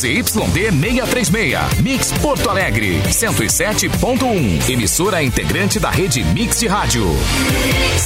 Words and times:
ZYD 0.00 0.72
636, 0.72 1.80
Mix 1.82 2.10
Porto 2.22 2.48
Alegre, 2.48 3.02
107.1. 3.06 4.70
Emissora 4.70 5.22
integrante 5.22 5.78
da 5.78 5.90
rede 5.90 6.24
Mix 6.24 6.58
de 6.58 6.66
Rádio. 6.66 7.04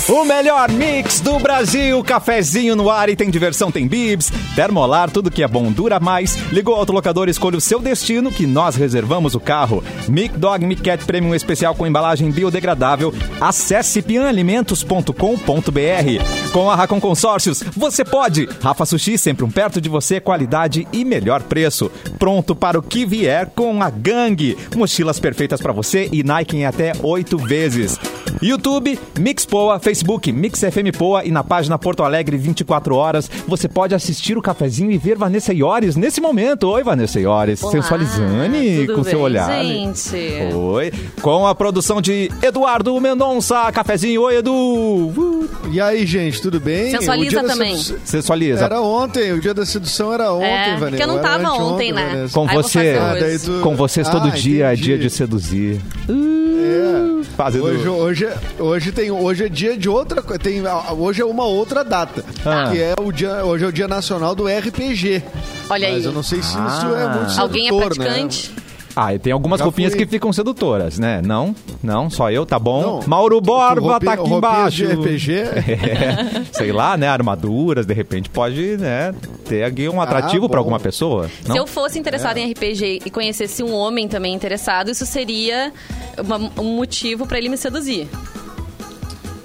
O 0.09 0.25
melhor 0.25 0.72
mix 0.72 1.21
do 1.21 1.38
Brasil, 1.38 2.03
cafezinho 2.03 2.75
no 2.75 2.91
ar 2.91 3.09
e 3.09 3.15
tem 3.15 3.30
diversão, 3.30 3.71
tem 3.71 3.87
bibs, 3.87 4.33
termolar, 4.57 5.09
tudo 5.09 5.30
que 5.30 5.43
é 5.43 5.46
bom 5.46 5.71
dura 5.71 6.01
mais. 6.01 6.35
Ligou 6.51 6.75
o 6.75 6.79
autolocador, 6.79 7.29
escolha 7.29 7.59
o 7.59 7.61
seu 7.61 7.79
destino 7.79 8.33
que 8.33 8.45
nós 8.45 8.75
reservamos 8.75 9.37
o 9.37 9.41
carro. 9.41 9.85
Mic 10.09 10.37
Dog 10.37 10.67
Mic 10.67 10.83
Cat 10.83 11.05
Premium 11.05 11.33
especial 11.33 11.77
com 11.77 11.87
embalagem 11.87 12.29
biodegradável. 12.31 13.15
Acesse 13.41 14.03
pianalimentos.com.br. 14.03 16.51
Com 16.53 16.69
a 16.69 16.75
Racon 16.75 17.01
Consórcios, 17.01 17.63
você 17.77 18.05
pode. 18.05 18.49
Rafa 18.61 18.85
Sushi, 18.85 19.17
sempre 19.17 19.45
um 19.45 19.51
perto 19.51 19.81
de 19.81 19.89
você, 19.89 20.21
qualidade 20.21 20.89
e 20.93 21.05
melhor 21.05 21.43
preço. 21.43 21.84
Pronto 22.19 22.55
para 22.55 22.79
o 22.79 22.82
que 22.82 23.05
vier 23.06 23.51
com 23.55 23.83
a 23.83 23.91
gangue. 23.91 24.56
Mochilas 24.77 25.19
perfeitas 25.19 25.61
para 25.61 25.73
você 25.73 26.09
e 26.12 26.23
Nike 26.23 26.57
em 26.57 26.66
até 26.66 26.93
oito 27.02 27.37
vezes. 27.38 27.98
YouTube, 28.43 28.98
Mix 29.19 29.47
Poa, 29.47 29.79
Facebook, 29.79 30.30
Mix 30.33 30.59
FM 30.60 30.97
Poa 30.97 31.24
e 31.24 31.30
na 31.30 31.45
página 31.45 31.79
Porto 31.79 32.02
Alegre 32.02 32.37
24 32.37 32.95
horas 32.95 33.30
você 33.47 33.69
pode 33.69 33.95
assistir 33.95 34.37
o 34.37 34.43
cafezinho 34.43 34.91
e 34.91 34.98
ver 34.98 35.16
Vanessa 35.16 35.52
Iores 35.55 35.95
nesse 35.97 36.20
momento. 36.20 36.65
Oi, 36.69 36.83
Vanessa 36.83 37.20
Iores, 37.20 37.62
Olá, 37.62 37.73
sensualizane 37.73 38.87
com 38.88 39.02
seu 39.05 39.15
bem, 39.19 39.23
olhar. 39.23 39.62
gente? 39.65 40.55
Oi, 40.55 40.93
com 41.23 41.46
a 41.46 41.55
produção 41.55 42.01
de 42.02 42.30
Eduardo 42.43 42.98
Mendonça, 43.01 43.71
cafezinho. 43.73 44.23
Oi, 44.23 44.37
Edu. 44.38 44.52
Uh, 44.52 45.48
E 45.71 45.80
aí, 45.80 46.05
gente, 46.05 46.41
tudo 46.43 46.59
bem? 46.60 46.91
Sensualiza 46.91 47.43
também. 47.45 47.79
sedu- 47.79 48.01
sensualiza. 48.05 48.65
Era 48.65 48.80
ontem, 48.80 49.32
o 49.32 49.41
dia 49.41 49.55
da 49.55 49.65
sedução 49.65 50.12
era 50.12 50.32
ontem, 50.32 50.46
É, 50.46 50.77
Vanessa. 50.77 50.88
porque 50.91 51.02
eu 51.02 51.07
não 51.07 51.19
tava 51.21 51.48
anteontem, 51.48 51.73
ontem, 51.74 51.92
né? 51.92 52.06
Vanessa. 52.06 52.34
Com 52.34 52.46
você. 52.46 52.96
Ah, 53.01 53.14
tu- 53.45 53.60
Com 53.62 53.77
vocês 53.77 54.09
todo 54.09 54.28
Ah, 54.28 54.30
dia 54.30 54.66
é 54.66 54.73
entendi. 54.73 54.82
dia 54.85 54.99
de 54.99 55.10
seduzir. 55.10 55.80
É. 56.09 57.24
Faz, 57.37 57.54
Edu. 57.54 57.65
Hoje, 57.65 57.88
hoje, 57.88 58.29
hoje, 58.59 58.93
tem, 58.93 59.10
hoje 59.10 59.45
é 59.45 59.49
dia 59.49 59.76
de 59.76 59.88
outra 59.88 60.23
coisa. 60.23 60.38
Tem, 60.38 60.62
hoje 60.96 61.21
é 61.21 61.24
uma 61.24 61.45
outra 61.45 61.82
data. 61.84 62.24
Ah. 62.45 62.68
Que 62.71 62.80
é 62.80 62.95
o 63.01 63.10
dia, 63.10 63.45
hoje 63.45 63.65
é 63.65 63.68
o 63.68 63.73
dia 63.73 63.88
nacional 63.88 64.34
do 64.34 64.47
RPG. 64.47 65.22
Olha 65.69 65.88
Mas 65.88 65.99
aí. 65.99 66.04
eu 66.04 66.12
não 66.12 66.22
sei 66.22 66.41
se 66.43 66.49
isso 66.50 66.59
Ah. 66.59 66.97
é 67.12 67.19
muito 67.19 67.41
Alguém 67.41 67.66
é 67.66 67.71
sedutor, 67.71 67.94
praticante? 67.97 68.50
Né? 68.56 68.62
Ah, 68.97 69.12
e 69.12 69.19
tem 69.19 69.32
algumas 69.32 69.59
Já 69.59 69.64
roupinhas 69.64 69.92
fui. 69.92 70.04
que 70.04 70.10
ficam 70.10 70.32
sedutoras, 70.32 70.98
né? 71.00 71.20
Não, 71.25 71.54
não, 71.82 72.09
só 72.09 72.31
eu, 72.31 72.47
tá 72.47 72.59
bom. 72.60 73.00
Não. 73.00 73.09
Mauro 73.09 73.41
Borba 73.41 73.81
Roupinha- 73.92 74.16
tá 74.16 74.22
aqui 74.22 74.32
embaixo. 74.32 74.76
de 74.76 74.92
RPG. 74.92 75.32
É, 75.75 76.44
sei 76.53 76.70
lá, 76.72 76.97
né? 76.97 77.09
Armaduras, 77.09 77.87
de 77.87 77.92
repente 77.94 78.28
pode, 78.31 78.76
né? 78.76 79.12
Ter 79.48 79.65
aqui 79.65 79.88
um 79.88 80.00
atrativo 80.00 80.47
Ah, 80.47 80.48
pra 80.48 80.59
bom. 80.59 80.60
alguma 80.60 80.78
pessoa. 80.78 81.28
Se 81.42 81.48
Não? 81.48 81.56
eu 81.56 81.66
fosse 81.66 81.98
interessada 81.98 82.38
em 82.38 82.50
RPG 82.53 83.00
e 83.04 83.10
conhecesse 83.10 83.62
um 83.65 83.75
homem 83.75 84.06
também 84.06 84.32
interessado, 84.32 84.91
isso 84.91 85.04
seria 85.04 85.72
uma- 86.19 86.50
um 86.60 86.76
motivo 86.76 87.26
pra 87.26 87.37
ele 87.38 87.48
me 87.48 87.56
seduzir. 87.56 88.09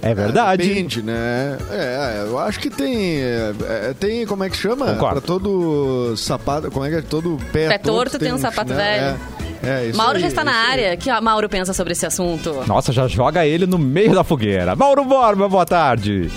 É 0.02 0.14
verdade. 0.14 0.66
Depende, 0.66 1.02
né? 1.02 1.58
É, 1.70 2.24
eu 2.26 2.38
acho 2.38 2.58
que 2.58 2.70
tem. 2.70 3.18
é, 3.18 3.52
é, 3.90 3.94
tem, 3.98 4.24
como 4.26 4.42
é 4.42 4.48
que 4.48 4.56
chama? 4.56 4.86
Concordo. 4.94 5.20
Pra 5.20 5.26
todo 5.26 6.16
sapato. 6.16 6.70
Como 6.70 6.86
é 6.86 6.88
que 6.88 6.96
é? 6.96 7.02
Todo 7.02 7.36
pé, 7.52 7.68
Pé 7.68 7.76
torto 7.78 8.18
tem 8.18 8.32
um 8.32 8.38
sapato 8.38 8.70
chinelo. 8.70 8.82
É, 8.82 9.16
é, 9.62 9.86
isso 9.86 9.98
Mauro 9.98 10.16
aí, 10.16 10.22
já 10.22 10.28
está 10.28 10.44
na 10.44 10.52
área. 10.54 10.94
O 10.94 10.96
que 10.98 11.10
a 11.10 11.20
Mauro 11.20 11.48
pensa 11.48 11.72
sobre 11.72 11.92
esse 11.92 12.06
assunto? 12.06 12.62
Nossa, 12.66 12.92
já 12.92 13.06
joga 13.06 13.46
ele 13.46 13.66
no 13.66 13.78
meio 13.78 14.14
da 14.14 14.24
fogueira. 14.24 14.74
Mauro 14.76 15.04
Borba, 15.04 15.48
boa 15.48 15.66
tarde. 15.66 16.30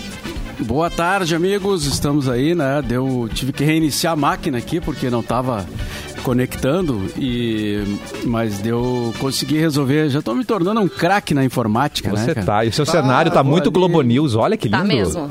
Boa 0.60 0.90
tarde, 0.90 1.36
amigos. 1.36 1.86
Estamos 1.86 2.30
aí, 2.30 2.54
né? 2.56 2.82
Deu, 2.86 3.30
tive 3.34 3.52
que 3.52 3.64
reiniciar 3.64 4.14
a 4.14 4.16
máquina 4.16 4.58
aqui 4.58 4.80
porque 4.80 5.10
não 5.10 5.20
estava 5.22 5.66
conectando 6.24 7.12
e 7.18 7.84
mas 8.24 8.60
deu 8.60 9.14
consegui 9.20 9.58
resolver. 9.58 10.10
Já 10.10 10.20
estou 10.20 10.34
me 10.36 10.46
tornando 10.46 10.80
um 10.80 10.88
craque 10.88 11.34
na 11.34 11.44
informática, 11.44 12.12
né? 12.14 12.18
Você 12.24 12.34
cara? 12.34 12.46
tá. 12.46 12.66
E 12.66 12.70
o 12.70 12.74
seu 12.74 12.84
Ah, 12.84 12.86
cenário 12.92 13.32
tá 13.32 13.44
muito 13.44 13.64
ali. 13.64 13.74
Globo 13.74 14.02
News. 14.02 14.36
Olha 14.36 14.56
que 14.56 14.68
lindo. 14.70 14.78
Tá 14.78 14.84
mesmo. 14.84 15.28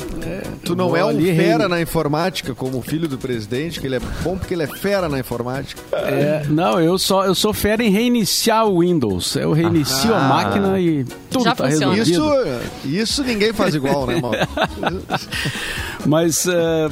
Tu 0.64 0.76
não 0.76 0.88
Vou 0.88 0.96
é 0.96 1.04
um 1.04 1.08
ali 1.08 1.34
fera 1.34 1.68
na 1.68 1.80
informática, 1.80 2.54
como 2.54 2.78
o 2.78 2.82
filho 2.82 3.08
do 3.08 3.18
presidente, 3.18 3.80
que 3.80 3.86
ele 3.86 3.96
é 3.96 4.00
bom 4.22 4.36
porque 4.38 4.54
ele 4.54 4.62
é 4.62 4.66
fera 4.66 5.08
na 5.08 5.18
informática. 5.18 5.80
É, 5.92 6.44
não, 6.48 6.80
eu 6.80 6.96
só 6.98 7.24
eu 7.24 7.34
sou 7.34 7.52
fera 7.52 7.82
em 7.82 7.90
reiniciar 7.90 8.66
o 8.66 8.80
Windows. 8.80 9.34
Eu 9.36 9.52
reinicio 9.52 10.14
a 10.14 10.18
Ah. 10.18 10.28
máquina 10.28 10.78
e 10.80 11.04
tudo 11.30 11.44
Já 11.44 11.54
tá 11.54 11.68
funciona. 11.68 11.94
resolvido. 11.94 12.60
Isso, 12.84 13.02
isso 13.02 13.24
ninguém 13.24 13.52
faz 13.52 13.74
igual, 13.74 14.06
né, 14.06 14.20
Mauro? 14.20 14.38
Mas, 16.06 16.46
é, 16.46 16.88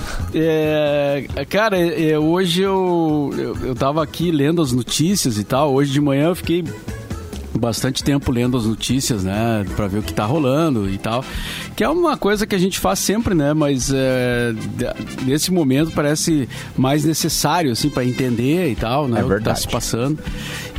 é, 1.36 1.44
cara, 1.48 1.76
é, 1.78 2.19
hoje 2.19 2.62
eu, 2.62 3.30
eu, 3.36 3.56
eu 3.69 3.75
tava 3.75 4.03
aqui 4.03 4.30
lendo 4.30 4.62
as 4.62 4.72
notícias 4.72 5.38
e 5.38 5.44
tal. 5.44 5.72
Hoje 5.75 5.91
de 5.92 6.00
manhã 6.00 6.28
eu 6.28 6.34
fiquei 6.36 6.64
bastante 7.60 8.03
tempo 8.03 8.32
lendo 8.32 8.56
as 8.56 8.65
notícias, 8.65 9.22
né? 9.22 9.65
Pra 9.76 9.87
ver 9.87 9.98
o 9.98 10.03
que 10.03 10.15
tá 10.15 10.25
rolando 10.25 10.88
e 10.88 10.98
tal. 10.98 11.25
Que 11.76 11.84
é 11.84 11.88
uma 11.88 12.16
coisa 12.16 12.47
que 12.47 12.54
a 12.54 12.59
gente 12.59 12.78
faz 12.78 12.98
sempre, 12.98 13.34
né? 13.34 13.53
Mas 13.53 13.93
é, 13.93 14.53
nesse 15.25 15.53
momento 15.53 15.93
parece 15.93 16.48
mais 16.76 17.04
necessário, 17.04 17.71
assim, 17.71 17.91
para 17.91 18.04
entender 18.04 18.71
e 18.71 18.75
tal, 18.75 19.06
né? 19.06 19.21
É 19.21 19.25
o 19.25 19.28
que 19.28 19.44
tá 19.44 19.54
se 19.54 19.69
passando. 19.69 20.19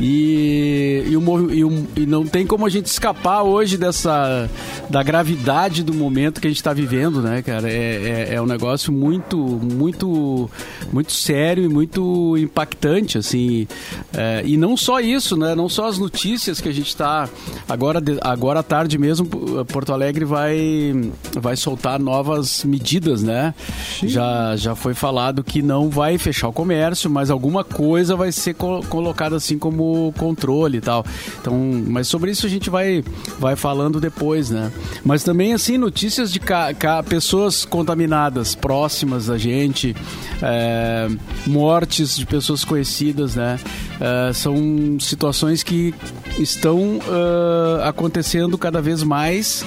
E, 0.00 1.04
e, 1.08 1.16
o 1.16 1.50
e 1.50 1.64
o- 1.64 1.86
e 1.96 2.06
não 2.06 2.24
tem 2.26 2.46
como 2.46 2.66
a 2.66 2.68
gente 2.68 2.86
escapar 2.86 3.42
hoje 3.42 3.76
dessa 3.76 4.48
da 4.90 5.02
gravidade 5.02 5.82
do 5.82 5.94
momento 5.94 6.40
que 6.40 6.46
a 6.46 6.50
gente 6.50 6.58
está 6.58 6.72
vivendo, 6.72 7.20
né, 7.22 7.40
cara? 7.42 7.70
É, 7.70 8.28
é, 8.30 8.34
é 8.34 8.42
um 8.42 8.46
negócio 8.46 8.92
muito, 8.92 9.36
muito, 9.38 10.50
muito 10.92 11.12
sério 11.12 11.64
e 11.64 11.68
muito 11.68 12.36
impactante, 12.36 13.16
assim. 13.18 13.66
É, 14.14 14.42
e 14.44 14.56
não 14.56 14.76
só 14.76 15.00
isso, 15.00 15.36
né? 15.36 15.54
Não 15.54 15.68
só 15.68 15.86
as 15.88 15.98
notícias 15.98 16.60
que 16.60 16.68
a 16.68 16.72
gente 16.72 16.88
está 16.88 17.28
agora, 17.68 18.02
agora 18.20 18.60
à 18.60 18.62
tarde 18.62 18.98
mesmo, 18.98 19.26
Porto 19.66 19.92
Alegre 19.92 20.24
vai 20.24 20.92
vai 21.40 21.56
soltar 21.56 21.98
novas 21.98 22.64
medidas, 22.64 23.22
né? 23.22 23.54
Já 24.02 24.56
já 24.56 24.74
foi 24.74 24.94
falado 24.94 25.42
que 25.44 25.62
não 25.62 25.88
vai 25.88 26.18
fechar 26.18 26.48
o 26.48 26.52
comércio, 26.52 27.08
mas 27.10 27.30
alguma 27.30 27.64
coisa 27.64 28.14
vai 28.16 28.30
ser 28.32 28.54
co- 28.54 28.82
colocada 28.88 29.36
assim 29.36 29.58
como 29.58 29.81
controle 30.16 30.78
e 30.78 30.80
tal. 30.80 31.04
Então, 31.40 31.54
mas 31.86 32.08
sobre 32.08 32.30
isso 32.30 32.46
a 32.46 32.48
gente 32.48 32.68
vai 32.70 33.02
vai 33.38 33.56
falando 33.56 34.00
depois, 34.00 34.50
né? 34.50 34.70
Mas 35.04 35.22
também 35.22 35.52
assim 35.52 35.78
notícias 35.78 36.32
de 36.32 36.40
ca- 36.40 36.72
ca- 36.74 37.02
pessoas 37.02 37.64
contaminadas 37.64 38.54
próximas 38.54 39.26
da 39.26 39.38
gente, 39.38 39.94
é, 40.42 41.08
mortes 41.46 42.16
de 42.16 42.26
pessoas 42.26 42.64
conhecidas, 42.64 43.34
né? 43.36 43.58
É, 44.00 44.32
são 44.32 44.56
situações 45.00 45.62
que 45.62 45.94
estão 46.38 46.98
ah, 47.08 47.88
acontecendo 47.88 48.56
cada 48.58 48.80
vez 48.80 49.02
mais 49.02 49.64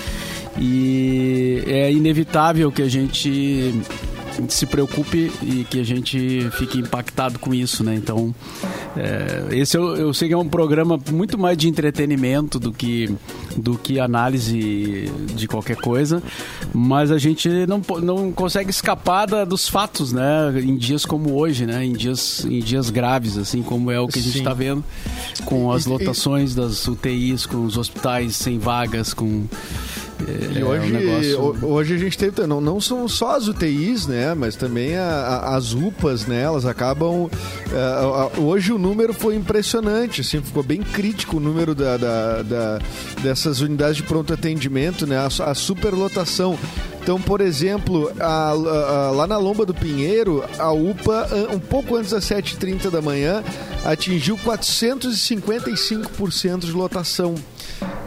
e 0.57 1.63
é 1.67 1.91
inevitável 1.91 2.71
que 2.71 2.81
a 2.81 2.87
gente 2.89 3.73
se 4.49 4.65
preocupe 4.65 5.31
e 5.41 5.63
que 5.69 5.79
a 5.79 5.83
gente 5.83 6.49
fique 6.57 6.77
impactado 6.79 7.39
com 7.39 7.53
isso, 7.53 7.83
né? 7.83 7.95
Então, 7.95 8.33
é, 8.95 9.47
esse 9.55 9.77
eu, 9.77 9.95
eu 9.95 10.13
sei 10.13 10.27
que 10.27 10.33
é 10.33 10.37
um 10.37 10.47
programa 10.47 10.99
muito 11.11 11.37
mais 11.37 11.57
de 11.57 11.67
entretenimento 11.67 12.59
do 12.59 12.71
que 12.71 13.09
do 13.55 13.77
que 13.77 13.99
análise 13.99 15.09
de 15.33 15.47
qualquer 15.47 15.77
coisa, 15.77 16.21
mas 16.73 17.09
a 17.11 17.17
gente 17.17 17.47
não, 17.67 17.81
não 18.01 18.31
consegue 18.31 18.69
escapar 18.69 19.25
da- 19.25 19.45
dos 19.45 19.67
fatos, 19.69 20.11
né? 20.11 20.53
Em 20.61 20.75
dias 20.75 21.05
como 21.05 21.33
hoje, 21.35 21.65
né? 21.65 21.85
Em 21.85 21.93
dias 21.93 22.45
em 22.45 22.59
dias 22.59 22.89
graves, 22.89 23.37
assim 23.37 23.61
como 23.63 23.89
é 23.91 23.99
o 23.99 24.07
que 24.07 24.19
a 24.19 24.21
gente 24.21 24.37
está 24.37 24.53
vendo 24.53 24.83
com 25.45 25.71
as 25.71 25.85
lotações 25.85 26.53
das 26.53 26.87
UTIs, 26.87 27.45
com 27.45 27.65
os 27.65 27.77
hospitais 27.77 28.35
sem 28.35 28.59
vagas, 28.59 29.13
com 29.13 29.45
é, 30.27 30.57
E 30.57 30.61
é 30.61 30.63
um 30.63 30.67
hoje, 30.69 30.91
negócio- 30.91 31.41
ho- 31.41 31.57
hoje 31.73 31.95
a 31.95 31.97
gente 31.97 32.17
teve, 32.17 32.45
não, 32.47 32.61
não 32.61 32.79
são 32.79 33.07
só 33.07 33.35
as 33.35 33.47
UTIs, 33.47 34.07
né, 34.07 34.33
mas 34.33 34.55
também 34.55 34.95
a- 34.95 35.03
a- 35.03 35.55
as 35.55 35.73
UPAs, 35.73 36.25
né, 36.25 36.41
elas 36.41 36.65
acabam, 36.65 37.29
a- 37.73 38.29
a- 38.37 38.39
hoje 38.39 38.71
o 38.71 38.77
número 38.77 39.13
foi 39.13 39.35
impressionante, 39.35 40.21
assim, 40.21 40.41
ficou 40.41 40.63
bem 40.63 40.81
crítico 40.81 41.37
o 41.37 41.39
número 41.39 41.75
da, 41.75 41.97
da- 41.97 42.41
da- 42.41 42.79
dessas 43.21 43.61
unidades 43.61 43.97
de 43.97 44.03
pronto 44.03 44.33
atendimento, 44.33 45.05
né, 45.05 45.17
a, 45.17 45.29
su- 45.29 45.43
a 45.43 45.53
superlotação. 45.53 46.57
Então, 47.01 47.21
por 47.21 47.39
exemplo, 47.39 48.11
lá 48.17 49.27
na 49.27 49.37
Lomba 49.37 49.63
do 49.63 49.75
Pinheiro, 49.75 50.43
a 50.57 50.71
UPA, 50.71 51.27
um 51.53 51.59
pouco 51.59 51.95
antes 51.95 52.09
das 52.11 52.25
7h30 52.25 52.89
da 52.89 52.99
manhã, 52.99 53.43
atingiu 53.83 54.35
455% 54.37 56.65
de 56.65 56.71
lotação 56.71 57.35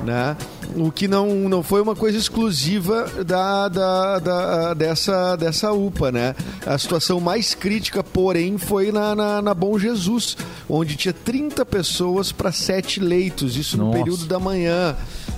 né? 0.05 0.37
O 0.77 0.93
que 0.93 1.09
não, 1.09 1.49
não 1.49 1.63
foi 1.63 1.81
uma 1.81 1.97
coisa 1.97 2.17
exclusiva 2.19 3.07
da, 3.25 3.69
da, 3.69 4.19
da- 4.19 4.75
dessa, 4.75 5.35
dessa 5.37 5.73
UPA, 5.73 6.13
né? 6.13 6.35
A 6.67 6.77
situação 6.79 7.19
mais 7.21 7.55
crítica, 7.55 8.05
porém, 8.05 8.59
foi 8.59 8.93
na, 8.93 9.15
na, 9.15 9.43
na 9.43 9.55
Bom 9.55 9.79
Jesus, 9.79 10.37
onde 10.69 10.95
tinha 10.97 11.13
30 11.13 11.65
pessoas 11.65 12.31
para 12.33 12.53
7 12.53 13.01
leitos, 13.01 13.57
isso 13.57 13.77
no 13.79 13.87
Nossa. 13.87 13.99
período 13.99 14.27
da 14.27 14.39
manhã. 14.39 14.95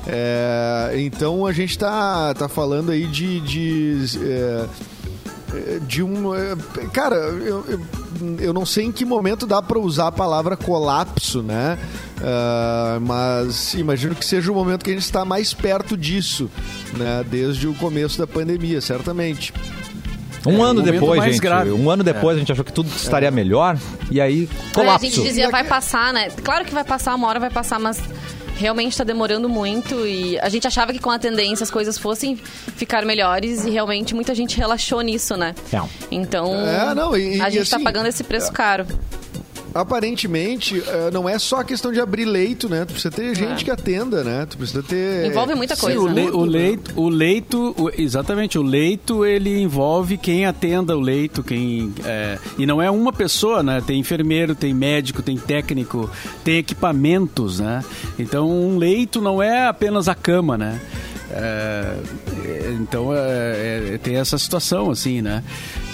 É, 0.07 0.95
então 0.97 1.47
a 1.47 1.53
gente 1.53 1.79
tá, 1.79 2.35
tá 2.35 2.49
falando 2.49 2.91
aí 2.91 3.07
de. 3.07 3.41
de 3.41 3.99
é, 4.25 4.67
de 5.87 6.03
um. 6.03 6.35
é, 6.35 6.57
Cara, 6.93 7.17
eu- 7.17 7.65
eu- 7.69 7.81
eu 8.41 8.53
não 8.53 8.65
sei 8.67 8.85
em 8.87 8.93
que 8.93 9.05
momento 9.05 9.47
dá 9.47 9.61
para 9.63 9.79
usar 9.79 10.09
a 10.09 10.13
palavra 10.13 10.57
colapso, 10.57 11.43
né? 11.43 11.79
Uh, 12.19 13.01
mas 13.01 13.75
imagino 13.75 14.15
que 14.15 14.25
seja 14.25 14.51
o 14.53 14.55
momento 14.55 14.85
que 14.85 14.91
a 14.91 14.95
gente 14.95 15.03
está 15.05 15.25
mais 15.25 15.53
perto 15.55 15.97
disso, 15.97 16.51
né? 16.97 17.25
Desde 17.29 17.67
o 17.67 17.75
começo 17.75 18.19
da 18.19 18.27
pandemia, 18.27 18.81
certamente. 18.81 19.53
Um 20.47 20.65
É, 20.65 20.69
ano 20.71 20.83
depois, 20.83 21.23
gente, 21.23 21.39
grave. 21.39 21.71
um 21.71 21.91
ano 21.91 22.03
depois 22.03 22.37
a 22.37 22.41
gente 22.41 22.51
achou 22.51 22.65
que 22.65 22.73
tudo 22.73 22.89
estaria 22.97 23.31
melhor 23.31 23.77
e 24.11 24.21
aí 24.21 24.49
colapso. 24.73 25.05
É, 25.05 25.09
a 25.09 25.11
gente 25.11 25.23
dizia, 25.23 25.51
vai 25.51 25.65
passar, 25.65 26.13
né? 26.15 26.31
Claro 26.43 26.65
que 26.65 26.73
vai 26.73 26.85
passar, 26.85 27.15
uma 27.15 27.29
hora 27.29 27.39
vai 27.39 27.51
passar, 27.51 27.79
mas 27.79 28.01
realmente 28.61 28.93
está 28.93 29.05
demorando 29.05 29.49
muito 29.49 30.07
e 30.07 30.39
a 30.41 30.49
gente 30.49 30.67
achava 30.67 30.93
que 30.93 30.99
com 30.99 31.11
a 31.11 31.19
tendência 31.19 31.65
as 31.65 31.71
coisas 31.71 31.97
fossem 31.99 32.37
ficar 32.37 33.05
melhores 33.05 33.65
e 33.65 33.71
realmente 33.71 34.15
muita 34.15 34.35
gente 34.35 34.57
relaxou 34.57 35.01
nisso, 35.01 35.37
né? 35.37 35.55
É. 35.73 35.81
Então, 36.11 36.55
É, 36.55 36.95
não, 36.95 37.17
e- 37.17 37.41
a 37.41 37.49
e 37.49 37.53
gente 37.53 37.63
está 37.63 37.77
assim, 37.77 37.85
pagando 37.85 38.07
esse 38.07 38.23
preço 38.23 38.53
caro. 38.53 38.87
Aparentemente, 39.75 40.83
eh, 40.87 41.11
não 41.13 41.29
é 41.29 41.39
só 41.39 41.61
a 41.61 41.65
questão 41.65 41.93
de 41.93 42.01
abrir 42.01 42.25
leito, 42.25 42.69
né? 42.69 42.85
Tu 42.85 42.93
precisa 42.93 43.11
ter 43.15 43.35
gente 43.37 43.65
que 43.65 43.71
atenda, 43.71 44.25
né? 44.25 44.47
Tu 44.49 44.57
precisa 44.59 44.83
ter. 44.83 45.27
Envolve 45.27 45.55
muita 45.55 45.75
Sim, 45.77 45.81
coisa. 45.83 46.01
o, 46.01 46.09
né? 46.09 46.15
le- 46.25 46.31
o 46.31 46.45
leito, 46.45 46.93
o 47.01 47.09
leito, 47.09 47.75
o- 47.79 47.91
exatamente, 47.97 48.59
o 48.59 48.63
leito 48.63 49.25
ele 49.25 49.61
envolve 49.61 50.17
quem 50.17 50.45
atenda 50.45 50.97
o 50.97 51.01
leito, 51.01 51.43
quem 51.43 51.93
é, 52.05 52.39
e 52.59 52.67
não 52.67 52.81
é 52.83 52.91
uma 52.91 53.13
pessoa, 53.13 53.63
né? 53.63 53.81
Tem 53.87 53.99
enfermeiro, 54.01 54.55
tem 54.55 54.75
médico, 54.75 55.23
tem 55.23 55.37
técnico, 55.37 56.11
tem 56.43 56.57
equipamentos, 56.59 57.61
né? 57.61 57.85
Então 58.19 58.51
um 58.51 58.77
leito 58.77 59.21
não 59.21 59.43
é 59.43 59.67
apenas 59.69 60.09
a 60.09 60.15
cama, 60.15 60.59
né? 60.59 60.81
É, 61.33 61.95
é, 62.45 62.77
então 62.81 63.15
é, 63.15 63.93
é, 63.95 63.99
tem 64.03 64.17
essa 64.17 64.37
situação 64.37 64.91
assim, 64.91 65.23
né? 65.23 65.45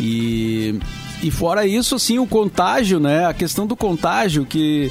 E 0.00 0.78
e 1.22 1.30
fora 1.30 1.66
isso, 1.66 1.94
assim, 1.94 2.18
o 2.18 2.26
contágio, 2.26 3.00
né? 3.00 3.26
A 3.26 3.32
questão 3.34 3.66
do 3.66 3.74
contágio 3.74 4.44
que, 4.44 4.90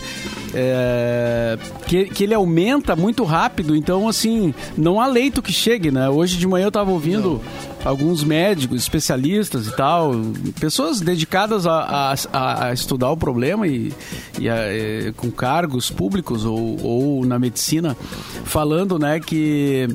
é, 0.54 1.57
que, 1.88 2.06
que 2.06 2.24
ele 2.24 2.33
aumenta 2.33 2.95
muito 2.95 3.24
rápido. 3.24 3.75
Então, 3.75 4.07
assim, 4.07 4.54
não 4.77 5.00
há 5.00 5.07
leito 5.07 5.42
que 5.42 5.51
chegue, 5.54 5.92
né? 5.92 6.10
Hoje 6.10 6.38
de 6.38 6.48
manhã 6.48 6.66
eu 6.66 6.69
estava 6.69 6.92
ouvindo 6.92 7.42
alguns 7.83 8.24
médicos, 8.24 8.81
especialistas 8.81 9.68
e 9.68 9.75
tal, 9.75 10.12
pessoas 10.60 11.00
dedicadas 11.01 11.68
a, 11.68 12.16
a, 12.33 12.68
a 12.69 12.74
estudar 12.74 13.12
o 13.12 13.18
problema 13.18 13.68
e, 13.68 13.94
e 14.39 14.50
a- 14.50 14.56
é, 14.56 15.13
com 15.16 15.30
cargos 15.30 15.92
públicos 15.92 16.45
ou, 16.45 16.78
ou 16.83 17.25
na 17.25 17.38
medicina, 17.38 17.95
falando, 18.44 18.98
né, 18.98 19.19
que 19.19 19.88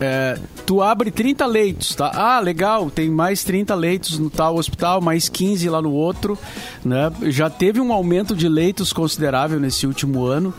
é, 0.00 0.38
tu 0.66 0.80
abre 0.82 1.10
30 1.10 1.44
leitos, 1.46 1.94
tá? 1.94 2.10
Ah, 2.14 2.40
legal, 2.40 2.90
tem 2.90 3.10
mais 3.10 3.42
30 3.44 3.74
leitos 3.74 4.18
no 4.18 4.30
tal 4.30 4.56
hospital, 4.56 5.00
mais 5.00 5.28
15 5.28 5.68
lá 5.68 5.80
no 5.82 5.92
outro, 5.92 6.38
né? 6.84 7.10
Já 7.24 7.48
teve 7.50 7.80
um 7.80 7.92
aumento 7.92 8.34
de 8.34 8.48
leitos 8.48 8.92
considerável 8.92 9.58
nesse 9.60 9.86
último 9.86 10.24
ano, 10.26 10.54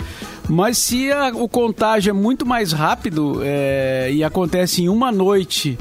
mas 0.50 0.78
se 0.78 1.12
a- 1.12 1.32
o 1.34 1.48
contágio 1.48 2.10
é 2.10 2.14
muito 2.14 2.46
mais 2.46 2.72
rápido 2.72 3.40
é, 3.44 4.10
e 4.12 4.24
acontece 4.24 4.82
em 4.84 4.90
uma 4.90 5.12
noite. 5.12 5.78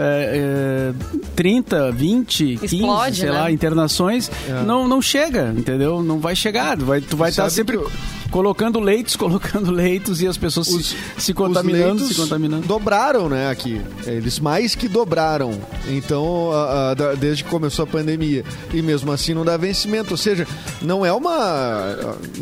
É, 0.00 0.92
é, 0.94 1.18
30, 1.34 1.90
20, 1.90 2.56
15, 2.58 2.76
Explode, 2.76 3.16
sei 3.16 3.30
né? 3.30 3.34
lá, 3.40 3.50
internações, 3.50 4.30
não, 4.64 4.86
não 4.86 5.02
chega, 5.02 5.52
entendeu? 5.56 6.02
Não 6.04 6.20
vai 6.20 6.36
chegar. 6.36 6.76
Tu 6.78 6.84
vai, 6.84 7.00
tu 7.00 7.16
vai 7.16 7.30
estar 7.30 7.44
Sabe 7.44 7.54
sempre 7.54 7.78
que 7.78 7.82
eu- 7.84 7.90
colocando 8.30 8.78
leitos, 8.80 9.14
colocando 9.16 9.70
leitos 9.70 10.20
e 10.22 10.26
as 10.26 10.36
pessoas 10.36 10.68
Os- 10.68 10.88
se, 10.90 10.96
se 11.18 11.34
contaminando, 11.34 12.04
se 12.04 12.14
contaminando. 12.14 12.66
Dobraram, 12.66 13.28
né, 13.28 13.50
aqui. 13.50 13.80
Eles 14.06 14.38
mais 14.38 14.74
que 14.74 14.88
dobraram. 14.88 15.58
Então, 15.88 16.50
a- 16.52 16.90
a- 16.90 17.14
desde 17.14 17.44
que 17.44 17.50
começou 17.50 17.82
a 17.84 17.86
pandemia. 17.86 18.44
E 18.72 18.82
mesmo 18.82 19.10
assim 19.12 19.34
não 19.34 19.44
dá 19.44 19.56
vencimento. 19.56 20.10
Ou 20.12 20.16
seja, 20.16 20.46
não 20.82 21.04
é 21.04 21.12
uma. 21.12 21.96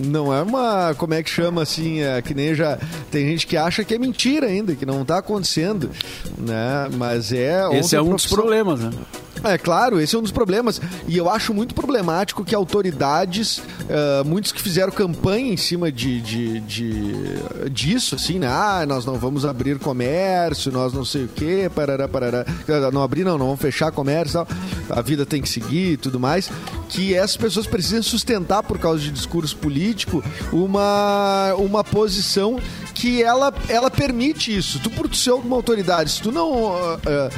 Não 0.04 0.32
é 0.32 0.42
uma. 0.42 0.94
Como 0.96 1.14
é 1.14 1.22
que 1.22 1.30
chama 1.30 1.62
assim? 1.62 2.00
É, 2.00 2.20
que 2.22 2.34
nem 2.34 2.54
já. 2.54 2.78
Tem 3.10 3.26
gente 3.26 3.46
que 3.46 3.56
acha 3.56 3.84
que 3.84 3.94
é 3.94 3.98
mentira 3.98 4.46
ainda, 4.46 4.74
que 4.74 4.84
não 4.86 5.04
tá 5.04 5.18
acontecendo. 5.18 5.90
Né? 6.38 6.88
Mas 6.96 7.32
é. 7.32 7.62
Esse 7.78 7.94
é 7.96 8.00
um 8.00 8.04
dos 8.10 8.26
profissão- 8.26 8.36
problemas, 8.38 8.80
né? 8.80 8.90
É 9.44 9.58
claro, 9.58 10.00
esse 10.00 10.14
é 10.14 10.18
um 10.18 10.22
dos 10.22 10.32
problemas. 10.32 10.80
E 11.06 11.16
eu 11.16 11.30
acho 11.30 11.52
muito 11.54 11.74
problemático 11.74 12.44
que 12.44 12.54
autoridades, 12.54 13.62
ah, 13.90 14.22
muitos 14.24 14.52
que 14.52 14.60
fizeram 14.60 14.92
campanha 14.92 15.52
em 15.52 15.56
cima 15.56 15.90
de, 15.92 16.20
de, 16.20 16.60
de- 16.60 17.70
disso, 17.70 18.14
assim, 18.14 18.38
né? 18.38 18.48
Ah, 18.48 18.84
nós 18.86 19.04
não 19.04 19.14
vamos 19.18 19.44
abrir 19.44 19.78
comércio, 19.78 20.72
nós 20.72 20.92
não 20.92 21.04
sei 21.04 21.24
o 21.24 21.28
quê, 21.28 21.70
parará, 21.74 22.08
parará. 22.08 22.44
Não 22.92 23.02
abrir, 23.02 23.24
não, 23.24 23.38
não 23.38 23.46
vamos 23.46 23.60
fechar 23.60 23.90
comércio 23.92 24.44
tal. 24.44 24.48
A 24.90 25.02
vida 25.02 25.24
tem 25.26 25.40
que 25.42 25.48
seguir 25.48 25.92
e 25.92 25.96
tudo 25.96 26.18
mais. 26.18 26.50
Que 26.88 27.14
essas 27.14 27.36
pessoas 27.36 27.66
precisam 27.66 28.02
sustentar, 28.02 28.62
por 28.62 28.78
causa 28.78 29.00
de 29.00 29.10
discurso 29.10 29.56
político, 29.56 30.22
uma, 30.52 31.54
uma 31.58 31.82
posição 31.84 32.58
que 32.94 33.22
ela, 33.22 33.52
ela 33.68 33.90
permite 33.90 34.56
isso. 34.56 34.78
Tu, 34.80 34.90
por 34.90 35.12
ser 35.14 35.32
uma 35.32 35.56
autoridade, 35.56 36.10
se 36.10 36.22
tu 36.22 36.32
não. 36.32 36.74
ah, 36.76 36.98
ah, 37.06 37.30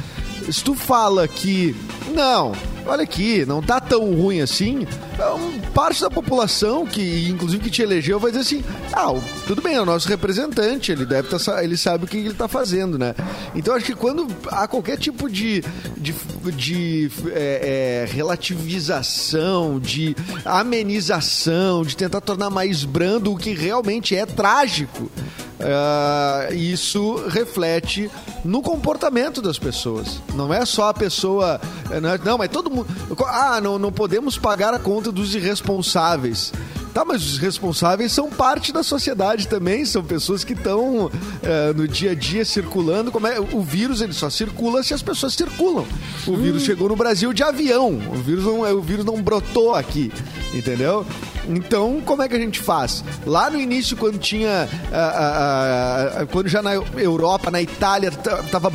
se 0.51 0.63
tu 0.63 0.73
fala 0.75 1.27
que 1.27 1.75
não, 2.09 2.53
olha 2.85 3.03
aqui, 3.03 3.45
não 3.45 3.61
tá 3.61 3.79
tão 3.79 4.13
ruim 4.13 4.41
assim, 4.41 4.85
é 5.17 5.69
parte 5.73 6.01
da 6.01 6.09
população 6.09 6.85
que, 6.85 7.27
inclusive, 7.29 7.63
que 7.63 7.69
te 7.69 7.81
elegeu, 7.81 8.19
vai 8.19 8.31
dizer 8.31 8.41
assim: 8.41 8.63
ah, 8.93 9.07
tudo 9.45 9.61
bem, 9.61 9.75
é 9.75 9.81
o 9.81 9.85
nosso 9.85 10.07
representante, 10.07 10.91
ele 10.91 11.05
deve 11.05 11.29
tá, 11.29 11.63
ele 11.63 11.77
sabe 11.77 12.05
o 12.05 12.07
que 12.07 12.17
ele 12.17 12.33
tá 12.33 12.47
fazendo, 12.47 12.97
né? 12.97 13.15
Então 13.55 13.75
acho 13.75 13.85
que 13.85 13.95
quando 13.95 14.27
há 14.47 14.67
qualquer 14.67 14.97
tipo 14.97 15.29
de, 15.29 15.63
de, 15.97 16.13
de 16.55 17.11
é, 17.31 18.05
é, 18.07 18.13
relativização, 18.13 19.79
de 19.79 20.15
amenização, 20.45 21.83
de 21.83 21.95
tentar 21.95 22.21
tornar 22.21 22.49
mais 22.49 22.83
brando 22.83 23.31
o 23.31 23.37
que 23.37 23.53
realmente 23.53 24.15
é 24.15 24.25
trágico. 24.25 25.11
Ah, 25.61 26.47
isso 26.51 27.27
reflete 27.27 28.09
no 28.45 28.61
comportamento 28.61 29.41
das 29.41 29.59
pessoas. 29.59 30.21
Não 30.33 30.53
é 30.53 30.65
só 30.65 30.89
a 30.89 30.93
pessoa. 30.93 31.59
Não, 31.99 32.37
mas 32.37 32.49
todo 32.49 32.69
mundo. 32.69 32.87
Ah, 33.27 33.59
não, 33.61 33.77
não 33.77 33.91
podemos 33.91 34.37
pagar 34.37 34.73
a 34.73 34.79
conta 34.79 35.11
dos 35.11 35.35
irresponsáveis. 35.35 36.51
Tá, 36.93 37.05
mas 37.05 37.23
os 37.23 37.37
responsáveis 37.37 38.11
são 38.11 38.29
parte 38.31 38.73
da 38.73 38.81
sociedade 38.81 39.47
também, 39.47 39.85
são 39.85 40.03
pessoas 40.03 40.43
que 40.43 40.53
estão 40.53 41.11
eh, 41.43 41.71
no 41.75 41.87
dia 41.87 42.11
a 42.11 42.15
dia 42.15 42.43
circulando. 42.43 43.11
Como 43.11 43.27
é, 43.27 43.39
o 43.39 43.61
vírus 43.61 44.01
ele 44.01 44.11
só 44.11 44.27
circula 44.29 44.81
se 44.81 44.93
as 44.93 45.01
pessoas 45.01 45.33
circulam. 45.33 45.85
O 46.25 46.35
vírus 46.35 46.63
chegou 46.63 46.89
no 46.89 46.95
Brasil 46.95 47.31
de 47.31 47.43
avião. 47.43 47.99
O 48.11 48.15
vírus 48.15 48.43
não, 48.43 48.61
o 48.61 48.81
vírus 48.81 49.05
não 49.05 49.21
brotou 49.21 49.75
aqui, 49.75 50.11
entendeu? 50.53 51.05
Então, 51.47 52.01
como 52.03 52.23
é 52.23 52.27
que 52.27 52.35
a 52.35 52.39
gente 52.39 52.59
faz? 52.59 53.03
Lá 53.25 53.49
no 53.49 53.59
início, 53.59 53.95
quando 53.95 54.17
tinha. 54.17 54.67
ah, 54.91 54.97
ah, 54.97 56.21
ah, 56.21 56.25
quando 56.25 56.47
já 56.47 56.61
na 56.61 56.73
Europa, 56.73 57.51
na 57.51 57.61
Itália, 57.61 58.11
tava 58.11 58.71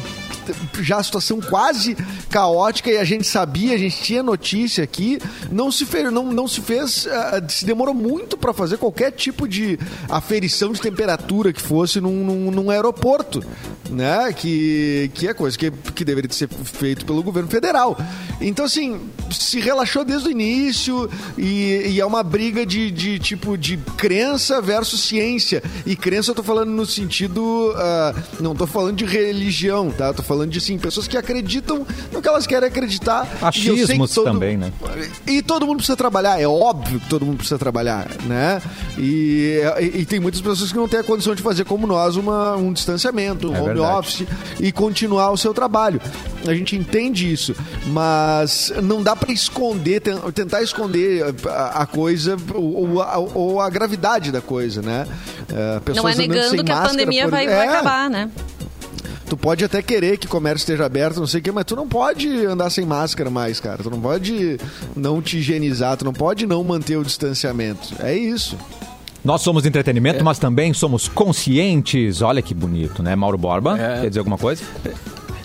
já 0.80 0.98
a 0.98 1.02
situação 1.02 1.40
quase 1.40 1.96
caótica 2.30 2.90
e 2.90 2.98
a 2.98 3.04
gente 3.04 3.26
sabia, 3.26 3.74
a 3.74 3.78
gente 3.78 4.02
tinha 4.02 4.22
notícia 4.22 4.84
aqui, 4.84 5.18
não 5.50 5.70
se 5.70 5.84
fez, 5.84 6.12
não, 6.12 6.32
não 6.32 6.46
se 6.48 6.60
fez, 6.60 7.06
ah, 7.06 7.42
se 7.48 7.64
demorou 7.64 7.94
muito 7.94 8.36
para 8.36 8.52
fazer 8.52 8.76
qualquer 8.76 9.12
tipo 9.12 9.46
de 9.48 9.78
aferição 10.08 10.72
de 10.72 10.80
temperatura 10.80 11.52
que 11.52 11.60
fosse 11.60 12.00
num, 12.00 12.24
num, 12.24 12.50
num 12.50 12.70
aeroporto, 12.70 13.42
né? 13.90 14.32
Que, 14.32 15.10
que 15.14 15.28
é 15.28 15.34
coisa 15.34 15.56
que, 15.56 15.70
que 15.70 16.04
deveria 16.04 16.30
ser 16.32 16.48
feito 16.48 17.04
pelo 17.06 17.22
governo 17.22 17.48
federal. 17.48 17.96
Então, 18.40 18.64
assim, 18.64 19.00
se 19.30 19.60
relaxou 19.60 20.04
desde 20.04 20.28
o 20.28 20.30
início 20.30 21.08
e, 21.38 21.92
e 21.92 22.00
é 22.00 22.06
uma 22.06 22.22
briga 22.22 22.66
de, 22.66 22.90
de 22.90 23.18
tipo 23.18 23.56
de 23.56 23.76
crença 23.96 24.60
versus 24.60 25.00
ciência. 25.00 25.62
E 25.86 25.96
crença 25.96 26.30
eu 26.30 26.34
tô 26.34 26.42
falando 26.42 26.70
no 26.70 26.86
sentido. 26.86 27.72
ah, 27.76 28.14
não 28.40 28.54
tô 28.54 28.66
falando 28.66 28.96
de 28.96 29.04
religião, 29.04 29.90
tá? 29.90 30.12
Tô 30.12 30.22
falando 30.22 30.33
de 30.46 30.60
sim, 30.60 30.78
pessoas 30.78 31.06
que 31.06 31.16
acreditam 31.16 31.86
no 32.12 32.20
que 32.20 32.28
elas 32.28 32.46
querem 32.46 32.68
acreditar. 32.68 33.26
E 33.26 33.44
eu 33.46 33.52
sei 33.52 33.74
que 33.76 33.82
Achismos 34.02 34.14
também, 34.14 34.56
né? 34.56 34.72
E 35.26 35.40
todo 35.42 35.66
mundo 35.66 35.76
precisa 35.78 35.96
trabalhar, 35.96 36.40
é 36.40 36.46
óbvio 36.46 36.98
que 37.00 37.08
todo 37.08 37.24
mundo 37.24 37.36
precisa 37.38 37.58
trabalhar, 37.58 38.08
né? 38.26 38.60
E, 38.98 39.60
e- 39.80 40.00
e 40.00 40.04
tem 40.06 40.18
muitas 40.20 40.40
pessoas 40.40 40.70
que 40.72 40.76
não 40.78 40.88
têm 40.88 41.00
a 41.00 41.04
condição 41.04 41.34
de 41.34 41.42
fazer 41.42 41.64
como 41.64 41.86
nós 41.86 42.16
uma, 42.16 42.56
um 42.56 42.72
distanciamento, 42.72 43.50
um 43.50 43.54
É 43.54 43.58
home 43.60 43.74
verdade. 43.74 43.98
office 43.98 44.26
e 44.60 44.70
continuar 44.72 45.30
o 45.30 45.36
seu 45.36 45.54
trabalho. 45.54 46.00
A 46.46 46.54
gente 46.54 46.76
entende 46.76 47.32
isso, 47.32 47.54
mas 47.86 48.72
não 48.82 49.02
dá 49.02 49.16
para 49.16 49.32
esconder, 49.32 50.00
ten- 50.00 50.18
tentar 50.34 50.62
esconder 50.62 51.24
a, 51.48 51.82
a 51.82 51.86
coisa 51.86 52.36
ou, 52.54 52.90
ou 52.92 53.02
a, 53.02 53.16
ou 53.18 53.60
a 53.60 53.70
gravidade 53.70 54.30
da 54.30 54.40
coisa, 54.40 54.82
né? 54.82 55.06
É, 55.48 55.92
Não 55.94 56.08
é 56.08 56.14
negando 56.14 56.50
que 56.54 56.60
a 56.60 56.74
máscara, 56.74 56.88
pandemia 56.90 57.24
por- 57.24 57.30
vai, 57.30 57.46
vai 57.46 57.66
É, 57.66 57.68
acabar, 57.68 58.10
né? 58.10 58.30
Tu 59.34 59.36
pode 59.36 59.64
até 59.64 59.82
querer 59.82 60.16
que 60.16 60.26
o 60.26 60.30
comércio 60.30 60.62
esteja 60.62 60.86
aberto, 60.86 61.18
não 61.18 61.26
sei 61.26 61.40
o 61.40 61.42
quê, 61.42 61.50
mas 61.50 61.64
tu 61.64 61.74
não 61.74 61.88
pode 61.88 62.28
andar 62.46 62.70
sem 62.70 62.86
máscara 62.86 63.28
mais, 63.28 63.58
cara. 63.58 63.82
Tu 63.82 63.90
não 63.90 64.00
pode 64.00 64.60
não 64.94 65.20
te 65.20 65.38
higienizar, 65.38 65.96
tu 65.96 66.04
não 66.04 66.12
pode 66.12 66.46
não 66.46 66.62
manter 66.62 66.96
o 66.96 67.02
distanciamento. 67.02 67.96
É 67.98 68.16
isso. 68.16 68.56
Nós 69.24 69.42
somos 69.42 69.66
entretenimento, 69.66 70.24
mas 70.24 70.38
também 70.38 70.72
somos 70.72 71.08
conscientes. 71.08 72.22
Olha 72.22 72.40
que 72.40 72.54
bonito, 72.54 73.02
né, 73.02 73.16
Mauro 73.16 73.36
Borba? 73.36 73.76
É. 73.76 74.02
Quer 74.02 74.08
dizer 74.10 74.20
alguma 74.20 74.38
coisa? 74.38 74.62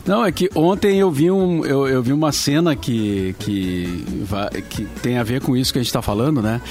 Não, 0.06 0.26
é 0.26 0.32
que 0.32 0.50
ontem 0.56 0.98
eu 0.98 1.12
vi, 1.12 1.30
um, 1.30 1.64
eu, 1.66 1.88
eu 1.88 2.02
vi 2.02 2.14
uma 2.14 2.32
cena 2.32 2.76
que, 2.76 3.36
que, 3.40 4.06
que 4.70 4.86
tem 5.02 5.18
a 5.18 5.24
ver 5.24 5.42
com 5.42 5.56
isso 5.56 5.72
que 5.72 5.80
a 5.80 5.82
gente 5.82 5.90
está 5.90 6.02
falando, 6.02 6.42
né? 6.42 6.62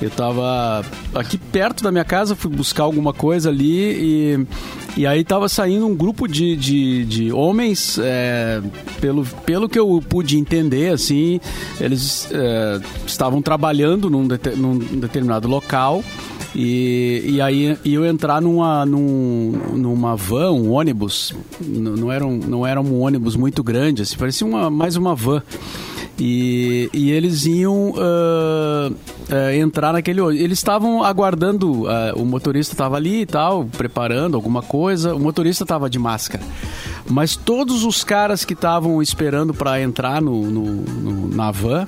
Eu 0.00 0.10
tava 0.10 0.84
aqui 1.14 1.38
perto 1.38 1.82
da 1.82 1.92
minha 1.92 2.04
casa, 2.04 2.34
fui 2.34 2.50
buscar 2.50 2.84
alguma 2.84 3.12
coisa 3.12 3.50
ali 3.50 3.92
e, 3.92 4.46
e 4.96 5.06
aí 5.06 5.22
tava 5.22 5.48
saindo 5.48 5.86
um 5.86 5.94
grupo 5.94 6.26
de, 6.26 6.56
de, 6.56 7.04
de 7.04 7.32
homens, 7.32 7.98
é, 8.00 8.60
pelo, 9.00 9.24
pelo 9.44 9.68
que 9.68 9.78
eu 9.78 10.02
pude 10.08 10.38
entender, 10.38 10.92
assim, 10.92 11.40
eles 11.80 12.28
é, 12.32 12.80
estavam 13.06 13.40
trabalhando 13.40 14.10
num, 14.10 14.26
num 14.56 14.78
determinado 15.00 15.46
local. 15.46 16.02
E, 16.54 17.22
e 17.26 17.40
aí 17.40 17.78
eu 17.84 18.04
entrar 18.06 18.40
numa, 18.40 18.84
num, 18.86 19.52
numa 19.74 20.16
van, 20.16 20.52
um 20.52 20.72
ônibus, 20.72 21.34
não 21.60 22.10
era 22.10 22.26
um, 22.26 22.38
não 22.38 22.66
era 22.66 22.80
um 22.80 23.00
ônibus 23.00 23.36
muito 23.36 23.62
grande, 23.62 24.02
assim, 24.02 24.16
parecia 24.16 24.46
uma, 24.46 24.70
mais 24.70 24.96
uma 24.96 25.14
van. 25.14 25.42
E, 26.20 26.90
e 26.92 27.12
eles 27.12 27.46
iam 27.46 27.90
uh, 27.90 28.90
uh, 28.90 29.54
entrar 29.54 29.92
naquele 29.92 30.20
ônibus. 30.20 30.42
Eles 30.42 30.58
estavam 30.58 31.04
aguardando, 31.04 31.82
uh, 31.84 31.88
o 32.16 32.24
motorista 32.24 32.74
estava 32.74 32.96
ali 32.96 33.20
e 33.20 33.26
tal, 33.26 33.64
preparando 33.66 34.34
alguma 34.34 34.60
coisa, 34.60 35.14
o 35.14 35.20
motorista 35.20 35.62
estava 35.62 35.88
de 35.88 35.98
máscara. 35.98 36.42
Mas 37.08 37.36
todos 37.36 37.84
os 37.84 38.02
caras 38.02 38.44
que 38.44 38.52
estavam 38.52 39.00
esperando 39.00 39.54
para 39.54 39.80
entrar 39.80 40.20
no, 40.20 40.42
no, 40.50 40.64
no, 40.64 41.28
na 41.28 41.50
van 41.52 41.86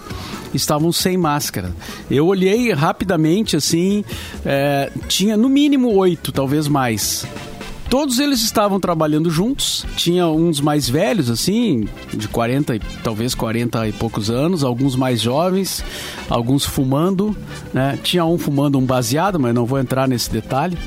estavam 0.55 0.93
sem 0.93 1.17
máscara. 1.17 1.73
Eu 2.11 2.27
olhei 2.27 2.73
rapidamente 2.73 3.57
assim, 3.57 4.05
é, 4.45 4.91
tinha 5.09 5.37
no 5.37 5.49
mínimo 5.49 5.93
oito, 5.95 6.33
talvez 6.33 6.69
mais. 6.69 7.27
Todos 7.91 8.21
eles 8.21 8.41
estavam 8.41 8.79
trabalhando 8.79 9.29
juntos. 9.29 9.85
Tinha 9.97 10.29
uns 10.29 10.61
mais 10.61 10.89
velhos, 10.89 11.29
assim, 11.29 11.89
de 12.15 12.29
40, 12.29 12.79
talvez 13.03 13.35
40 13.35 13.89
e 13.89 13.93
poucos 13.93 14.31
anos, 14.31 14.63
alguns 14.63 14.95
mais 14.95 15.21
jovens, 15.21 15.83
alguns 16.29 16.65
fumando, 16.65 17.37
né? 17.75 17.99
Tinha 18.01 18.25
um 18.25 18.39
fumando 18.39 18.79
um 18.79 18.85
baseado, 18.87 19.41
mas 19.41 19.53
não 19.53 19.67
vou 19.67 19.77
entrar 19.77 20.07
nesse 20.07 20.31
detalhe. 20.31 20.79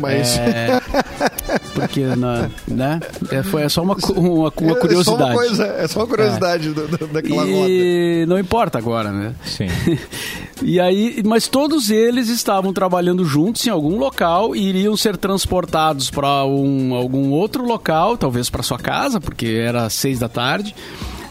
Mas. 0.00 0.36
É, 0.38 0.80
porque, 1.74 2.04
na, 2.16 2.50
né? 2.66 3.00
É, 3.30 3.42
foi, 3.42 3.62
é 3.62 3.68
só 3.68 3.82
uma, 3.82 3.96
uma, 4.16 4.52
uma 4.60 4.76
curiosidade. 4.76 4.94
É 4.94 5.04
só 5.04 5.16
uma, 5.16 5.34
coisa, 5.34 5.64
é 5.64 5.88
só 5.88 6.00
uma 6.00 6.06
curiosidade 6.06 6.68
é. 6.68 6.72
do, 6.72 6.88
do, 6.88 7.06
daquela 7.08 7.46
e 7.46 8.20
roda. 8.20 8.26
não 8.26 8.38
importa 8.38 8.78
agora, 8.78 9.10
né? 9.10 9.34
Sim. 9.44 9.66
e 10.62 10.80
aí, 10.80 11.22
mas 11.24 11.48
todos 11.48 11.90
eles 11.90 12.28
estavam 12.28 12.72
trabalhando 12.72 13.24
juntos 13.24 13.66
em 13.66 13.70
algum 13.70 13.98
local 13.98 14.54
e 14.54 14.68
iriam 14.68 14.96
ser 14.96 15.16
transportados 15.16 16.10
para 16.10 16.44
um, 16.44 16.94
algum 16.94 17.30
outro 17.30 17.64
local, 17.64 18.16
talvez 18.16 18.50
para 18.50 18.62
sua 18.62 18.78
casa, 18.78 19.20
porque 19.20 19.46
era 19.46 19.88
seis 19.90 20.18
da 20.18 20.28
tarde. 20.28 20.74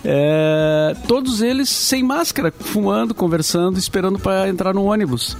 É, 0.05 0.95
todos 1.07 1.41
eles 1.41 1.69
sem 1.69 2.03
máscara, 2.03 2.53
fumando, 2.57 3.15
conversando, 3.15 3.77
esperando 3.77 4.19
para 4.19 4.49
entrar 4.49 4.73
no 4.73 4.83
ônibus. 4.83 5.37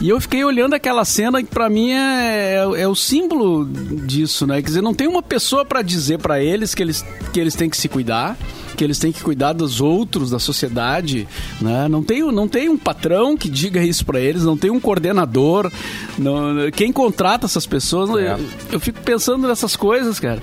E 0.00 0.08
eu 0.08 0.20
fiquei 0.20 0.44
olhando 0.44 0.74
aquela 0.74 1.04
cena 1.04 1.42
que 1.42 1.48
para 1.48 1.70
mim 1.70 1.92
é, 1.92 2.56
é, 2.56 2.82
é, 2.82 2.88
o 2.88 2.94
símbolo 2.94 3.64
disso, 3.64 4.46
né? 4.46 4.60
Quer 4.60 4.68
dizer, 4.68 4.82
não 4.82 4.94
tem 4.94 5.06
uma 5.06 5.22
pessoa 5.22 5.64
para 5.64 5.82
dizer 5.82 6.18
para 6.18 6.42
eles 6.42 6.74
que 6.74 6.82
eles 6.82 7.04
que 7.32 7.40
eles 7.40 7.54
têm 7.54 7.70
que 7.70 7.76
se 7.76 7.88
cuidar 7.88 8.36
que 8.74 8.82
eles 8.82 8.98
têm 8.98 9.12
que 9.12 9.22
cuidar 9.22 9.52
dos 9.52 9.80
outros, 9.80 10.30
da 10.30 10.38
sociedade, 10.38 11.26
né? 11.60 11.88
Não 11.88 12.02
tem, 12.02 12.22
não 12.32 12.48
tem 12.48 12.68
um 12.68 12.76
patrão 12.76 13.36
que 13.36 13.48
diga 13.48 13.82
isso 13.82 14.04
para 14.04 14.20
eles, 14.20 14.44
não 14.44 14.56
tem 14.56 14.70
um 14.70 14.80
coordenador, 14.80 15.70
não, 16.18 16.70
quem 16.72 16.92
contrata 16.92 17.46
essas 17.46 17.66
pessoas, 17.66 18.10
é. 18.10 18.32
eu, 18.32 18.40
eu, 18.72 18.80
fico 18.80 19.00
pensando 19.00 19.46
nessas 19.46 19.76
coisas, 19.76 20.18
cara. 20.18 20.42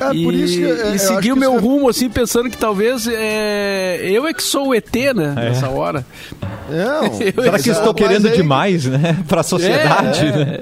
É, 0.00 0.14
e, 0.14 0.24
por 0.24 0.34
isso 0.34 0.58
que, 0.58 0.64
é, 0.64 0.94
e 0.94 0.98
seguir 0.98 1.32
o 1.32 1.36
meu 1.36 1.54
é- 1.54 1.58
rumo, 1.58 1.88
assim, 1.88 2.08
pensando 2.08 2.48
que 2.50 2.56
talvez 2.56 3.06
é, 3.06 4.00
eu 4.02 4.26
é 4.26 4.32
que 4.32 4.42
sou 4.42 4.68
o 4.68 4.74
ET, 4.74 4.94
né? 5.14 5.34
É. 5.36 5.50
Nessa 5.50 5.68
hora. 5.68 6.06
Não, 6.70 7.14
será 7.42 7.58
que 7.58 7.70
estou 7.70 7.94
querendo 7.94 8.28
aí... 8.28 8.36
demais, 8.36 8.84
né? 8.84 9.18
Pra 9.26 9.42
sociedade, 9.42 10.26
é, 10.26 10.32
né? 10.32 10.60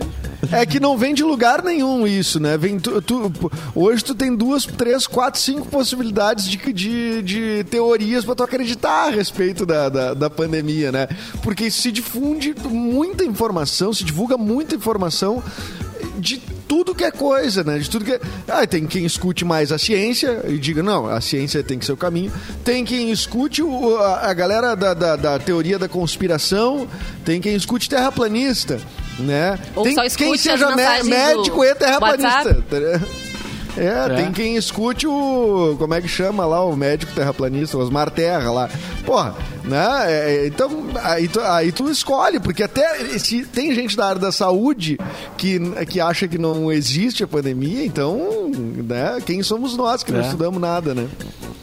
É 0.53 0.65
que 0.67 0.79
não 0.79 0.97
vem 0.97 1.15
de 1.15 1.23
lugar 1.23 1.63
nenhum 1.63 2.07
isso, 2.07 2.39
né? 2.39 2.57
Vem 2.57 2.79
tu, 2.79 3.01
tu, 3.03 3.33
hoje 3.75 4.05
tu 4.05 4.15
tem 4.15 4.35
duas, 4.35 4.65
três, 4.65 5.07
quatro, 5.07 5.41
cinco 5.41 5.67
possibilidades 5.67 6.47
de, 6.49 6.73
de, 6.73 7.23
de 7.23 7.65
teorias 7.65 8.25
para 8.25 8.35
tu 8.35 8.43
acreditar 8.43 9.09
a 9.09 9.11
respeito 9.11 9.65
da, 9.65 9.89
da, 9.89 10.15
da, 10.15 10.31
pandemia, 10.31 10.93
né? 10.93 11.09
Porque 11.43 11.71
se 11.71 11.91
difunde 11.91 12.55
muita 12.69 13.25
informação, 13.25 13.93
se 13.93 14.05
divulga 14.05 14.37
muita 14.37 14.75
informação 14.75 15.43
de 16.19 16.41
tudo 16.67 16.95
que 16.95 17.05
é 17.05 17.11
coisa, 17.11 17.63
né? 17.63 17.79
De 17.79 17.89
tudo 17.89 18.05
que 18.05 18.13
é... 18.13 18.21
Ah, 18.49 18.67
tem 18.67 18.87
quem 18.87 19.05
escute 19.05 19.45
mais 19.45 19.73
a 19.73 19.79
ciência 19.79 20.43
e 20.49 20.59
diga, 20.59 20.83
não, 20.83 21.07
a 21.07 21.21
ciência 21.21 21.63
tem 21.63 21.79
que 21.79 21.85
ser 21.85 21.93
o 21.93 21.97
caminho. 21.97 22.33
Tem 22.65 22.85
quem 22.85 23.11
escute 23.11 23.63
o, 23.63 23.97
a, 23.97 24.31
a, 24.31 24.35
galera 24.35 24.75
da, 24.75 24.95
da, 24.95 25.17
da, 25.17 25.39
teoria 25.39 25.79
da 25.79 25.89
conspiração, 25.89 26.89
tem 27.25 27.41
quem 27.41 27.55
escute 27.55 27.89
terraplanista, 27.89 28.81
né? 29.19 29.59
Ou 29.75 29.85
tem 29.85 29.95
só 29.95 30.05
escute 30.05 30.31
quem 30.31 30.39
seja 30.39 30.75
médico 31.05 31.65
e 31.65 31.75
terraplanista. 31.75 32.65
É, 33.77 34.13
é, 34.13 34.17
tem 34.17 34.33
quem 34.33 34.57
escute 34.57 35.07
o. 35.07 35.77
Como 35.79 35.95
é 35.95 36.01
que 36.01 36.09
chama 36.09 36.47
lá 36.47 36.65
o 36.65 36.75
médico 36.75 37.13
terraplanista, 37.13 37.77
Osmar 37.77 38.11
Terra 38.11 38.51
lá. 38.51 38.71
Porra, 39.05 39.35
né? 39.65 39.87
É, 40.07 40.37
é, 40.37 40.47
então, 40.47 40.71
aí 41.03 41.29
tu, 41.29 41.41
aí 41.41 41.73
tu 41.73 41.91
escolhe, 41.91 42.41
porque 42.41 42.63
até 42.63 43.19
se 43.19 43.45
tem 43.45 43.75
gente 43.75 43.97
da 43.97 44.07
área 44.07 44.21
da 44.21 44.33
saúde 44.33 44.99
que, 45.37 45.59
que 45.87 46.01
acha 46.01 46.27
que 46.27 46.39
não 46.39 46.73
existe 46.73 47.23
a 47.23 47.27
pandemia, 47.27 47.85
então, 47.85 48.51
né? 48.55 49.19
Quem 49.25 49.43
somos 49.43 49.77
nós 49.77 50.03
que 50.03 50.11
é. 50.11 50.15
não 50.15 50.23
estudamos 50.23 50.61
nada, 50.61 50.95
né? 50.95 51.07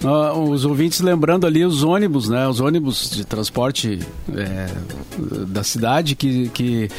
Uh, 0.03 0.50
os 0.50 0.65
ouvintes 0.65 1.00
lembrando 1.00 1.48
ali 1.48 1.63
os 1.63 1.82
ônibus, 1.82 2.27
né? 2.27 2.46
Os 2.46 2.60
ônibus 2.60 3.10
de 3.10 3.24
transporte 3.24 4.00
é, 4.36 4.67
da 5.48 5.63
cidade 5.63 6.13
que, 6.13 6.50
que, 6.50 6.89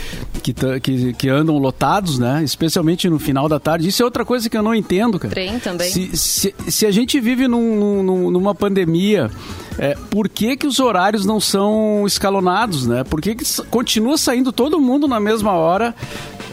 que, 0.42 0.54
que, 0.80 1.12
que, 1.12 1.28
andam 1.28 1.58
lotados, 1.58 2.18
né? 2.18 2.42
Especialmente 2.42 3.08
no 3.10 3.18
final 3.18 3.46
da 3.46 3.60
tarde. 3.60 3.88
Isso 3.88 4.00
é 4.00 4.06
outra 4.06 4.24
coisa 4.24 4.48
que 4.48 4.56
eu 4.56 4.62
não 4.62 4.74
entendo, 4.74 5.03
cara. 5.12 5.32
Trem 5.32 5.58
também. 5.58 5.90
Se, 5.90 6.16
se, 6.16 6.54
se 6.68 6.86
a 6.86 6.90
gente 6.90 7.20
vive 7.20 7.48
num, 7.48 8.02
num, 8.02 8.30
numa 8.30 8.54
pandemia, 8.54 9.30
é, 9.78 9.96
por 10.10 10.28
que, 10.28 10.56
que 10.56 10.66
os 10.66 10.78
horários 10.78 11.24
não 11.24 11.40
são 11.40 12.04
escalonados, 12.06 12.86
né? 12.86 13.04
Por 13.04 13.20
que, 13.20 13.34
que 13.34 13.44
continua 13.64 14.16
saindo 14.16 14.52
todo 14.52 14.80
mundo 14.80 15.08
na 15.08 15.18
mesma 15.18 15.52
hora 15.52 15.94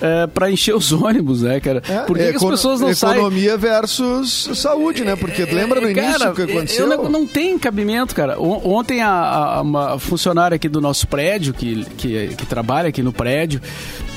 é, 0.02 0.26
para 0.26 0.50
encher 0.50 0.76
os 0.76 0.92
ônibus, 0.92 1.44
né, 1.44 1.60
cara? 1.60 1.82
É, 1.88 2.00
Por 2.00 2.18
que, 2.18 2.24
é, 2.24 2.30
que 2.32 2.38
as 2.38 2.44
pessoas 2.44 2.82
não 2.82 2.94
saem? 2.94 3.20
Economia 3.20 3.58
versus 3.58 4.50
saúde, 4.56 5.04
né? 5.04 5.16
Porque 5.16 5.44
é, 5.44 5.46
lembra 5.46 5.80
no 5.80 5.90
início 5.90 6.20
cara, 6.20 6.32
que 6.34 6.42
aconteceu? 6.42 6.88
Não, 6.88 7.10
não, 7.10 7.28
tem 7.28 7.58
cabimento, 7.60 8.16
cara. 8.16 8.40
Ontem 8.40 9.02
a, 9.02 9.12
a, 9.12 9.62
uma 9.62 10.00
funcionária 10.00 10.56
aqui 10.56 10.68
do 10.68 10.82
nosso 10.82 11.08
prédio, 11.08 11.54
que, 11.54 11.86
que, 11.98 12.30
que 12.30 12.46
trabalha 12.48 12.90
aqui 12.90 13.04
no 13.04 13.14
prédio, 13.14 13.62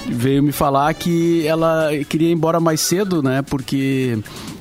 veio 0.07 0.43
me 0.43 0.53
falar 0.53 0.93
que 0.95 1.47
ela 1.47 1.91
queria 2.09 2.29
ir 2.29 2.33
embora 2.33 2.61
mais 2.61 2.81
cedo, 2.81 3.23
né? 3.23 3.43
Porque 3.43 4.19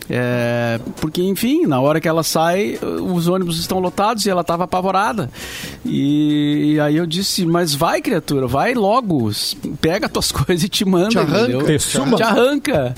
é, 0.09 0.79
porque, 0.99 1.21
enfim, 1.21 1.65
na 1.65 1.79
hora 1.79 1.99
que 2.01 2.07
ela 2.07 2.23
sai, 2.23 2.77
os 2.81 3.27
ônibus 3.27 3.59
estão 3.59 3.79
lotados 3.79 4.25
e 4.25 4.29
ela 4.29 4.41
estava 4.41 4.65
apavorada. 4.65 5.29
E, 5.85 6.73
e, 6.73 6.79
aí 6.79 6.97
eu 6.97 7.05
disse, 7.05 7.45
mas 7.45 7.73
vai, 7.73 8.01
criatura, 8.01 8.47
vai 8.47 8.73
logo, 8.73 9.31
pega 9.79 10.09
tuas 10.09 10.31
coisas 10.31 10.63
e 10.63 10.69
te 10.69 10.85
manda, 10.85 11.09
te 11.09 11.17
arranca, 11.17 11.77
te, 11.77 12.15
te 12.17 12.23
arranca. 12.23 12.95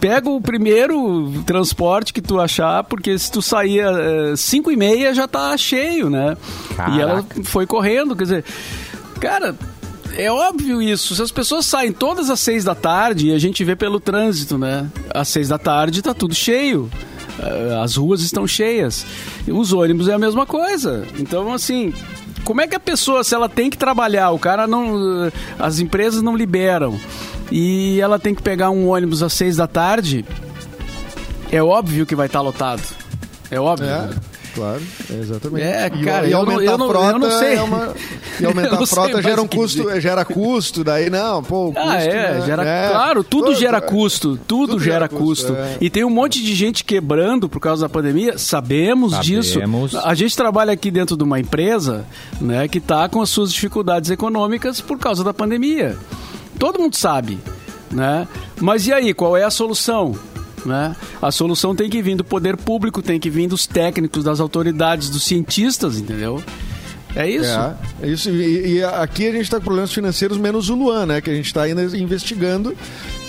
pega 0.00 0.28
o 0.28 0.40
primeiro 0.40 1.42
transporte 1.46 2.12
que 2.12 2.20
tu 2.20 2.40
achar, 2.40 2.84
porque 2.84 3.16
se 3.18 3.30
tu 3.30 3.40
sair 3.40 3.80
às 3.80 4.40
5 4.40 4.70
e 4.70 4.76
meia 4.76 5.14
já 5.14 5.28
tá 5.28 5.56
cheio, 5.56 6.10
né? 6.10 6.36
Caraca. 6.76 6.96
E 6.96 7.00
ela 7.00 7.24
foi 7.44 7.66
correndo, 7.66 8.16
quer 8.16 8.24
dizer, 8.24 8.44
cara, 9.20 9.54
é 10.16 10.30
óbvio 10.30 10.82
isso. 10.82 11.14
Se 11.14 11.22
as 11.22 11.30
pessoas 11.30 11.66
saem 11.66 11.92
todas 11.92 12.30
às 12.30 12.40
seis 12.40 12.64
da 12.64 12.74
tarde 12.74 13.28
e 13.28 13.32
a 13.32 13.38
gente 13.38 13.64
vê 13.64 13.74
pelo 13.76 14.00
trânsito, 14.00 14.58
né? 14.58 14.88
Às 15.12 15.28
seis 15.28 15.48
da 15.48 15.58
tarde 15.58 16.02
tá 16.02 16.14
tudo 16.14 16.34
cheio. 16.34 16.90
Eh, 17.38 17.80
as 17.82 17.96
ruas 17.96 18.22
estão 18.22 18.46
cheias. 18.46 19.06
Os 19.48 19.72
ônibus 19.72 20.08
é 20.08 20.14
a 20.14 20.18
mesma 20.18 20.46
coisa. 20.46 21.06
Então, 21.18 21.52
assim, 21.52 21.92
como 22.44 22.60
é 22.60 22.66
que 22.66 22.76
a 22.76 22.80
pessoa, 22.80 23.24
se 23.24 23.34
ela 23.34 23.48
tem 23.48 23.70
que 23.70 23.78
trabalhar, 23.78 24.30
o 24.30 24.38
cara 24.38 24.66
não. 24.66 25.26
Eh, 25.26 25.32
as 25.58 25.78
empresas 25.78 26.22
não 26.22 26.36
liberam. 26.36 26.98
E 27.50 28.00
ela 28.00 28.18
tem 28.18 28.34
que 28.34 28.42
pegar 28.42 28.70
um 28.70 28.88
ônibus 28.88 29.22
às 29.22 29.32
seis 29.32 29.56
da 29.56 29.66
tarde, 29.66 30.24
é 31.50 31.62
óbvio 31.62 32.06
que 32.06 32.16
vai 32.16 32.26
estar 32.26 32.38
tá 32.38 32.42
lotado. 32.42 32.82
É 33.50 33.60
óbvio. 33.60 33.88
É. 33.88 34.31
Claro, 34.54 34.82
exatamente. 35.10 35.64
É, 35.64 35.90
cara, 36.04 36.26
e, 36.26 36.32
aumentar 36.32 36.62
eu, 36.62 36.78
não, 36.78 36.86
a 36.86 36.90
frota 36.90 37.10
eu 37.10 37.18
não 37.18 37.30
sei. 37.38 37.54
É 37.54 37.62
uma, 37.62 37.94
e 38.40 38.44
aumentar 38.44 38.82
a 38.82 38.86
frota 38.86 39.22
gera 39.22 39.42
um 39.42 39.46
custo, 39.46 40.00
gera 40.00 40.24
custo, 40.24 40.84
daí 40.84 41.08
não, 41.08 41.42
pô, 41.42 41.72
ah, 41.76 41.82
custo, 41.82 42.10
é, 42.10 42.38
né? 42.38 42.46
gera, 42.46 42.64
é, 42.64 42.88
claro, 42.90 43.24
tudo, 43.24 43.46
tudo 43.46 43.58
gera 43.58 43.80
custo, 43.80 44.36
tudo, 44.46 44.72
tudo 44.72 44.80
gera, 44.82 45.08
custo. 45.08 45.48
custo. 45.48 45.56
É. 45.56 45.78
E 45.80 45.88
tem 45.88 46.04
um 46.04 46.10
monte 46.10 46.42
de 46.42 46.54
gente 46.54 46.84
quebrando 46.84 47.48
por 47.48 47.60
causa 47.60 47.82
da 47.82 47.88
pandemia, 47.88 48.36
sabemos, 48.36 49.12
sabemos, 49.12 49.46
disso. 49.46 49.60
A 50.04 50.14
gente 50.14 50.36
trabalha 50.36 50.72
aqui 50.72 50.90
dentro 50.90 51.16
de 51.16 51.24
uma 51.24 51.40
empresa, 51.40 52.04
né, 52.40 52.68
que 52.68 52.78
está 52.78 53.08
com 53.08 53.22
as 53.22 53.30
suas 53.30 53.52
dificuldades 53.52 54.10
econômicas 54.10 54.80
por 54.80 54.98
causa 54.98 55.24
da 55.24 55.32
pandemia. 55.32 55.96
Todo 56.58 56.78
mundo 56.78 56.96
sabe, 56.96 57.38
né? 57.90 58.28
Mas 58.60 58.86
e 58.86 58.92
aí, 58.92 59.14
qual 59.14 59.36
é 59.36 59.44
a 59.44 59.50
solução? 59.50 60.14
Né? 60.64 60.94
A 61.20 61.30
solução 61.32 61.74
tem 61.74 61.90
que 61.90 62.00
vir 62.02 62.14
do 62.16 62.24
poder 62.24 62.56
público, 62.56 63.02
tem 63.02 63.18
que 63.18 63.28
vir 63.28 63.48
dos 63.48 63.66
técnicos, 63.66 64.22
das 64.24 64.38
autoridades, 64.40 65.08
dos 65.10 65.24
cientistas, 65.24 65.96
entendeu? 65.98 66.42
É 67.14 67.28
isso. 67.28 67.50
É, 67.50 67.74
é 68.04 68.08
isso. 68.08 68.30
E, 68.30 68.76
e 68.78 68.84
aqui 68.84 69.26
a 69.28 69.32
gente 69.32 69.42
está 69.42 69.58
com 69.58 69.64
problemas 69.64 69.92
financeiros, 69.92 70.38
menos 70.38 70.70
o 70.70 70.74
Luan, 70.74 71.04
né? 71.04 71.20
Que 71.20 71.28
a 71.30 71.34
gente 71.34 71.44
está 71.44 71.62
ainda 71.62 71.82
investigando 71.94 72.74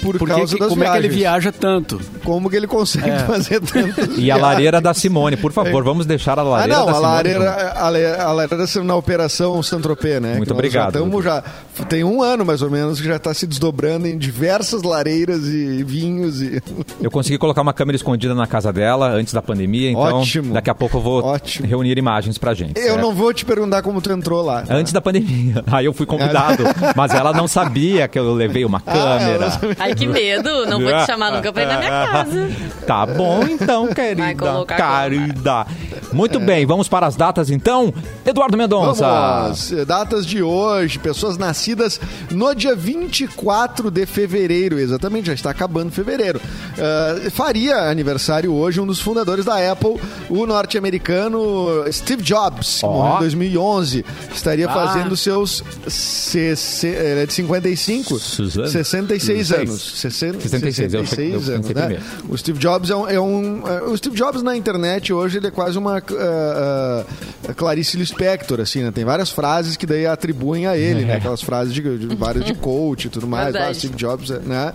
por 0.02 0.18
Porque 0.18 0.34
causa 0.36 0.54
que- 0.54 0.60
das 0.60 0.70
como 0.70 0.84
é 0.86 0.90
que 0.92 0.98
ele 1.00 1.10
viagens. 1.10 1.44
viaja 1.44 1.52
tanto? 1.52 2.00
Como 2.24 2.50
que 2.50 2.56
ele 2.56 2.68
consegue 2.68 3.10
É. 3.10 3.20
fazer 3.20 3.60
tanto? 3.60 4.18
E 4.18 4.32
a 4.32 4.38
lareira 4.38 4.80
da 4.80 4.94
Simone, 4.94 5.36
por 5.36 5.52
favor, 5.52 5.84
vamos 5.84 6.06
deixar 6.06 6.40
a 6.40 6.44
Ah, 6.44 6.46
lareira 6.46 6.78
não, 6.80 6.86
da 6.86 6.92
a 6.92 6.96
Simone. 6.96 7.14
lareira, 7.14 7.74
a, 7.76 7.90
le- 7.90 8.06
a 8.22 8.32
lareira 8.32 8.84
na 8.86 8.96
Operação 8.96 9.62
Santropê, 9.62 10.18
né? 10.18 10.36
Muito 10.38 10.44
Que 10.44 10.50
nós 10.52 10.58
obrigado, 10.60 10.94
Já 10.94 11.00
tamo 11.02 11.22
já, 11.22 11.44
tem 11.90 12.04
um 12.04 12.22
ano, 12.22 12.46
mais 12.46 12.62
ou 12.62 12.70
menos, 12.70 13.02
que 13.02 13.08
já 13.08 13.16
está 13.16 13.34
se 13.34 13.48
desdobrando 13.48 14.08
em 14.08 14.18
diversas 14.18 14.84
lareiras 14.84 15.44
e 15.46 15.84
vinhos. 15.84 16.42
E... 16.42 16.62
Eu 17.02 17.10
consegui 17.10 17.38
colocar 17.38 17.62
uma 17.62 17.74
câmera 17.74 17.96
escondida 17.96 18.36
na 18.36 18.46
casa 18.46 18.72
dela 18.72 19.10
antes 19.10 19.34
da 19.34 19.42
pandemia, 19.42 19.90
então 19.90 20.20
Ótimo. 20.20 20.54
daqui 20.54 20.70
a 20.70 20.76
pouco 20.76 20.98
eu 20.98 21.02
vou 21.02 21.24
Ótimo. 21.24 21.68
reunir 21.68 21.98
imagens 21.98 22.38
pra 22.38 22.54
gente. 22.54 22.78
Eu 22.80 22.84
certo? 22.94 23.02
não 23.02 23.14
vou 23.14 23.34
te 23.34 23.44
perguntar 23.44 23.82
como 23.82 24.02
tu 24.02 24.12
entrou 24.12 24.44
lá. 24.44 24.64
Antes 24.70 24.94
da 24.94 25.02
pandemia. 25.02 25.64
Aí 25.72 25.86
eu 25.86 25.94
fui 25.94 26.06
convidado, 26.06 26.64
mas 26.96 27.12
ela 27.14 27.34
não 27.34 27.48
sabia 27.48 28.08
que 28.08 28.20
eu 28.20 28.34
levei 28.34 28.64
uma 28.66 28.82
Ah, 28.86 28.92
câmera. 28.94 29.52
sabia. 29.52 29.76
Ai, 29.80 29.96
que 29.96 30.08
medo. 30.08 30.66
Não 30.68 30.80
vou 30.80 30.92
te 30.96 31.06
chamar 31.08 31.32
nunca 31.32 31.52
pra 31.52 31.64
ir 31.64 31.68
na 31.68 31.78
minha 31.80 31.90
casa. 32.08 32.50
Tá 32.84 33.06
bom 33.06 33.44
então, 33.44 33.88
querida. 33.88 34.24
Vai 34.24 34.36
colocar 34.36 35.04
Querida. 35.10 35.66
Muito 36.12 36.38
bem, 36.38 36.66
vamos 36.66 36.90
para 36.90 37.08
as 37.08 37.16
datas 37.16 37.50
então. 37.50 37.94
Eduardo 38.26 38.58
Mendonça. 38.58 39.08
Vamos, 39.08 39.72
datas 39.88 40.26
de 40.26 40.44
hoje, 40.44 41.00
pessoas 41.00 41.38
nascidas 41.38 41.63
no 42.32 42.54
dia 42.54 42.76
24 42.76 43.90
de 43.92 44.06
fevereiro, 44.06 44.80
exatamente, 44.80 45.28
já 45.28 45.34
está 45.34 45.50
acabando 45.50 45.92
fevereiro. 45.92 46.40
Ah, 46.78 47.30
faria 47.32 47.90
aniversário 47.90 48.52
hoje 48.54 48.80
um 48.80 48.86
dos 48.86 49.00
fundadores 49.00 49.46
da 49.46 49.72
Apple, 49.72 49.96
o 50.30 50.46
norte-americano 50.46 51.86
Steve 51.92 52.22
Jobs, 52.22 52.80
que 52.80 52.86
Ó. 52.86 52.92
morreu 52.92 53.16
em 53.18 53.20
2011. 53.20 54.06
Estaria 54.34 54.68
Ah. 54.70 54.74
fazendo 54.74 55.16
seus. 55.16 55.64
é 56.86 57.26
de 57.26 57.34
55? 57.34 58.20
Suzano? 58.20 58.68
66 58.68 59.48
66. 59.48 59.70
anos. 59.70 59.82
60, 60.02 60.40
66, 60.42 60.94
eu 60.94 61.06
66 61.06 61.10
pensei- 61.10 61.32
eu 61.34 61.56
anos, 61.56 61.70
né? 61.70 62.00
O 62.30 62.38
Steve 62.38 62.60
Jobs 62.60 62.90
é 62.90 62.96
um, 62.96 63.08
é 63.10 63.20
um- 63.20 63.68
é, 63.68 63.82
O 63.84 63.98
Steve 63.98 64.16
Jobs 64.16 64.42
na 64.42 64.56
internet 64.56 65.12
hoje 65.14 65.38
ele 65.38 65.48
é 65.48 65.52
quase 65.52 65.78
uma 65.78 65.98
ah, 65.98 67.04
Clarice 67.56 67.98
Lispector, 67.98 68.60
assim, 68.60 68.84
né? 68.84 68.92
Tem 68.92 69.06
várias 69.06 69.30
frases 69.32 69.76
que 69.78 69.86
daí 69.86 70.06
atribuem 70.06 70.66
a 70.68 70.78
ele, 70.78 71.06
né? 71.06 71.16
Aquelas 71.16 71.42
frases 71.42 71.53
de, 71.64 71.98
de 72.08 72.16
várias 72.16 72.46
de 72.46 72.54
coach 72.56 73.06
e 73.06 73.10
tudo 73.10 73.28
mais. 73.28 73.56
Ah, 73.56 73.74
Steve 73.74 73.96
Jobs, 73.96 74.30
né? 74.30 74.74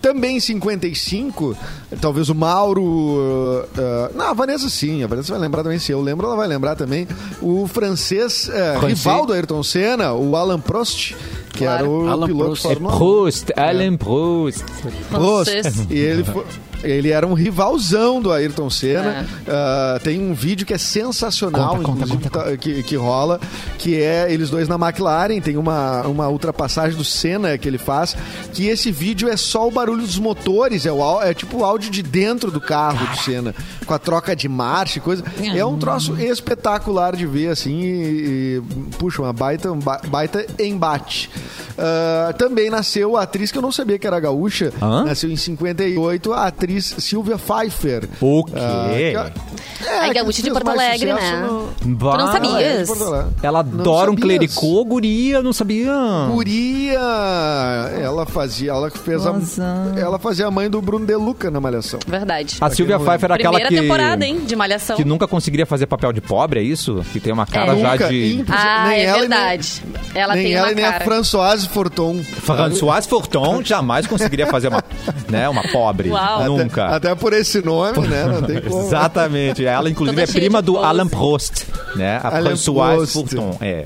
Também 0.00 0.36
em 0.36 0.40
55, 0.40 1.56
talvez 2.00 2.28
o 2.28 2.34
Mauro. 2.34 3.66
ah, 3.76 4.10
não, 4.14 4.26
a 4.26 4.32
Vanessa 4.32 4.68
sim, 4.68 5.02
a 5.02 5.06
Vanessa 5.06 5.32
vai 5.32 5.40
lembrar 5.40 5.62
também. 5.62 5.78
Se 5.78 5.92
eu 5.92 6.00
lembro, 6.00 6.26
ela 6.26 6.36
vai 6.36 6.46
lembrar 6.48 6.76
também. 6.76 7.06
O 7.40 7.66
francês 7.66 8.46
Francês. 8.46 8.82
rival 8.82 9.26
do 9.26 9.32
Ayrton 9.32 9.62
Senna, 9.62 10.12
o 10.12 10.36
Alan 10.36 10.60
Prost, 10.60 11.14
que 11.52 11.58
Claro. 11.58 11.84
era 11.84 11.88
o 11.90 12.08
Alan 12.08 12.26
piloto 12.26 12.44
Prost. 12.50 12.64
É 12.64 12.68
Fórmula 12.68 12.94
1. 12.94 12.98
Proust, 12.98 13.46
Alan 13.56 13.96
Proust. 13.96 14.64
Prost. 15.10 15.50
Francês. 15.50 15.86
E 15.90 15.94
ele 15.98 16.24
foi. 16.24 16.44
Ele 16.82 17.10
era 17.10 17.26
um 17.26 17.34
rivalzão 17.34 18.20
do 18.20 18.32
Ayrton 18.32 18.70
Senna. 18.70 19.26
Ah, 19.48 19.98
tem 20.02 20.20
um 20.20 20.34
vídeo 20.34 20.66
que 20.66 20.74
é 20.74 20.78
sensacional, 20.78 21.76
Conta, 21.76 21.82
conta, 21.84 22.04
inclusive, 22.04 22.30
conta, 22.30 22.44
tá- 22.50 22.56
Que, 22.56 22.82
que 22.82 22.96
rola, 22.96 23.40
que 23.78 24.00
é 24.00 24.32
eles 24.32 24.50
dois 24.50 24.68
na 24.68 24.76
McLaren. 24.76 25.40
Tem 25.40 25.56
uma, 25.56 26.02
uma 26.02 26.28
ultrapassagem 26.28 26.96
do 26.96 27.04
Senna 27.04 27.56
que 27.58 27.66
ele 27.66 27.78
faz, 27.78 28.16
que 28.52 28.66
esse 28.66 28.90
vídeo 28.92 29.28
é 29.28 29.36
só 29.36 29.66
o 29.66 29.70
barulho 29.70 30.02
dos 30.02 30.18
motores, 30.18 30.86
é, 30.86 30.92
o, 30.92 31.22
é 31.22 31.32
tipo 31.34 31.58
o 31.58 31.64
áudio 31.64 31.90
de 31.90 32.02
dentro 32.02 32.50
do 32.50 32.60
carro 32.60 33.06
do 33.08 33.16
Senna, 33.16 33.54
com 33.86 33.94
a 33.94 33.98
troca 33.98 34.34
de 34.36 34.48
marcha 34.48 34.98
e 34.98 35.00
coisa. 35.00 35.22
É 35.54 35.64
um 35.64 35.78
troço 35.78 36.14
espetacular 36.20 37.14
de 37.16 37.26
ver, 37.26 37.48
assim, 37.48 37.80
e, 37.80 38.60
e, 38.60 38.62
puxa, 38.98 39.22
uma 39.22 39.32
baita, 39.32 39.70
um 39.72 39.78
ba- 39.78 40.00
baita 40.08 40.44
embate. 40.58 41.30
Ah, 41.78 42.34
também 42.38 42.70
nasceu 42.70 43.16
a 43.16 43.22
atriz 43.22 43.52
que 43.52 43.58
eu 43.58 43.62
não 43.62 43.70
sabia 43.72 43.98
que 43.98 44.06
era 44.06 44.18
gaúcha, 44.18 44.72
Hã? 44.80 45.04
nasceu 45.04 45.30
em 45.30 45.36
58, 45.36 46.32
a 46.32 46.46
atriz 46.46 46.94
Silvia 46.98 47.36
Pfeiffer. 47.38 48.08
O 48.20 48.44
quê? 48.44 48.52
Ah, 48.56 49.30
que- 49.30 49.86
é, 49.86 49.98
Ai, 49.98 50.08
que 50.08 50.14
gaúcha 50.14 50.42
de 50.42 50.50
Porto 50.50 50.68
Alegre, 50.70 51.12
né? 51.12 51.46
no- 51.46 51.68
Tu 51.78 51.86
não 51.88 51.96
Bah, 51.96 52.14
é 52.14 52.24
de 52.26 52.32
sabias? 52.32 52.90
Alegre. 52.90 53.30
Ela 53.42 53.62
Não 53.62 53.80
adora 53.80 54.10
um 54.10 54.16
clericô, 54.16 54.84
guria, 54.86 55.42
não 55.42 55.52
sabia. 55.52 55.92
Guria, 56.32 56.98
ela 58.00 58.24
fazia, 58.26 58.70
ela 58.70 58.90
fez 58.90 59.24
Nossa. 59.24 59.62
a, 59.94 59.98
ela 60.00 60.18
fazia 60.18 60.46
a 60.46 60.50
mãe 60.50 60.68
do 60.70 60.80
Bruno 60.80 61.04
De 61.06 61.14
Luca 61.14 61.50
na 61.50 61.60
Malhação. 61.60 62.00
Verdade. 62.06 62.56
A 62.60 62.70
Silvia 62.70 62.96
não 62.98 63.04
Pfeiffer 63.04 63.26
era 63.26 63.34
aquela 63.34 63.60
que... 63.60 63.75
temporada, 63.82 64.24
hein, 64.24 64.40
de 64.46 64.56
Malhação. 64.56 64.96
Que 64.96 65.04
nunca 65.04 65.26
conseguiria 65.26 65.66
fazer 65.66 65.86
papel 65.86 66.12
de 66.12 66.20
pobre, 66.20 66.60
é 66.60 66.62
isso? 66.62 67.04
Que 67.12 67.20
tem 67.20 67.32
uma 67.32 67.46
cara 67.46 67.72
É. 67.72 67.80
já 67.80 67.92
Nunca, 67.92 68.08
de... 68.08 68.34
impossível. 68.34 68.54
Ah, 68.56 68.88
Nem 68.88 68.98
é 68.98 69.04
ela 69.04 69.16
e 69.16 69.20
nem- 69.20 69.28
verdade. 69.28 69.82
Ela 70.14 70.34
nem 70.34 70.44
tem 70.44 70.54
ela 70.54 70.68
uma 70.68 70.74
nem 70.74 70.84
cara. 70.84 70.96
a 70.96 71.00
Françoise 71.00 71.68
Forton. 71.68 72.22
Françoise 72.22 73.08
Forton 73.08 73.62
jamais 73.62 74.06
conseguiria 74.06 74.46
fazer 74.46 74.68
uma, 74.68 74.82
né, 75.28 75.48
uma 75.48 75.62
pobre. 75.68 76.10
Uau. 76.10 76.44
Nunca. 76.44 76.86
Até, 76.86 76.96
até 77.10 77.14
por 77.14 77.32
esse 77.32 77.62
nome, 77.64 78.06
né? 78.08 78.24
Não 78.24 78.42
tem 78.42 78.60
como. 78.60 78.82
Exatamente. 78.86 79.64
Ela, 79.64 79.90
inclusive, 79.90 80.20
Toda 80.26 80.30
é 80.30 80.40
prima 80.40 80.62
do. 80.62 80.78
Alan 80.78 81.08
Prost, 81.08 81.64
né? 81.94 82.20
A 82.22 82.36
Alain 82.36 82.50
Françoise 82.56 83.12
Prost. 83.12 83.12
Forton. 83.34 83.58
É. 83.60 83.84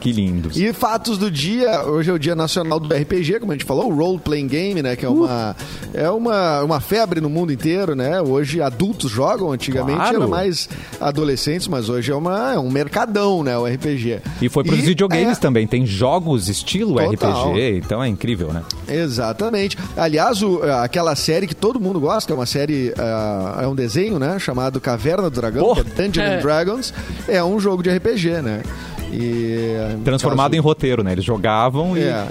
Que 0.00 0.12
lindos. 0.12 0.56
E 0.56 0.72
fatos 0.72 1.18
do 1.18 1.30
dia, 1.30 1.82
hoje 1.84 2.10
é 2.10 2.12
o 2.12 2.18
dia 2.18 2.34
nacional 2.34 2.80
do 2.80 2.92
RPG, 2.94 3.38
como 3.40 3.52
a 3.52 3.54
gente 3.54 3.64
falou, 3.66 3.90
o 3.92 3.94
role 3.94 4.18
playing 4.18 4.46
game, 4.48 4.82
né, 4.82 4.96
que 4.96 5.04
é 5.04 5.08
uma 5.08 5.54
é 5.92 6.08
uma, 6.10 6.62
uma 6.62 6.80
febre 6.80 7.20
no 7.20 7.28
mundo 7.28 7.52
inteiro, 7.52 7.94
né? 7.94 8.20
Hoje 8.22 8.62
adultos 8.62 9.10
jogam, 9.10 9.52
antigamente 9.52 9.98
Claro. 9.98 10.16
era 10.16 10.26
mais 10.26 10.68
adolescentes, 11.00 11.68
mas 11.68 11.88
hoje 11.88 12.10
é 12.10 12.14
uma 12.14 12.54
é 12.54 12.58
um 12.58 12.70
mercadão, 12.70 13.42
né, 13.42 13.56
o 13.58 13.66
RPG. 13.66 14.20
E 14.40 14.48
foi 14.48 14.64
pros 14.64 14.78
videogames 14.80 15.36
é- 15.38 15.40
também. 15.40 15.66
Tem 15.66 15.84
jogos 15.84 16.48
estilo 16.48 16.94
Total. 16.94 17.50
RPG, 17.52 17.78
então 17.84 18.02
é 18.02 18.08
incrível, 18.08 18.52
né? 18.52 18.62
Exatamente. 18.88 19.76
Aliás, 19.96 20.42
o- 20.42 20.62
aquela 20.82 21.14
série 21.14 21.46
que 21.46 21.54
todo 21.54 21.78
mundo 21.80 22.00
gosta, 22.00 22.32
é 22.32 22.36
uma 22.36 22.46
série, 22.46 22.92
ah, 22.98 23.60
é 23.62 23.66
um 23.66 23.74
desenho, 23.74 24.18
né? 24.18 24.38
Chamado 24.38 24.80
Caverna 24.80 25.28
do 25.28 25.34
Dragão, 25.40 25.64
Oh. 25.70 25.74
que 25.74 25.80
é 25.80 25.84
Dungeons 25.84 26.16
É. 26.26 26.36
and 26.36 26.40
Dragons, 26.40 26.94
é 27.28 27.42
um 27.44 27.58
jogo 27.60 27.82
de 27.82 27.90
RPG, 27.90 28.40
né? 28.42 28.62
E, 29.12 29.74
Transformado 30.04 30.54
em 30.54 30.58
roteiro, 30.60 31.02
né? 31.02 31.12
Eles 31.12 31.24
jogavam 31.24 31.96
e 31.96 32.02
É. 32.02 32.26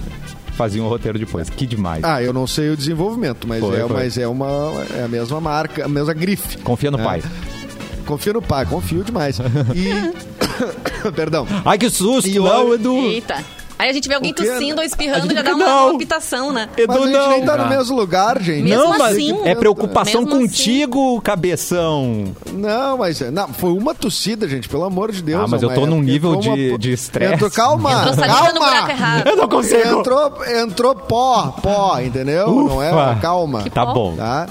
faziam 0.53 0.85
o 0.85 0.89
roteiro 0.89 1.17
depois. 1.19 1.49
Que 1.49 1.65
demais. 1.65 2.03
Ah, 2.03 2.21
eu 2.21 2.33
não 2.33 2.45
sei 2.47 2.69
o 2.69 2.77
desenvolvimento, 2.77 3.47
mas, 3.47 3.59
Foi, 3.59 3.77
é, 3.77 3.87
foi. 3.87 3.93
mas 3.95 4.17
é 4.17 4.27
uma 4.27 4.47
é 4.97 5.03
a 5.03 5.07
mesma 5.07 5.39
marca, 5.41 5.85
a 5.85 5.89
mesma 5.89 6.13
grife. 6.13 6.57
Confia 6.59 6.91
no 6.91 6.99
É. 6.99 7.03
pai. 7.03 7.23
Confio 8.05 8.33
no 8.33 8.41
pai, 8.41 8.65
confio 8.65 9.03
demais. 9.03 9.37
E 9.75 10.13
perdão. 11.15 11.47
Ai, 11.63 11.77
que 11.77 11.89
susto! 11.89 12.27
E 12.29 12.39
não, 12.39 12.73
Edu! 12.73 12.95
Eita. 12.97 13.43
Aí 13.79 13.89
a 13.89 13.93
gente 13.93 14.09
vê 14.09 14.15
alguém 14.15 14.31
O 14.31 14.35
quê? 14.35 14.43
tossindo 14.45 14.81
ou 14.81 14.85
espirrando, 14.85 15.33
já 15.33 15.41
dá 15.41 15.53
uma 15.55 15.65
não. 15.65 15.89
palpitação, 15.91 16.51
né? 16.51 16.67
Edu, 16.75 16.87
Mas 16.93 16.97
a 17.01 17.05
gente 17.05 17.13
não! 17.17 17.29
nem 17.29 17.45
tá 17.45 17.57
no 17.57 17.69
mesmo 17.69 17.95
lugar, 17.95 18.41
gente. 18.41 18.63
Mesmo 18.63 18.83
não, 18.83 18.97
mas 18.97 19.13
assim, 19.13 19.39
é 19.45 19.55
preocupação 19.55 20.21
assim. 20.23 20.29
contigo, 20.29 21.21
cabeção. 21.21 22.25
Não, 22.51 22.97
mas 22.97 23.21
não, 23.31 23.47
foi 23.53 23.71
uma 23.71 23.95
tossida, 23.95 24.49
gente, 24.49 24.67
pelo 24.67 24.83
amor 24.83 25.11
de 25.13 25.21
Deus. 25.23 25.43
Ah, 25.45 25.47
mas 25.47 25.63
eu 25.63 25.73
tô 25.73 25.85
num 25.85 26.01
nível 26.01 26.35
de- 26.35 26.77
de 26.77 26.91
estresse. 26.91 27.35
Entrou, 27.35 27.49
calma, 27.49 28.09
Entrou 28.09 28.27
calma. 28.27 29.23
Eu 29.25 29.35
não 29.37 29.47
consigo. 29.47 29.99
Entrou, 29.99 30.33
entrou 30.45 30.95
pó, 30.95 31.55
pó, 31.61 31.99
entendeu? 32.01 32.47
Não 32.51 32.83
é? 32.83 32.89
Ufa. 32.91 33.17
Calma. 33.21 33.63
Que 33.63 33.69
Tá 33.69 33.85
pó. 33.85 33.93
bom. 33.93 34.15
Tá? 34.17 34.47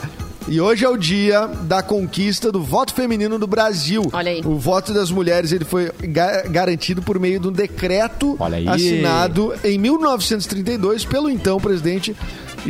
E 0.49 0.61
hoje 0.61 0.85
é 0.85 0.89
o 0.89 0.97
dia 0.97 1.47
da 1.47 1.83
conquista 1.83 2.51
do 2.51 2.63
voto 2.63 2.95
feminino 2.95 3.39
do 3.39 3.47
Brasil. 3.47 4.03
Olha 4.13 4.31
aí. 4.33 4.41
O 4.45 4.57
voto 4.59 4.95
das 4.95 5.11
mulheres 5.11 5.53
ele 5.53 5.65
foi 5.65 5.91
ga- 6.05 6.43
garantido 6.49 7.03
por 7.03 7.19
meio 7.21 7.39
de 7.39 7.49
um 7.49 7.53
decreto 7.53 8.35
assinado 8.71 9.55
em 9.63 9.79
1932 9.79 11.05
pelo 11.05 11.29
então 11.29 11.61
presidente 11.61 12.17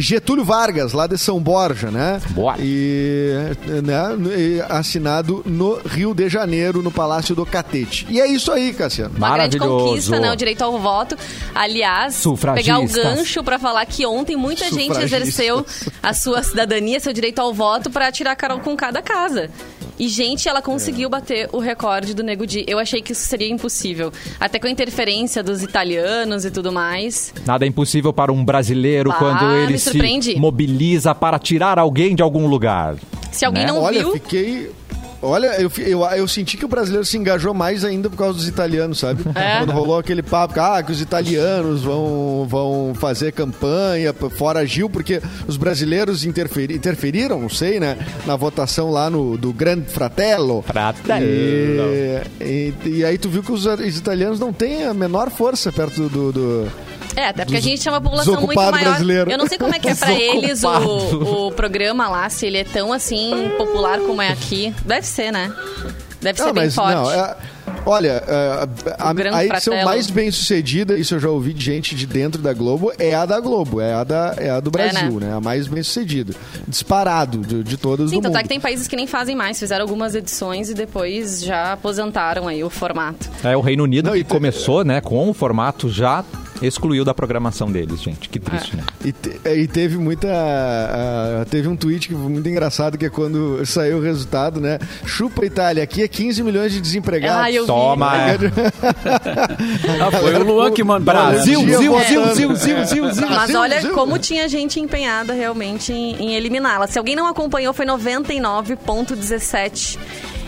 Getúlio 0.01 0.45
Vargas, 0.45 0.93
lá 0.93 1.07
de 1.07 1.19
São 1.19 1.41
Borja, 1.41 1.91
né? 1.91 2.21
Boa. 2.31 2.55
E, 2.59 3.33
né, 3.83 4.37
e 4.37 4.61
assinado 4.69 5.43
no 5.45 5.81
Rio 5.85 6.15
de 6.15 6.29
Janeiro, 6.29 6.83
no 6.83 6.91
Palácio 6.91 7.35
do 7.35 7.45
Catete. 7.45 8.07
E 8.09 8.21
é 8.21 8.27
isso 8.27 8.53
aí, 8.53 8.73
Cassiano. 8.73 9.15
Uma 9.17 9.35
grande 9.35 9.59
Maravilhoso. 9.59 9.87
conquista, 9.87 10.21
né? 10.21 10.33
O 10.33 10.37
direito 10.37 10.63
ao 10.63 10.79
voto. 10.79 11.17
Aliás, 11.55 12.23
pegar 12.55 12.79
o 12.79 12.87
gancho 12.87 13.43
pra 13.43 13.59
falar 13.59 13.85
que 13.87 14.07
ontem 14.07 14.37
muita 14.37 14.71
gente 14.71 14.99
exerceu 15.01 15.67
a 16.03 16.15
sua 16.15 16.43
cidadania, 16.43 17.01
seu 17.01 17.13
direito 17.13 17.41
ao 17.41 17.53
voto 17.53 17.91
pra 17.91 18.13
tirar 18.13 18.33
a 18.33 18.37
Carol 18.37 18.61
com 18.61 18.77
cada 18.77 19.03
casa. 19.03 19.51
E, 19.99 20.09
gente, 20.09 20.49
ela 20.49 20.63
conseguiu 20.63 21.09
bater 21.09 21.49
o 21.53 21.59
recorde 21.59 22.15
do 22.15 22.23
Nego 22.23 22.47
Di. 22.47 22.65
Eu 22.69 22.79
achei 22.79 23.03
que 23.03 23.13
isso 23.13 23.27
seria 23.27 23.49
impossível. 23.51 24.13
Até 24.39 24.59
com 24.59 24.67
a 24.67 24.71
interferência 24.71 25.43
dos 25.43 25.63
italianos 25.63 26.45
e 26.45 26.51
tudo 26.51 26.71
mais. 26.71 27.33
Nada 27.45 27.65
é 27.65 27.69
impossível 27.69 28.13
para 28.13 28.33
um 28.33 28.45
brasileiro 28.45 29.11
Ah, 29.11 29.15
quando 29.15 29.45
ele 29.57 29.79
se 29.79 29.91
surpreende. 29.91 30.37
mobiliza 30.39 31.15
para 31.15 31.39
tirar 31.39 31.79
alguém 31.79 32.15
de 32.15 32.23
algum 32.23 32.47
lugar. 32.47 32.97
Se 33.33 33.45
alguém 33.45 33.65
Né? 33.65 33.73
não 33.73 33.83
Olha, 33.83 34.01
viu, 34.01 34.13
fiquei. 34.13 34.71
Olha, 35.21 35.61
eu, 35.61 35.71
eu, 35.79 36.05
eu 36.05 36.29
senti 36.29 36.57
que 36.57 36.65
o 36.65 36.69
brasileiro 36.69 37.05
se 37.05 37.17
engajou 37.17 37.53
mais 37.53 37.85
ainda 37.85 38.09
por 38.09 38.17
causa 38.17 38.35
dos 38.39 38.47
italianos, 38.49 38.99
sabe? 38.99 39.23
É? 39.35 39.59
Quando 39.59 39.73
rolou 39.73 39.99
aquele 39.99 40.23
papo, 40.23 40.59
ah, 40.61 40.83
que 40.83 40.91
os 40.93 41.01
italianos 41.01 41.83
vão, 41.83 42.47
vão 42.49 42.93
fazer 42.95 43.33
campanha 43.33 44.13
fora 44.37 44.65
Gil, 44.67 44.89
porque 44.91 45.21
os 45.47 45.57
brasileiros 45.57 46.25
interferi, 46.25 46.75
interferiram, 46.75 47.41
não 47.41 47.49
sei, 47.49 47.79
né? 47.81 47.97
Na 48.27 48.37
votação 48.37 48.91
lá 48.91 49.09
no, 49.11 49.37
do 49.39 49.53
Grande 49.53 49.87
Fratello. 49.89 50.63
Fratello. 50.63 51.25
E, 51.25 52.23
e, 52.41 52.75
e 52.99 53.05
aí 53.05 53.17
tu 53.19 53.29
viu 53.29 53.43
que 53.43 53.53
os, 53.53 53.67
os 53.67 53.97
italianos 53.99 54.39
não 54.41 54.53
têm 54.53 54.85
a 54.85 54.95
menor 54.95 55.31
força 55.31 55.73
perto 55.73 56.09
do... 56.09 56.33
do- 56.33 56.88
É, 57.19 57.29
até 57.29 57.45
porque 57.45 57.57
a 57.59 57.63
gente 57.63 57.87
é 57.89 57.91
uma 57.91 58.01
população 58.01 58.41
muito 58.41 58.55
maior. 58.55 58.79
brasileiro. 58.79 59.31
Eu 59.31 59.39
não 59.39 59.47
sei 59.49 59.59
como 59.59 59.75
é 59.75 59.79
que 59.81 59.89
é 59.89 59.95
pra 59.95 60.13
eles 60.13 60.63
o, 60.63 61.47
o 61.49 61.53
programa 61.53 62.09
lá, 62.09 62.29
se 62.31 62.47
ele 62.47 62.59
é 62.59 62.65
tão 62.65 62.93
assim 62.93 63.51
popular 63.59 63.99
como 63.99 64.23
é 64.23 64.29
aqui. 64.29 64.73
Deve 64.85 65.05
ser, 65.07 65.33
né? 65.33 65.53
Deve 66.21 66.39
ser 66.41 66.49
Ah, 66.49 66.53
bem 66.53 66.65
mas 66.65 66.75
forte. 66.75 66.95
não, 66.95 67.11
é- 67.11 67.37
olha, 67.87 68.23
é, 68.27 68.69
a, 68.99 69.13
Grande 69.13 69.37
a 69.37 69.45
edição 69.45 69.73
Fratello. 69.73 69.85
mais 69.85 70.11
bem 70.11 70.31
sucedida, 70.33 70.97
isso 70.99 71.15
eu 71.15 71.21
já 71.21 71.29
ouvi 71.29 71.53
de 71.53 71.65
gente 71.65 71.95
de 71.95 72.07
dentro 72.07 72.41
da 72.43 72.53
Globo, 72.53 72.93
é 72.99 73.15
a 73.15 73.25
da 73.25 73.39
Globo, 73.41 73.81
é 73.81 73.95
a, 73.95 74.03
da, 74.05 74.35
é 74.37 74.51
a 74.51 74.59
do 74.61 74.69
Brasil, 74.71 75.21
né? 75.21 75.27
né? 75.29 75.35
A 75.35 75.41
mais 75.41 75.67
bem 75.69 75.83
sucedida. 75.83 76.35
Disparado 76.67 77.39
de, 77.39 77.63
de 77.63 77.77
todas 77.77 78.11
Sim, 78.11 78.17
do 78.17 78.23
tanto 78.23 78.33
mundo. 78.33 78.39
é 78.41 78.43
que 78.43 78.49
tem 78.49 78.61
países 78.61 78.87
que 78.89 78.97
nem 78.97 79.07
fazem 79.07 79.35
mais, 79.37 79.59
fizeram 79.59 79.83
algumas 79.85 80.15
edições 80.15 80.71
e 80.71 80.75
depois 80.75 81.43
já 81.45 81.73
aposentaram 81.73 82.49
aí 82.49 82.63
o 82.65 82.71
formato. 82.71 83.29
É, 83.45 83.57
o 83.57 83.61
Reino 83.61 83.85
Unido 83.85 84.07
Não, 84.11 84.13
que 84.17 84.25
começou, 84.25 84.85
né, 84.85 85.01
com 85.01 85.29
o 85.31 85.35
formato 85.35 85.89
já 85.89 86.25
excluiu 86.63 87.05
da 87.05 87.15
programação 87.15 87.71
deles, 87.71 88.01
gente. 88.03 88.29
Que 88.29 88.39
triste, 88.39 88.77
né? 88.77 88.83
E, 89.05 89.13
te- 89.13 89.41
e 89.45 89.67
teve 89.69 89.97
muita. 89.97 90.29
ah, 90.31 91.45
teve 91.51 91.69
um 91.69 91.77
tweet 91.77 92.09
que 92.09 92.15
foi 92.15 92.29
muito 92.31 92.49
engraçado, 92.49 92.97
que 92.99 93.07
é 93.07 93.11
quando 93.11 93.65
saiu 93.67 93.99
o 93.99 94.03
resultado, 94.03 94.61
né? 94.61 94.79
Chupa 95.05 95.45
Itália, 95.45 95.83
aqui 95.83 96.03
é 96.03 96.09
15 96.09 96.43
milhões 96.43 96.73
de 96.73 96.81
desempregados. 96.81 97.45
Ah, 97.47 97.53
eu. 97.53 97.67
Toma, 97.67 98.17
é. 98.17 98.39
Ah, 100.01 100.11
foi 100.11 100.35
o 100.35 100.45
Luan 100.45 100.71
que 100.73 100.83
mandou. 100.85 101.05
Brasil, 101.05 101.61
né? 101.61 101.67
Dia 101.67 101.79
Zil, 101.79 101.93
votando. 101.93 102.35
Zil, 102.35 102.35
Zil, 102.35 102.57
Zil, 102.57 102.85
Zil, 102.87 103.13
Zil. 103.13 103.27
Mas 103.29 103.37
Brasil, 103.37 103.61
olha 103.61 103.75
Brasil. 103.77 103.95
como 103.95 104.19
tinha 104.19 104.49
gente 104.49 104.81
empenhada 104.81 105.33
realmente 105.33 105.93
em, 105.93 106.15
em 106.17 106.35
eliminá-la. 106.35 106.87
Se 106.87 106.99
alguém 106.99 107.17
não 107.17 107.27
acompanhou, 107.27 107.73
foi 107.73 107.87
99,17. 107.87 109.99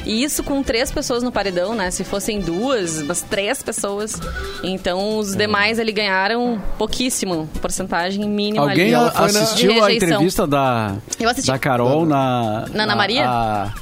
E 0.04 0.22
isso 0.22 0.42
com 0.42 0.62
três 0.62 0.90
pessoas 0.90 1.22
no 1.22 1.30
paredão, 1.30 1.74
né? 1.74 1.90
Se 1.90 2.04
fossem 2.04 2.40
duas, 2.40 3.02
mas 3.02 3.22
três 3.22 3.62
pessoas. 3.62 4.18
Então 4.62 5.18
os 5.18 5.34
demais 5.36 5.78
ali 5.78 5.92
ganharam 5.92 6.60
pouquíssimo, 6.78 7.48
porcentagem 7.60 8.28
mínima 8.28 8.68
Alguém 8.70 8.94
ali. 8.94 9.04
na- 9.14 9.24
assistiu 9.24 9.72
de 9.74 9.80
a 9.80 9.92
entrevista 9.92 10.46
da, 10.46 10.94
Eu 11.18 11.28
assisti. 11.28 11.50
da 11.50 11.58
Carol 11.58 12.06
na. 12.06 12.64
Na 12.72 12.84
Ana 12.84 12.96
Maria? 12.96 13.28
a- 13.28 13.64
a 13.64 13.72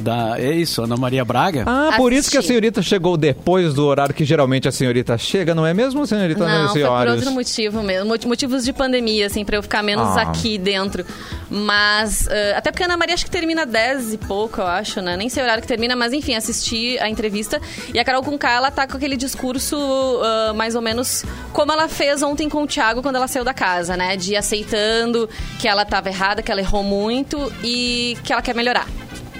da, 0.00 0.34
é 0.38 0.52
isso, 0.52 0.82
Ana 0.82 0.96
Maria 0.96 1.24
Braga. 1.24 1.64
Ah, 1.66 1.94
por 1.96 2.12
isso 2.12 2.30
que 2.30 2.36
a 2.36 2.40
Assisti. 2.40 2.48
senhorita 2.52 2.82
chegou 2.82 3.16
depois 3.16 3.74
do 3.74 3.86
horário 3.86 4.14
que 4.14 4.24
geralmente 4.24 4.68
a 4.68 4.72
senhorita 4.72 5.16
chega, 5.18 5.54
não 5.54 5.66
é 5.66 5.72
mesmo, 5.74 6.06
senhorita 6.06 6.46
Não, 6.46 6.68
foi 6.72 6.82
por 6.82 7.08
outro 7.08 7.30
motivo 7.32 7.82
mesmo. 7.82 8.08
Mot- 8.08 8.26
Motivos 8.26 8.64
de 8.64 8.72
pandemia, 8.72 9.26
assim, 9.26 9.44
pra 9.44 9.56
eu 9.56 9.62
ficar 9.62 9.82
menos 9.82 10.08
Ah. 10.16 10.22
aqui 10.22 10.58
dentro. 10.58 11.04
Mas, 11.50 12.26
eh, 12.28 12.54
até 12.56 12.70
porque 12.70 12.82
a 12.82 12.86
Ana 12.86 12.96
Maria 12.96 13.14
acho 13.14 13.24
que 13.24 13.30
termina 13.30 13.64
10 13.64 14.12
e 14.12 14.18
pouco, 14.18 14.60
eu 14.60 14.66
acho, 14.66 15.00
né? 15.00 15.16
Nem 15.16 15.28
sei 15.28 15.42
o 15.42 15.44
horário 15.46 15.62
que 15.62 15.68
termina, 15.68 15.94
mas 15.96 16.12
enfim, 16.12 16.34
assisti 16.34 16.98
a 16.98 17.08
entrevista. 17.08 17.60
E 17.94 17.98
a 17.98 18.04
Carol 18.04 18.22
Conká, 18.22 18.52
ela 18.52 18.70
tá 18.70 18.86
com 18.86 18.96
aquele 18.96 19.16
discurso 19.16 19.76
ah, 20.22 20.52
mais 20.54 20.74
ou 20.74 20.82
menos 20.82 21.24
como 21.52 21.72
ela 21.72 21.88
fez 21.88 22.22
ontem 22.22 22.48
com 22.48 22.62
o 22.62 22.66
Thiago 22.66 23.00
quando 23.02 23.16
ela 23.16 23.28
saiu 23.28 23.44
da 23.44 23.54
casa, 23.54 23.96
né? 23.96 24.16
De 24.16 24.32
ir 24.32 24.36
aceitando 24.36 25.28
que 25.58 25.68
ela 25.68 25.84
tava 25.84 26.08
errada, 26.08 26.42
que 26.42 26.50
ela 26.50 26.60
errou 26.60 26.82
muito 26.82 27.52
e 27.62 28.16
que 28.24 28.32
ela 28.32 28.42
quer 28.42 28.54
melhorar 28.54 28.86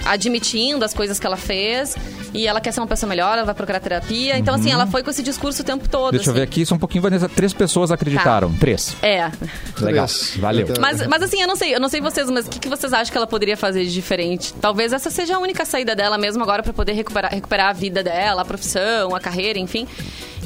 admitindo 0.07 0.83
as 0.83 0.93
coisas 0.93 1.19
que 1.19 1.25
ela 1.25 1.37
fez 1.37 1.95
e 2.33 2.45
ela 2.47 2.59
quer 2.61 2.71
ser 2.71 2.79
uma 2.79 2.87
pessoa 2.87 3.09
melhor, 3.09 3.33
ela 3.37 3.45
vai 3.45 3.55
procurar 3.55 3.79
terapia. 3.79 4.37
Então, 4.37 4.53
assim, 4.55 4.71
ela 4.71 4.85
foi 4.87 5.03
com 5.03 5.09
esse 5.09 5.23
discurso 5.23 5.61
o 5.61 5.65
tempo 5.65 5.87
todo. 5.89 6.05
Uhum. 6.05 6.11
Deixa 6.11 6.29
eu 6.29 6.31
assim. 6.33 6.39
ver 6.39 6.43
aqui, 6.43 6.65
só 6.65 6.75
um 6.75 6.79
pouquinho, 6.79 7.01
Vanessa. 7.01 7.27
Três 7.29 7.53
pessoas 7.53 7.91
acreditaram. 7.91 8.53
Três. 8.53 8.95
É. 9.01 9.31
Legal. 9.79 10.05
Três. 10.07 10.33
Valeu. 10.37 10.61
Então- 10.67 10.75
Mas, 10.81 11.05
mas 11.07 11.23
assim, 11.23 11.41
eu 11.41 11.47
não 11.47 11.55
sei, 11.55 11.73
eu 11.75 11.79
não 11.79 11.89
sei 11.89 12.01
vocês, 12.01 12.29
mas 12.29 12.45
o 12.47 12.49
que, 12.49 12.59
que 12.59 12.69
vocês 12.69 12.91
acham 12.93 13.11
que 13.11 13.17
ela 13.17 13.27
poderia 13.27 13.55
fazer 13.57 13.83
de 13.85 13.93
diferente? 13.93 14.53
Talvez 14.61 14.93
essa 14.93 15.09
seja 15.09 15.35
a 15.35 15.39
única 15.39 15.65
saída 15.65 15.95
dela 15.95 16.17
mesmo 16.17 16.43
agora 16.43 16.61
pra 16.63 16.73
poder 16.73 16.93
recuperar, 16.93 17.31
recuperar 17.33 17.69
a 17.69 17.73
vida 17.73 18.03
dela, 18.03 18.41
a 18.41 18.45
profissão, 18.45 19.15
a 19.15 19.19
carreira, 19.19 19.57
enfim. 19.59 19.87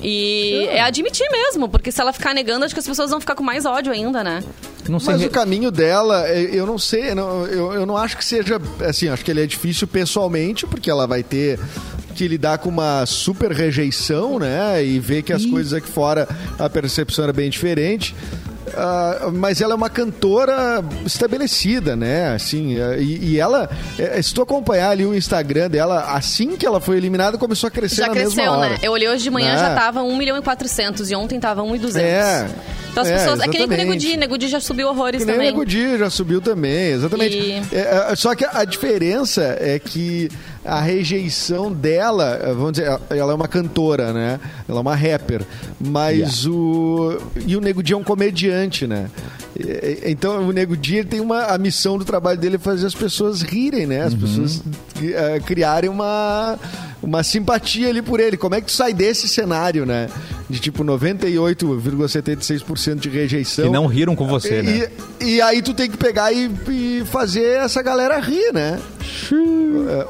E 0.03 0.65
é 0.69 0.81
admitir 0.81 1.27
mesmo, 1.29 1.69
porque 1.69 1.91
se 1.91 2.01
ela 2.01 2.11
ficar 2.11 2.33
negando, 2.33 2.65
acho 2.65 2.73
que 2.73 2.79
as 2.79 2.87
pessoas 2.87 3.11
vão 3.11 3.19
ficar 3.19 3.35
com 3.35 3.43
mais 3.43 3.65
ódio 3.65 3.91
ainda, 3.93 4.23
né? 4.23 4.43
Não 4.89 4.99
sei. 4.99 5.13
Mas 5.13 5.23
o 5.23 5.29
caminho 5.29 5.69
dela, 5.69 6.27
é, 6.27 6.41
eu 6.41 6.65
não 6.65 6.79
sei, 6.79 7.11
eu 7.11 7.15
não- 7.15 7.45
eu, 7.45 7.73
eu 7.73 7.85
não 7.85 7.95
acho 7.95 8.17
que 8.17 8.25
seja, 8.25 8.59
assim, 8.87 9.09
acho 9.09 9.23
que 9.23 9.29
ele 9.29 9.43
é 9.43 9.45
difícil 9.45 9.87
pessoalmente, 9.87 10.65
porque 10.65 10.89
ela 10.89 11.05
vai 11.05 11.21
ter 11.21 11.59
que 12.11 12.27
lidar 12.27 12.57
com 12.59 12.69
uma 12.69 13.05
super 13.05 13.51
rejeição, 13.51 14.39
né, 14.39 14.83
e 14.83 14.99
ver 14.99 15.23
que 15.23 15.33
as 15.33 15.45
coisas 15.45 15.73
aqui 15.73 15.87
fora, 15.87 16.27
a 16.59 16.69
percepção 16.69 17.23
era 17.23 17.33
bem 17.33 17.49
diferente. 17.49 18.15
Ah, 18.75 19.29
mas 19.33 19.61
ela 19.61 19.73
é 19.73 19.75
uma 19.75 19.89
cantora 19.89 20.83
estabelecida, 21.05 21.95
né? 21.95 22.33
Assim, 22.33 22.77
eh, 22.79 22.97
e, 23.01 23.31
e 23.33 23.39
ela, 23.39 23.69
eh, 23.97 24.21
se 24.21 24.33
tu 24.33 24.41
acompanhar 24.41 24.89
ali 24.91 25.05
o 25.05 25.15
Instagram 25.15 25.69
dela, 25.69 26.13
assim 26.13 26.55
que 26.57 26.65
ela 26.65 26.79
foi 26.79 26.97
eliminada, 26.97 27.37
começou 27.37 27.67
a 27.67 27.71
crescer 27.71 27.97
Já 28.01 28.07
na 28.07 28.13
cresceu, 28.13 28.35
mesma 28.37 28.57
hora. 28.57 28.69
né? 28.71 28.77
Eu 28.81 28.91
olhei 28.91 29.09
hoje 29.09 29.23
de 29.23 29.29
manhã, 29.29 29.53
Né? 29.53 29.59
já 29.59 29.75
tava 29.75 30.01
1 30.03 30.15
milhão 30.17 30.37
e 30.37 30.41
400 30.41 31.09
e 31.11 31.15
ontem 31.15 31.39
tava 31.39 31.61
1 31.63 31.75
e 31.75 31.79
200. 31.79 32.01
É. 32.09 32.47
Então 32.91 33.03
as 33.03 33.09
É, 33.09 33.17
pessoas... 33.17 33.39
É 33.39 33.47
que 33.47 33.57
nem 33.57 33.67
com 33.67 33.73
o 33.73 33.77
Nego 33.77 33.81
exatamente. 33.93 34.05
Di, 34.11 34.17
Nego 34.17 34.37
Di 34.37 34.47
já 34.49 34.59
subiu 34.59 34.89
horrores 34.89 35.21
Que 35.21 35.25
nem 35.25 35.35
o 35.35 35.37
também. 35.37 35.51
Nego 35.51 35.65
Di 35.65 35.97
já 35.97 36.09
subiu 36.09 36.41
também, 36.41 36.87
exatamente. 36.91 37.37
E- 37.37 37.61
É, 37.71 38.07
é, 38.11 38.15
só 38.15 38.35
que 38.35 38.43
a 38.45 38.65
diferença 38.65 39.55
é 39.59 39.79
que 39.79 40.29
a 40.65 40.79
rejeição 40.81 41.71
dela, 41.71 42.37
é, 42.43 42.47
vamos 42.53 42.73
dizer, 42.73 42.87
ela 43.09 43.31
é 43.31 43.35
uma 43.35 43.47
cantora, 43.47 44.11
né? 44.11 44.39
Ela 44.67 44.77
é 44.79 44.81
uma 44.81 44.95
rapper. 44.95 45.41
Mas 45.79 46.45
o. 46.45 47.17
E 47.47 47.55
o 47.55 47.61
Nego 47.61 47.81
Di 47.81 47.93
é 47.93 47.97
um 47.97 48.03
comediante, 48.03 48.60
né? 48.87 49.09
E- 49.59 49.63
e- 50.07 50.11
Então 50.11 50.47
o 50.47 50.51
Nego 50.51 50.75
Di 50.77 50.97
ele 50.97 51.07
tem 51.07 51.19
uma. 51.19 51.43
A 51.45 51.57
missão 51.57 51.97
do 51.97 52.05
trabalho 52.05 52.39
dele 52.39 52.55
é 52.55 52.59
fazer 52.59 52.85
as 52.87 52.95
pessoas 52.95 53.41
rirem, 53.41 53.85
né? 53.85 54.03
As 54.03 54.13
pessoas 54.13 54.61
eh, 55.01 55.39
criarem 55.45 55.89
uma. 55.89 56.57
Uma 57.01 57.23
simpatia 57.23 57.89
ali 57.89 58.01
por 58.01 58.19
ele. 58.19 58.37
Como 58.37 58.55
é 58.55 58.61
que 58.61 58.67
tu 58.67 58.71
sai 58.73 58.93
desse 58.93 59.27
cenário, 59.27 59.85
né? 59.85 60.07
De 60.49 60.59
tipo 60.59 60.83
98,76% 60.83 62.95
de 62.99 63.09
rejeição. 63.09 63.65
Que 63.65 63.71
não 63.71 63.87
riram 63.87 64.15
com 64.15 64.27
você, 64.27 64.61
né? 64.61 64.87
E, 65.19 65.35
e 65.35 65.41
aí 65.41 65.61
tu 65.61 65.73
tem 65.73 65.89
que 65.89 65.97
pegar 65.97 66.31
e, 66.31 66.49
e 66.69 67.03
fazer 67.05 67.57
essa 67.59 67.81
galera 67.81 68.19
rir, 68.19 68.53
né? 68.53 68.79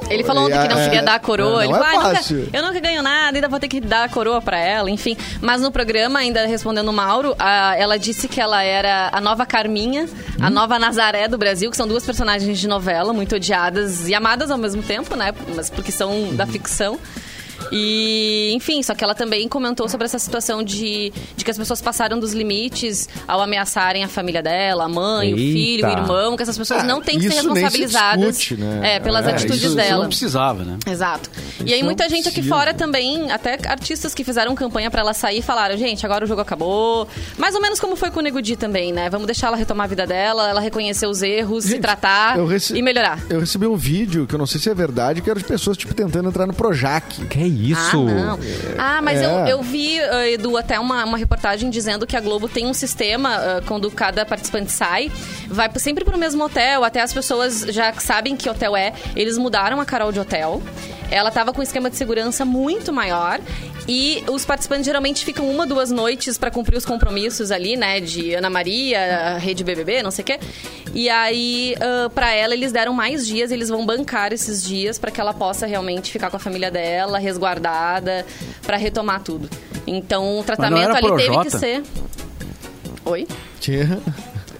Ele 0.10 0.23
falou 0.23 0.45
ontem 0.45 0.60
que 0.62 0.67
não 0.67 0.80
É, 0.80 0.84
queria 0.86 1.04
dar 1.04 1.15
a 1.15 1.19
coroa. 1.19 1.51
não 1.51 1.62
Ele 1.63 1.73
é 1.73 1.75
falou, 1.75 1.88
ah, 1.88 1.93
nunca- 2.04 2.15
fácil. 2.17 2.49
eu 2.51 2.62
nunca 2.63 2.80
ganho 2.80 3.01
nada, 3.01 3.38
ainda 3.38 3.47
vou 3.47 3.60
ter 3.60 3.67
que 3.67 3.80
dar 3.80 4.04
a 4.06 4.10
coroa 4.10 4.41
pra 4.41 4.58
ela, 4.60 4.89
enfim. 4.89 5.15
Mas 5.41 5.62
no 5.62 5.71
programa, 5.71 6.19
ainda 6.19 6.45
respondendo 6.45 6.89
o 6.89 6.93
Mauro, 6.93 7.36
a- 7.39 7.75
ela 7.77 7.97
disse 7.97 8.27
que 8.27 8.39
ela 8.41 8.62
era 8.63 9.10
a 9.13 9.21
nova 9.21 9.45
Carminha, 9.45 10.08
a 10.39 10.47
Hum? 10.47 10.49
nova 10.49 10.77
Nazaré 10.80 11.27
do 11.27 11.38
Brasil, 11.38 11.69
que 11.71 11.77
são 11.77 11.88
duas 11.88 12.06
personagens 12.06 12.60
de 12.60 12.67
novela, 12.67 13.13
muito 13.13 13.36
odiadas 13.36 14.08
e 14.08 14.13
amadas 14.15 14.51
ao 14.51 14.58
mesmo 14.58 14.82
tempo, 14.84 15.15
né? 15.15 15.34
Mas 15.56 15.69
porque 15.69 15.91
são 15.91 16.34
da 16.36 16.45
ficção 16.45 16.81
então 16.82 17.00
e, 17.71 18.52
enfim, 18.54 18.82
só 18.84 18.93
que 18.95 19.04
ela 19.04 19.15
também 19.15 19.47
comentou 19.47 19.88
sobre 19.89 20.06
essa 20.06 20.19
situação 20.19 20.63
de, 20.63 21.12
de 21.36 21.43
que 21.45 21.52
as 21.52 21.58
pessoas 21.58 21.82
passaram 21.82 22.19
dos 22.19 22.34
limites 22.34 23.08
ao 23.28 23.41
ameaçarem 23.41 24.04
a 24.04 24.08
família 24.08 24.41
dela, 24.41 24.86
a 24.86 24.89
mãe, 24.89 25.34
o 25.34 25.38
filho, 25.38 25.86
o 25.86 25.89
Eita. 25.89 26.02
irmão, 26.02 26.36
que 26.36 26.43
essas 26.43 26.58
pessoas 26.58 26.82
Ah, 26.84 26.88
não 26.88 27.02
têm 27.02 27.17
que 27.19 27.24
ser 27.30 27.36
isso 27.39 27.47
nem 27.47 27.56
se 27.56 27.62
responsabilizadas 27.62 28.38
discute, 28.38 28.62
né? 28.62 28.95
é, 28.95 29.00
pelas 29.00 29.26
É, 29.26 29.32
atitudes 29.32 29.58
isso, 29.58 29.65
isso 29.67 29.76
dela. 29.76 30.02
não 30.02 30.08
precisava, 30.10 30.63
né? 30.63 30.78
Exato. 30.88 31.30
e 31.60 31.63
Isso 31.65 31.74
aí 31.74 31.80
não 31.80 31.86
muita 31.88 32.08
gente 32.10 32.28
aqui 32.28 32.36
precisa. 32.41 32.56
fora 32.56 32.74
também, 32.74 33.32
até 33.32 33.58
artistas 33.67 34.13
que 34.13 34.24
fizeram 34.24 34.54
campanha 34.56 34.89
pra 34.91 35.02
ela 35.02 35.13
sair, 35.13 35.41
falaram, 35.41 35.78
gente, 35.78 36.06
agora 36.06 36.26
o 36.26 36.28
jogo 36.28 36.41
acabou. 36.41 37.08
Mais 37.38 37.56
ou 37.56 37.62
menos 37.62 37.80
como 37.80 37.95
foi 37.95 38.12
com 38.12 38.19
o 38.19 38.24
Nego 38.24 38.41
Di 38.41 38.56
também, 38.56 38.91
né? 38.91 39.10
Vamos 39.10 39.26
deixar 39.28 39.47
ela 39.47 39.58
retomar 39.58 39.86
a 39.86 39.88
vida 39.88 40.06
dela, 40.08 40.50
ela 40.50 40.62
reconhecer 40.62 41.08
os 41.08 41.21
erros, 41.21 41.63
se 41.65 41.71
Gente, 41.71 41.82
tratar 41.82 42.38
eu 42.38 42.45
rece- 42.45 42.76
e 42.76 42.82
melhorar. 42.82 43.19
Eu 43.30 43.39
recebi 43.39 43.65
um 43.67 43.76
vídeo, 43.76 44.26
que 44.28 44.36
eu 44.36 44.39
não 44.39 44.45
sei 44.47 44.60
se 44.60 44.69
é 44.69 44.74
verdade, 44.74 45.21
que 45.21 45.30
era 45.30 45.39
de 45.39 45.45
pessoas, 45.45 45.78
tipo, 45.78 45.93
tentando 45.93 46.30
entrar 46.30 46.45
no 46.45 46.54
Projac. 46.54 47.26
Que 47.26 47.39
isso? 47.52 48.08
Ah, 48.08 48.12
não. 48.12 48.40
Ah, 48.78 49.02
mas 49.02 49.20
É. 49.22 49.26
eu, 49.26 49.58
eu 49.58 49.62
vi, 49.62 50.00
ah, 50.00 50.30
Edu, 50.30 50.58
até 50.58 50.80
uma, 50.80 51.04
uma 51.06 51.18
reportagem 51.18 51.70
dizendo 51.70 52.08
que 52.08 52.16
a 52.16 52.22
Globo 52.22 52.48
tem 52.48 52.66
um 52.68 52.74
sistema, 52.74 53.36
ah, 53.36 53.62
quando 53.66 53.90
cada 53.92 54.26
participante 54.26 54.72
sai, 54.72 55.12
vai 55.48 55.70
sempre 55.78 56.04
pro 56.06 56.18
mesmo 56.18 56.44
hotel, 56.44 56.84
até 56.84 57.02
as 57.02 57.14
pessoas 57.14 57.62
já 57.70 57.94
sabem 57.94 58.36
que 58.36 58.50
hotel 58.50 58.76
é. 58.76 58.94
Eles 59.16 59.38
mudaram 59.38 59.80
a 59.80 59.86
Carol 59.86 60.12
de 60.12 60.20
hotel. 60.20 60.62
Ela 61.12 61.30
tava 61.30 61.52
com 61.54 61.60
um 61.60 61.63
esquema 61.63 61.89
de 61.89 61.97
segurança 61.97 62.45
muito 62.45 62.91
maior. 62.91 63.39
E 63.88 64.24
os 64.30 64.45
participantes 64.45 64.86
geralmente 64.86 65.26
ficam 65.26 65.50
uma, 65.50 65.67
duas 65.67 65.91
noites 65.91 66.38
para 66.38 66.50
cumprir 66.50 66.78
os 66.78 66.86
compromissos 66.86 67.52
ali, 67.52 67.76
né? 67.76 68.00
De 68.00 68.34
Ana 68.34 68.50
Maria, 68.50 69.38
Rede 69.38 69.63
BBB, 69.63 70.02
não 70.02 70.12
sei 70.12 70.24
o 70.24 70.26
quê. 70.26 70.39
E 70.93 71.10
aí, 71.10 71.76
ah, 71.80 72.10
pra 72.10 72.32
ela, 72.32 72.54
eles 72.54 72.71
deram 72.71 72.93
mais 72.93 73.28
dias, 73.28 73.52
eles 73.52 73.69
vão 73.69 73.86
bancar 73.86 74.32
esses 74.32 74.63
dias 74.63 74.97
para 74.97 75.12
que 75.12 75.19
ela 75.19 75.34
possa 75.34 75.65
realmente 75.65 76.12
ficar 76.12 76.30
com 76.30 76.38
a 76.38 76.39
família 76.39 76.71
dela, 76.71 77.19
resguardada, 77.19 78.26
para 78.62 78.78
retomar 78.78 79.21
tudo. 79.21 79.50
Então, 79.86 80.39
o 80.39 80.43
tratamento 80.43 80.95
ali 80.95 81.15
teve 81.17 81.38
que 81.41 81.50
ser. 81.52 81.84
Oi? 83.04 83.28
Tinha. 83.60 84.00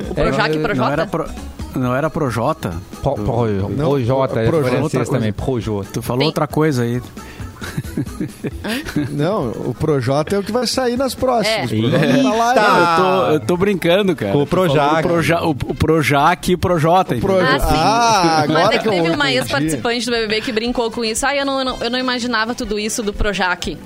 O 0.10 0.14
Projac 0.14 0.54
e 0.54 0.56
Não 0.58 0.64
Projota? 0.64 0.92
era 0.92 1.06
pro... 1.06 1.30
não 1.76 1.96
era 1.96 2.10
Projota? 2.10 2.74
Pro, 3.02 3.16
pro, 3.16 3.70
Não, 3.70 3.90
Projota, 3.90 4.40
é 4.42 4.48
Projota, 4.48 4.70
francês 4.70 4.84
outra 4.84 5.00
coisa. 5.00 5.12
também, 5.12 5.34
Projota. 5.34 5.90
Tu 5.94 6.02
falou 6.02 6.20
Tem- 6.20 6.28
outra 6.28 6.48
coisa 6.48 6.84
aí. 6.84 7.02
Não, 9.12 9.50
o 9.52 9.76
Projota 9.78 10.36
é 10.36 10.40
o 10.40 10.44
que 10.44 10.52
vai 10.52 10.66
sair 10.66 10.98
nas 10.98 11.14
próximas. 11.14 11.72
É. 11.72 11.76
O 11.76 12.54
tá? 12.56 12.88
Eu 12.90 13.04
tô, 13.04 13.32
eu 13.34 13.40
tô 13.42 13.58
brincando, 13.58 14.16
cara. 14.16 14.32
Com 14.32 14.42
o 14.42 14.48
Projac. 14.48 15.00
O, 15.00 15.02
Proja, 15.04 15.42
o, 15.44 15.50
o 15.52 15.76
Projac 15.76 16.52
e 16.52 16.56
o 16.56 16.58
Projota. 16.58 17.16
entendeu? 17.16 17.36
Proja- 17.38 17.56
Ah, 17.56 17.60
sim. 17.60 17.66
Ah, 17.76 18.46
Mas 18.48 18.58
agora 18.58 18.76
é 18.76 18.80
que 18.80 18.90
teve 18.90 19.10
uma 19.12 19.32
ex-participante 19.32 20.06
do 20.06 20.12
BBB 20.12 20.42
que 20.42 20.52
brincou 20.52 20.90
com 20.92 21.04
isso. 21.06 21.26
Ai, 21.26 21.40
eu 21.40 21.46
não, 21.46 21.60
eu 21.60 21.66
não, 21.66 21.78
eu 21.84 21.90
não 21.92 22.00
imaginava 22.00 22.56
tudo 22.56 22.80
isso 22.80 23.04
do 23.04 23.14
Projac. 23.14 23.78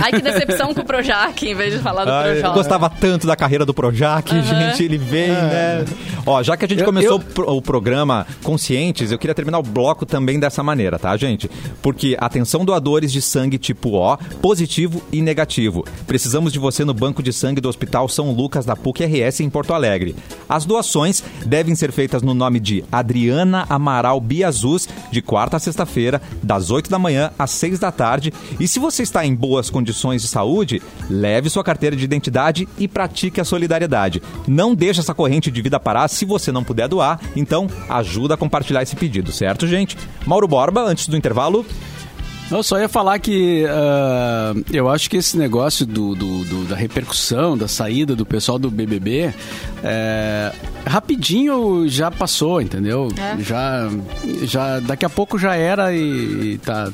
Ai, 0.00 0.10
que 0.12 0.22
decepção 0.22 0.72
com 0.74 0.80
o 0.80 0.84
Projac, 0.84 1.46
em 1.46 1.54
vez 1.54 1.72
de 1.74 1.78
falar 1.80 2.04
do 2.04 2.10
Ai, 2.10 2.42
eu 2.42 2.52
gostava 2.52 2.88
tanto 2.88 3.26
da 3.26 3.36
carreira 3.36 3.64
do 3.66 3.74
Projac, 3.74 4.28
gente, 4.42 4.82
ele 4.82 4.96
vem, 4.98 5.28
né? 5.28 5.84
Ó, 6.24 6.42
já 6.42 6.56
que 6.56 6.64
a 6.64 6.68
gente 6.68 6.80
Eu- 6.80 6.86
começou 6.86 7.10
eu- 7.12 7.16
o 7.16 7.20
pro- 7.20 7.50
o 7.56 7.62
programa 7.62 8.26
Conscientes, 8.42 9.12
eu 9.12 9.18
queria 9.18 9.34
terminar 9.34 9.58
o 9.58 9.62
bloco 9.62 10.06
também 10.06 10.40
dessa 10.40 10.62
maneira, 10.62 10.98
tá, 10.98 11.16
gente? 11.16 11.50
Porque 11.82 12.16
atenção 12.18 12.64
doadores 12.64 13.12
de 13.12 13.20
sangue 13.20 13.58
tipo 13.58 13.90
O, 13.96 14.16
positivo 14.40 15.02
e 15.12 15.20
negativo. 15.20 15.84
Precisamos 16.06 16.52
de 16.52 16.58
você 16.58 16.84
no 16.84 16.94
banco 16.94 17.22
de 17.22 17.32
sangue 17.32 17.60
do 17.60 17.68
Hospital 17.68 18.08
São 18.08 18.32
Lucas 18.32 18.64
da 18.64 18.74
PUC 18.74 19.04
RS 19.04 19.40
em 19.42 19.50
Porto 19.50 19.74
Alegre. 19.74 20.16
As 20.48 20.64
doações 20.64 21.22
devem 21.44 21.74
ser 21.74 21.92
feitas 21.92 22.22
no 22.22 22.34
nome 22.34 22.58
de 22.60 22.84
Adriana 22.90 23.66
Amaral 23.68 24.20
Biazus, 24.20 24.88
de 25.10 25.20
quarta 25.20 25.56
a 25.56 25.60
sexta-feira, 25.60 26.20
das 26.42 26.70
8 26.70 26.88
da 26.90 26.98
manhã 26.98 27.30
às 27.38 27.50
6 27.50 27.78
da 27.78 27.92
tarde. 27.92 28.32
E 28.58 28.66
se 28.66 28.78
você 28.78 29.02
está 29.02 29.24
em 29.26 29.34
boas 29.34 29.68
condições 29.68 29.81
de 29.82 30.28
saúde, 30.28 30.82
leve 31.10 31.48
sua 31.50 31.64
carteira 31.64 31.96
de 31.96 32.04
identidade 32.04 32.68
e 32.78 32.86
pratique 32.86 33.40
a 33.40 33.44
solidariedade. 33.44 34.22
Não 34.46 34.74
deixe 34.74 35.00
essa 35.00 35.14
corrente 35.14 35.50
de 35.50 35.62
vida 35.62 35.80
parar 35.80 36.08
se 36.08 36.24
você 36.24 36.50
não 36.52 36.62
puder 36.64 36.88
doar, 36.88 37.20
então 37.34 37.66
ajuda 37.88 38.34
a 38.34 38.36
compartilhar 38.36 38.82
esse 38.82 38.96
pedido, 38.96 39.32
certo, 39.32 39.66
gente? 39.66 39.96
Mauro 40.26 40.46
Borba, 40.48 40.82
antes 40.82 41.08
do 41.08 41.16
intervalo, 41.16 41.64
Eu 42.50 42.62
só 42.62 42.78
ia 42.78 42.88
falar 42.88 43.18
que 43.18 43.64
ah, 43.66 44.52
eu 44.70 44.86
acho 44.90 45.08
que 45.08 45.16
esse 45.16 45.38
negócio 45.38 45.86
do, 45.86 46.14
do- 46.14 46.44
do- 46.44 46.64
da 46.68 46.76
repercussão, 46.76 47.56
da 47.56 47.66
saída 47.66 48.14
do 48.14 48.26
pessoal 48.26 48.58
do 48.58 48.70
BBB, 48.70 49.32
é, 49.82 50.52
rapidinho 50.86 51.88
já 51.88 52.10
passou, 52.10 52.60
entendeu? 52.60 53.08
É. 53.16 53.40
Já, 53.42 53.88
já, 54.42 54.80
daqui 54.80 55.04
a 55.06 55.08
pouco 55.08 55.38
já 55.38 55.54
era 55.54 55.94
e, 55.94 56.52
e 56.54 56.58
tá. 56.58 56.90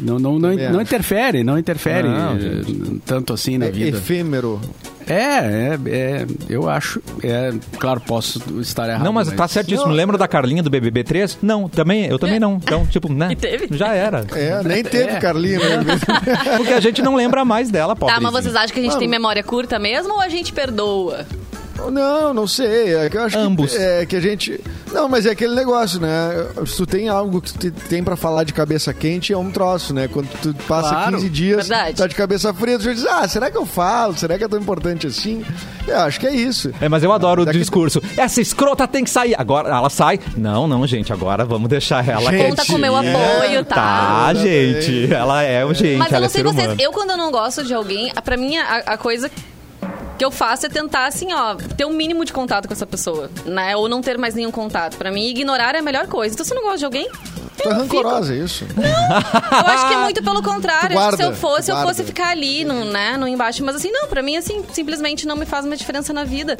Não, 0.00 0.18
não, 0.18 0.38
não, 0.38 0.54
não 0.54 0.80
interfere, 0.80 1.42
não 1.44 1.58
interfere 1.58 2.08
Não, 2.08 2.36
eh, 2.36 2.98
tanto 3.04 3.32
assim 3.32 3.58
na 3.58 3.66
É 3.66 3.70
vida. 3.70 3.96
efêmero. 3.98 4.60
É, 5.08 5.14
é, 5.14 5.78
é, 5.88 6.26
eu 6.48 6.68
acho. 6.68 7.00
É, 7.22 7.52
claro, 7.78 8.00
posso 8.00 8.42
estar 8.60 8.88
errado. 8.88 9.04
Não, 9.04 9.12
mas 9.12 9.30
tá 9.32 9.46
certíssimo. 9.46 9.88
Não. 9.88 9.94
Lembra 9.94 10.18
da 10.18 10.26
Carlinha 10.26 10.62
do 10.64 10.68
BBB 10.70 11.04
3? 11.04 11.38
Não, 11.40 11.68
também, 11.68 12.06
eu 12.06 12.18
também 12.18 12.40
não. 12.40 12.54
Então, 12.56 12.84
tipo, 12.86 13.12
né? 13.12 13.28
E 13.32 13.36
teve? 13.36 13.68
Já 13.76 13.94
era. 13.94 14.24
É, 14.34 14.62
nem 14.64 14.82
teve 14.82 15.10
É. 15.10 15.20
Carlinha. 15.20 15.58
Né? 15.60 15.84
Porque 16.56 16.72
a 16.72 16.80
gente 16.80 17.02
não 17.02 17.14
lembra 17.14 17.44
mais 17.44 17.70
dela, 17.70 17.94
pobre. 17.94 18.14
Tá, 18.16 18.20
mas 18.20 18.32
vocês 18.32 18.56
acham 18.56 18.72
que 18.74 18.80
a 18.80 18.82
gente 18.82 18.90
Mano. 18.92 19.00
tem 19.00 19.08
memória 19.08 19.42
curta 19.44 19.78
mesmo 19.78 20.14
ou 20.14 20.20
a 20.20 20.28
gente 20.28 20.52
perdoa? 20.52 21.24
Não, 21.90 22.34
não 22.34 22.46
sei. 22.46 22.94
É 22.94 23.10
que 23.10 23.16
eu 23.16 23.22
acho 23.22 23.38
Ambos. 23.38 23.72
que, 23.72 23.78
é 23.78 24.06
que 24.06 24.16
a 24.16 24.20
gente. 24.20 24.60
Não, 24.92 25.08
mas 25.08 25.26
é 25.26 25.30
aquele 25.30 25.54
negócio, 25.54 26.00
né? 26.00 26.08
Se 26.66 26.76
tu 26.76 26.86
tem 26.86 27.08
algo 27.08 27.40
que 27.40 27.52
tu 27.52 27.70
tem 27.88 28.02
pra 28.02 28.16
falar 28.16 28.44
de 28.44 28.52
cabeça 28.52 28.92
quente, 28.94 29.32
é 29.32 29.38
um 29.38 29.50
troço, 29.50 29.92
né? 29.94 30.08
Quando 30.08 30.28
tu 30.40 30.54
passa 30.66 30.88
Claro. 30.90 31.12
15 31.16 31.28
dias, 31.28 31.68
Verdade. 31.68 31.96
tá 31.96 32.06
de 32.06 32.14
cabeça 32.14 32.52
fria, 32.54 32.78
tu 32.78 32.84
já 32.84 32.92
diz, 32.92 33.06
ah, 33.06 33.26
será 33.28 33.50
que 33.50 33.56
eu 33.56 33.66
falo? 33.66 34.16
Será 34.16 34.38
que 34.38 34.44
é 34.44 34.48
tão 34.48 34.58
importante 34.58 35.06
assim? 35.06 35.44
Eu 35.86 35.98
acho 36.00 36.18
que 36.18 36.26
é 36.26 36.34
isso. 36.34 36.70
É, 36.80 36.88
mas 36.88 37.02
eu 37.04 37.12
adoro 37.12 37.42
o 37.42 37.44
Daqui- 37.44 37.58
discurso. 37.58 38.00
Essa 38.16 38.40
escrota 38.40 38.86
tem 38.88 39.04
que 39.04 39.10
sair. 39.10 39.34
Agora 39.38 39.68
ela 39.68 39.90
sai. 39.90 40.18
Não, 40.36 40.66
não, 40.66 40.86
gente. 40.86 41.12
Agora 41.12 41.44
vamos 41.44 41.68
deixar 41.68 42.06
ela 42.08 42.30
Gente, 42.30 42.48
Conta 42.50 42.64
com 42.66 42.74
o 42.74 42.78
meu 42.78 42.96
apoio, 42.96 43.64
tá? 43.64 43.74
Tá, 43.76 44.34
gente. 44.34 45.12
Ela 45.12 45.42
é 45.42 45.64
o 45.64 45.72
gente. 45.74 45.96
Mas 45.98 46.10
eu 46.12 46.18
não 46.20 46.26
é 46.26 46.28
sei 46.28 46.42
ser 46.42 46.48
vocês, 46.48 46.64
humano. 46.66 46.80
eu 46.80 46.92
quando 46.92 47.10
eu 47.10 47.16
não 47.16 47.30
gosto 47.30 47.62
de 47.64 47.74
alguém, 47.74 48.12
pra 48.24 48.36
mim 48.36 48.56
a, 48.56 48.76
a 48.86 48.96
coisa 48.98 49.30
que 50.16 50.24
eu 50.24 50.30
faço 50.30 50.66
é 50.66 50.68
tentar, 50.68 51.06
assim, 51.06 51.32
ó, 51.32 51.54
ter 51.76 51.84
um 51.84 51.92
mínimo 51.92 52.24
de 52.24 52.32
contato 52.32 52.66
com 52.66 52.72
essa 52.72 52.86
pessoa, 52.86 53.30
né? 53.44 53.76
Ou 53.76 53.88
não 53.88 54.00
ter 54.00 54.18
mais 54.18 54.34
nenhum 54.34 54.50
contato. 54.50 54.96
Pra 54.96 55.10
mim, 55.10 55.28
ignorar 55.28 55.74
é 55.74 55.78
a 55.78 55.82
melhor 55.82 56.06
coisa. 56.06 56.34
Então, 56.34 56.46
eu 56.48 56.54
não 56.54 56.70
gosto 56.70 56.78
de 56.78 56.84
alguém, 56.84 57.08
Tu 57.56 57.68
é 57.68 57.72
eu 57.72 57.80
fico. 57.82 57.96
rancorosa, 57.96 58.34
é 58.34 58.38
isso. 58.38 58.64
Eu 58.76 59.66
acho 59.66 59.88
que 59.88 59.94
é 59.94 59.96
muito 59.98 60.22
pelo 60.22 60.42
contrário. 60.42 60.88
Que 60.90 60.94
se 60.94 60.94
eu 60.94 61.00
guarda, 61.00 61.32
fosse, 61.34 61.70
tu 61.70 61.76
eu 61.76 61.76
fosse 61.82 62.02
guarda. 62.02 62.04
ficar 62.04 62.28
ali, 62.28 62.64
no, 62.64 62.84
né, 62.84 63.16
no 63.16 63.26
embaixo. 63.26 63.64
Mas 63.64 63.76
assim, 63.76 63.90
não, 63.90 64.06
pra 64.08 64.22
mim, 64.22 64.36
assim, 64.36 64.62
simplesmente 64.72 65.26
não 65.26 65.36
me 65.36 65.46
faz 65.46 65.64
uma 65.64 65.76
diferença 65.76 66.12
na 66.12 66.24
vida. 66.24 66.56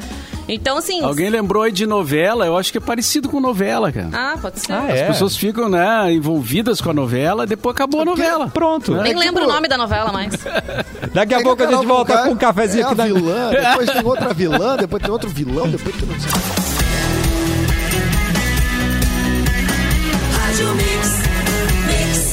Então, 0.47 0.77
assim. 0.77 1.03
Alguém 1.03 1.29
lembrou 1.29 1.63
aí 1.63 1.71
de 1.71 1.85
novela? 1.85 2.45
Eu 2.45 2.57
acho 2.57 2.71
que 2.71 2.77
é 2.77 2.81
parecido 2.81 3.29
com 3.29 3.39
novela, 3.39 3.91
cara. 3.91 4.09
Ah, 4.13 4.37
pode 4.41 4.59
ser. 4.59 4.71
Ah, 4.73 4.85
é? 4.89 5.01
As 5.01 5.07
pessoas 5.09 5.35
ficam, 5.35 5.69
né, 5.69 6.11
envolvidas 6.13 6.81
com 6.81 6.89
a 6.89 6.93
novela, 6.93 7.45
depois 7.45 7.75
acabou 7.75 8.01
a 8.01 8.05
novela. 8.05 8.47
Pronto. 8.47 8.93
Nem 8.95 9.13
É 9.13 9.15
lembro 9.17 9.41
tipo- 9.41 9.51
o 9.51 9.53
nome 9.53 9.67
da 9.67 9.77
novela 9.77 10.11
mais. 10.11 10.33
Daqui 11.13 11.33
a 11.33 11.41
pouco 11.41 11.61
a 11.63 11.67
gente 11.71 11.85
volta 11.85 12.17
com 12.23 12.29
um 12.31 12.35
cafezinho 12.35 12.81
é 12.81 12.83
aqui 12.85 12.93
a 12.93 12.95
da... 12.95 13.05
vilã, 13.05 13.49
depois 13.49 13.89
tem 13.91 14.03
outra 14.05 14.33
vilã, 14.33 14.77
depois 14.77 15.03
tem 15.03 15.11
outro 15.11 15.29
vilão, 15.29 15.67
depois 15.69 15.95
tem 15.95 16.07
não 16.07 16.66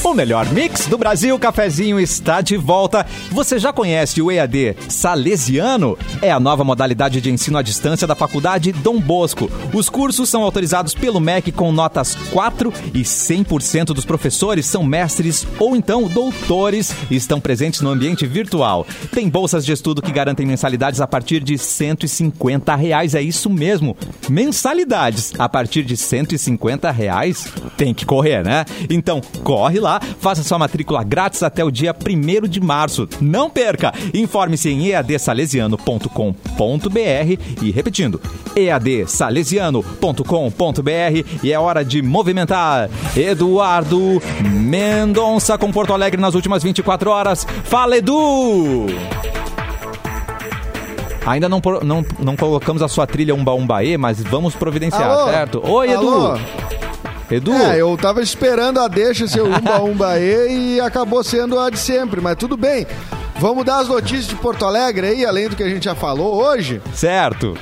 O 0.05 0.13
melhor 0.13 0.45
mix 0.51 0.85
do 0.85 0.99
Brasil, 0.99 1.37
cafezinho 1.39 1.99
está 1.99 2.39
de 2.39 2.55
volta. 2.55 3.03
Você 3.31 3.57
já 3.57 3.73
conhece 3.73 4.21
o 4.21 4.31
EAD 4.31 4.75
Salesiano? 4.87 5.97
É 6.21 6.31
a 6.31 6.39
nova 6.39 6.63
modalidade 6.63 7.19
de 7.19 7.31
ensino 7.31 7.57
à 7.57 7.63
distância 7.63 8.05
da 8.05 8.13
Faculdade 8.13 8.71
Dom 8.71 8.99
Bosco. 8.99 9.49
Os 9.73 9.89
cursos 9.89 10.29
são 10.29 10.43
autorizados 10.43 10.93
pelo 10.93 11.19
MEC 11.19 11.51
com 11.51 11.71
notas 11.71 12.13
4 12.31 12.71
e 12.93 13.01
100% 13.01 13.85
dos 13.95 14.05
professores 14.05 14.67
são 14.67 14.83
mestres 14.83 15.45
ou 15.57 15.75
então 15.75 16.03
doutores 16.07 16.93
e 17.09 17.15
estão 17.15 17.41
presentes 17.41 17.81
no 17.81 17.89
ambiente 17.89 18.27
virtual. 18.27 18.85
Tem 19.11 19.27
bolsas 19.27 19.65
de 19.65 19.71
estudo 19.71 20.03
que 20.03 20.11
garantem 20.11 20.45
mensalidades 20.45 21.01
a 21.01 21.07
partir 21.07 21.43
de 21.43 21.57
150 21.57 22.75
reais. 22.75 23.15
É 23.15 23.23
isso 23.23 23.49
mesmo, 23.49 23.97
mensalidades 24.29 25.33
a 25.39 25.49
partir 25.49 25.81
de 25.81 25.97
150 25.97 26.91
reais. 26.91 27.51
Tem 27.75 27.91
que 27.91 28.05
correr, 28.05 28.43
né? 28.43 28.65
Então 28.87 29.19
corre 29.43 29.79
lá, 29.79 29.94
faça 30.19 30.43
sua 30.43 30.59
matrícula 30.59 31.03
grátis 31.03 31.43
até 31.43 31.63
o 31.63 31.71
dia 31.71 31.93
1 31.93 32.47
de 32.47 32.61
março. 32.61 33.07
Não 33.21 33.49
perca! 33.49 33.93
Informe-se 34.13 34.69
em 34.69 34.87
eadsalesiano.com.br 34.87 37.41
e 37.61 37.71
repetindo, 37.71 38.21
eadsalesiano.com.br 38.55 41.25
e 41.43 41.51
é 41.51 41.59
hora 41.59 41.83
de 41.83 42.01
movimentar. 42.01 42.89
Eduardo 43.15 44.21
Mendonça 44.41 45.57
com 45.57 45.71
Porto 45.71 45.93
Alegre 45.93 46.19
nas 46.19 46.35
últimas 46.35 46.63
24 46.63 47.09
horas. 47.09 47.45
Fala, 47.63 47.97
Edu! 47.97 48.87
Ainda 51.25 51.49
não, 51.49 51.59
não, 51.83 52.05
não 52.19 52.35
colocamos 52.35 52.83
a 52.83 52.87
sua 52.87 53.07
trilha 53.07 53.33
Umba 53.33 53.53
Umbaê, 53.53 53.97
mas 53.97 54.21
vamos 54.21 54.55
providenciar, 54.55 55.09
Alô? 55.09 55.31
certo? 55.31 55.61
Oi! 55.65 55.91
Alô? 55.91 56.35
Edu! 56.35 56.84
É, 57.53 57.81
eu 57.81 57.97
tava 57.97 58.21
esperando 58.21 58.79
a 58.79 58.87
deixa 58.87 59.27
ser 59.27 59.41
Umba 59.41 59.81
Umba 59.81 60.19
e 60.19 60.75
e 60.75 60.79
acabou 60.79 61.23
sendo 61.23 61.59
a 61.59 61.69
de 61.69 61.79
sempre, 61.79 62.21
mas 62.21 62.35
tudo 62.35 62.55
bem. 62.55 62.85
Vamos 63.37 63.65
dar 63.65 63.79
as 63.79 63.87
notícias 63.87 64.27
de 64.27 64.35
Porto 64.35 64.65
Alegre 64.65 65.07
aí, 65.07 65.25
além 65.25 65.49
do 65.49 65.55
que 65.55 65.63
a 65.63 65.69
gente 65.69 65.85
já 65.85 65.95
falou 65.95 66.35
hoje. 66.35 66.81
Certo. 66.93 67.57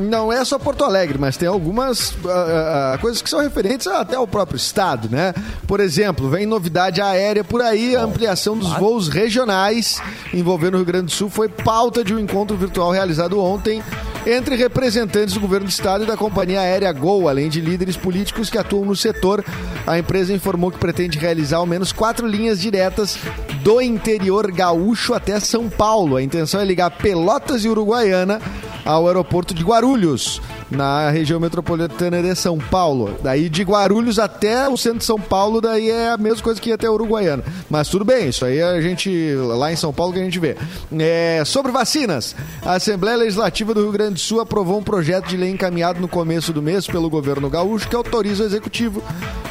Não 0.00 0.32
é 0.32 0.44
só 0.44 0.58
Porto 0.58 0.84
Alegre, 0.84 1.18
mas 1.18 1.36
tem 1.36 1.48
algumas 1.48 2.14
ah, 2.24 2.94
ah, 2.94 2.98
coisas 2.98 3.20
que 3.20 3.28
são 3.28 3.40
referentes 3.40 3.86
até 3.86 4.16
ao 4.16 4.26
próprio 4.26 4.56
estado, 4.56 5.08
né? 5.10 5.34
Por 5.66 5.80
exemplo, 5.80 6.30
vem 6.30 6.46
novidade 6.46 7.00
aérea 7.00 7.44
por 7.44 7.60
aí, 7.60 7.94
a 7.94 8.02
ampliação 8.02 8.56
dos 8.56 8.72
voos 8.74 9.08
regionais 9.08 10.00
envolvendo 10.32 10.74
o 10.74 10.76
Rio 10.78 10.86
Grande 10.86 11.06
do 11.06 11.12
Sul 11.12 11.28
foi 11.28 11.48
pauta 11.48 12.02
de 12.02 12.14
um 12.14 12.18
encontro 12.18 12.56
virtual 12.56 12.90
realizado 12.90 13.38
ontem 13.38 13.82
entre 14.26 14.54
representantes 14.54 15.34
do 15.34 15.40
governo 15.40 15.66
do 15.66 15.70
estado 15.70 16.04
e 16.04 16.06
da 16.06 16.16
companhia 16.16 16.60
aérea 16.60 16.92
Gol, 16.92 17.28
além 17.28 17.48
de 17.48 17.60
líderes 17.60 17.96
políticos 17.96 18.48
que 18.48 18.58
atuam 18.58 18.84
no 18.84 18.94
setor. 18.94 19.44
A 19.86 19.98
empresa 19.98 20.32
informou 20.32 20.70
que 20.70 20.78
pretende 20.78 21.18
realizar 21.18 21.58
ao 21.58 21.66
menos 21.66 21.92
quatro 21.92 22.26
linhas 22.26 22.60
diretas 22.60 23.18
do 23.62 23.80
interior 23.80 24.50
gaúcho 24.50 25.14
até 25.14 25.38
São 25.38 25.68
Paulo. 25.68 26.16
A 26.16 26.22
intenção 26.22 26.60
é 26.60 26.64
ligar 26.64 26.90
Pelotas 26.90 27.64
e 27.64 27.68
Uruguaiana 27.68 28.40
ao 28.84 29.06
aeroporto 29.06 29.54
de 29.54 29.62
Guarulhos, 29.62 30.40
na 30.74 31.10
região 31.10 31.38
metropolitana 31.38 32.22
de 32.22 32.34
São 32.34 32.58
Paulo. 32.58 33.16
Daí 33.22 33.48
de 33.48 33.62
Guarulhos 33.62 34.18
até 34.18 34.68
o 34.68 34.76
centro 34.76 34.98
de 34.98 35.04
São 35.04 35.18
Paulo, 35.20 35.60
daí 35.60 35.90
é 35.90 36.10
a 36.10 36.16
mesma 36.16 36.42
coisa 36.42 36.60
que 36.60 36.70
ir 36.70 36.72
até 36.72 36.90
Uruguaiana. 36.90 37.44
Mas 37.70 37.88
tudo 37.88 38.04
bem, 38.04 38.28
isso 38.28 38.44
aí 38.44 38.60
a 38.60 38.80
gente, 38.80 39.34
lá 39.34 39.72
em 39.72 39.76
São 39.76 39.92
Paulo 39.92 40.12
que 40.12 40.18
a 40.18 40.24
gente 40.24 40.38
vê. 40.38 40.56
É, 40.98 41.42
sobre 41.44 41.70
vacinas, 41.70 42.34
a 42.64 42.74
Assembleia 42.74 43.16
Legislativa 43.16 43.74
do 43.74 43.82
Rio 43.82 43.92
Grande 43.92 44.14
do 44.14 44.20
Sul 44.20 44.40
aprovou 44.40 44.78
um 44.78 44.82
projeto 44.82 45.28
de 45.28 45.36
lei 45.36 45.50
encaminhado 45.50 46.00
no 46.00 46.08
começo 46.08 46.52
do 46.52 46.62
mês 46.62 46.86
pelo 46.86 47.08
governo 47.10 47.48
gaúcho 47.48 47.88
que 47.88 47.96
autoriza 47.96 48.42
o 48.42 48.46
executivo 48.46 49.02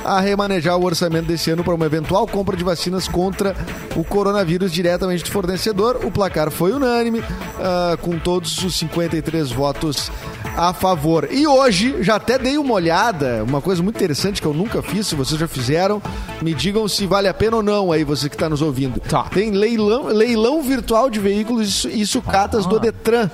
a 0.03 0.19
remanejar 0.19 0.77
o 0.77 0.84
orçamento 0.84 1.27
desse 1.27 1.51
ano 1.51 1.63
para 1.63 1.75
uma 1.75 1.86
eventual 1.86 2.27
compra 2.27 2.57
de 2.57 2.63
vacinas 2.63 3.07
contra 3.07 3.55
o 3.95 4.03
coronavírus 4.03 4.71
diretamente 4.71 5.23
do 5.23 5.31
fornecedor. 5.31 6.01
O 6.03 6.12
placar 6.12 6.49
foi 6.49 6.71
unânime, 6.71 7.23
ah, 7.60 7.97
com 8.01 8.17
todos 8.17 8.57
os 8.63 8.75
53 8.75 9.51
votos 9.51 10.12
a 10.57 10.73
favor. 10.73 11.27
E 11.31 11.45
hoje, 11.47 11.95
já 12.01 12.15
até 12.15 12.37
dei 12.37 12.57
uma 12.57 12.73
olhada, 12.73 13.43
uma 13.47 13.61
coisa 13.61 13.81
muito 13.81 13.95
interessante 13.95 14.41
que 14.41 14.47
eu 14.47 14.53
nunca 14.53 14.81
fiz, 14.81 15.07
se 15.07 15.15
vocês 15.15 15.39
já 15.39 15.47
fizeram, 15.47 16.01
me 16.41 16.53
digam 16.53 16.87
se 16.87 17.05
vale 17.07 17.27
a 17.27 17.33
pena 17.33 17.57
ou 17.57 17.63
não 17.63 17.91
aí, 17.91 18.03
você 18.03 18.29
que 18.29 18.35
está 18.35 18.49
nos 18.49 18.61
ouvindo. 18.61 18.99
Tá. 18.99 19.23
Tem 19.23 19.51
leilão, 19.51 20.07
leilão 20.07 20.61
virtual 20.61 21.09
de 21.09 21.19
veículos 21.19 21.67
e 21.67 21.71
su- 21.71 21.89
e 21.89 22.05
sucatas 22.05 22.65
do 22.65 22.79
Detran. 22.79 23.29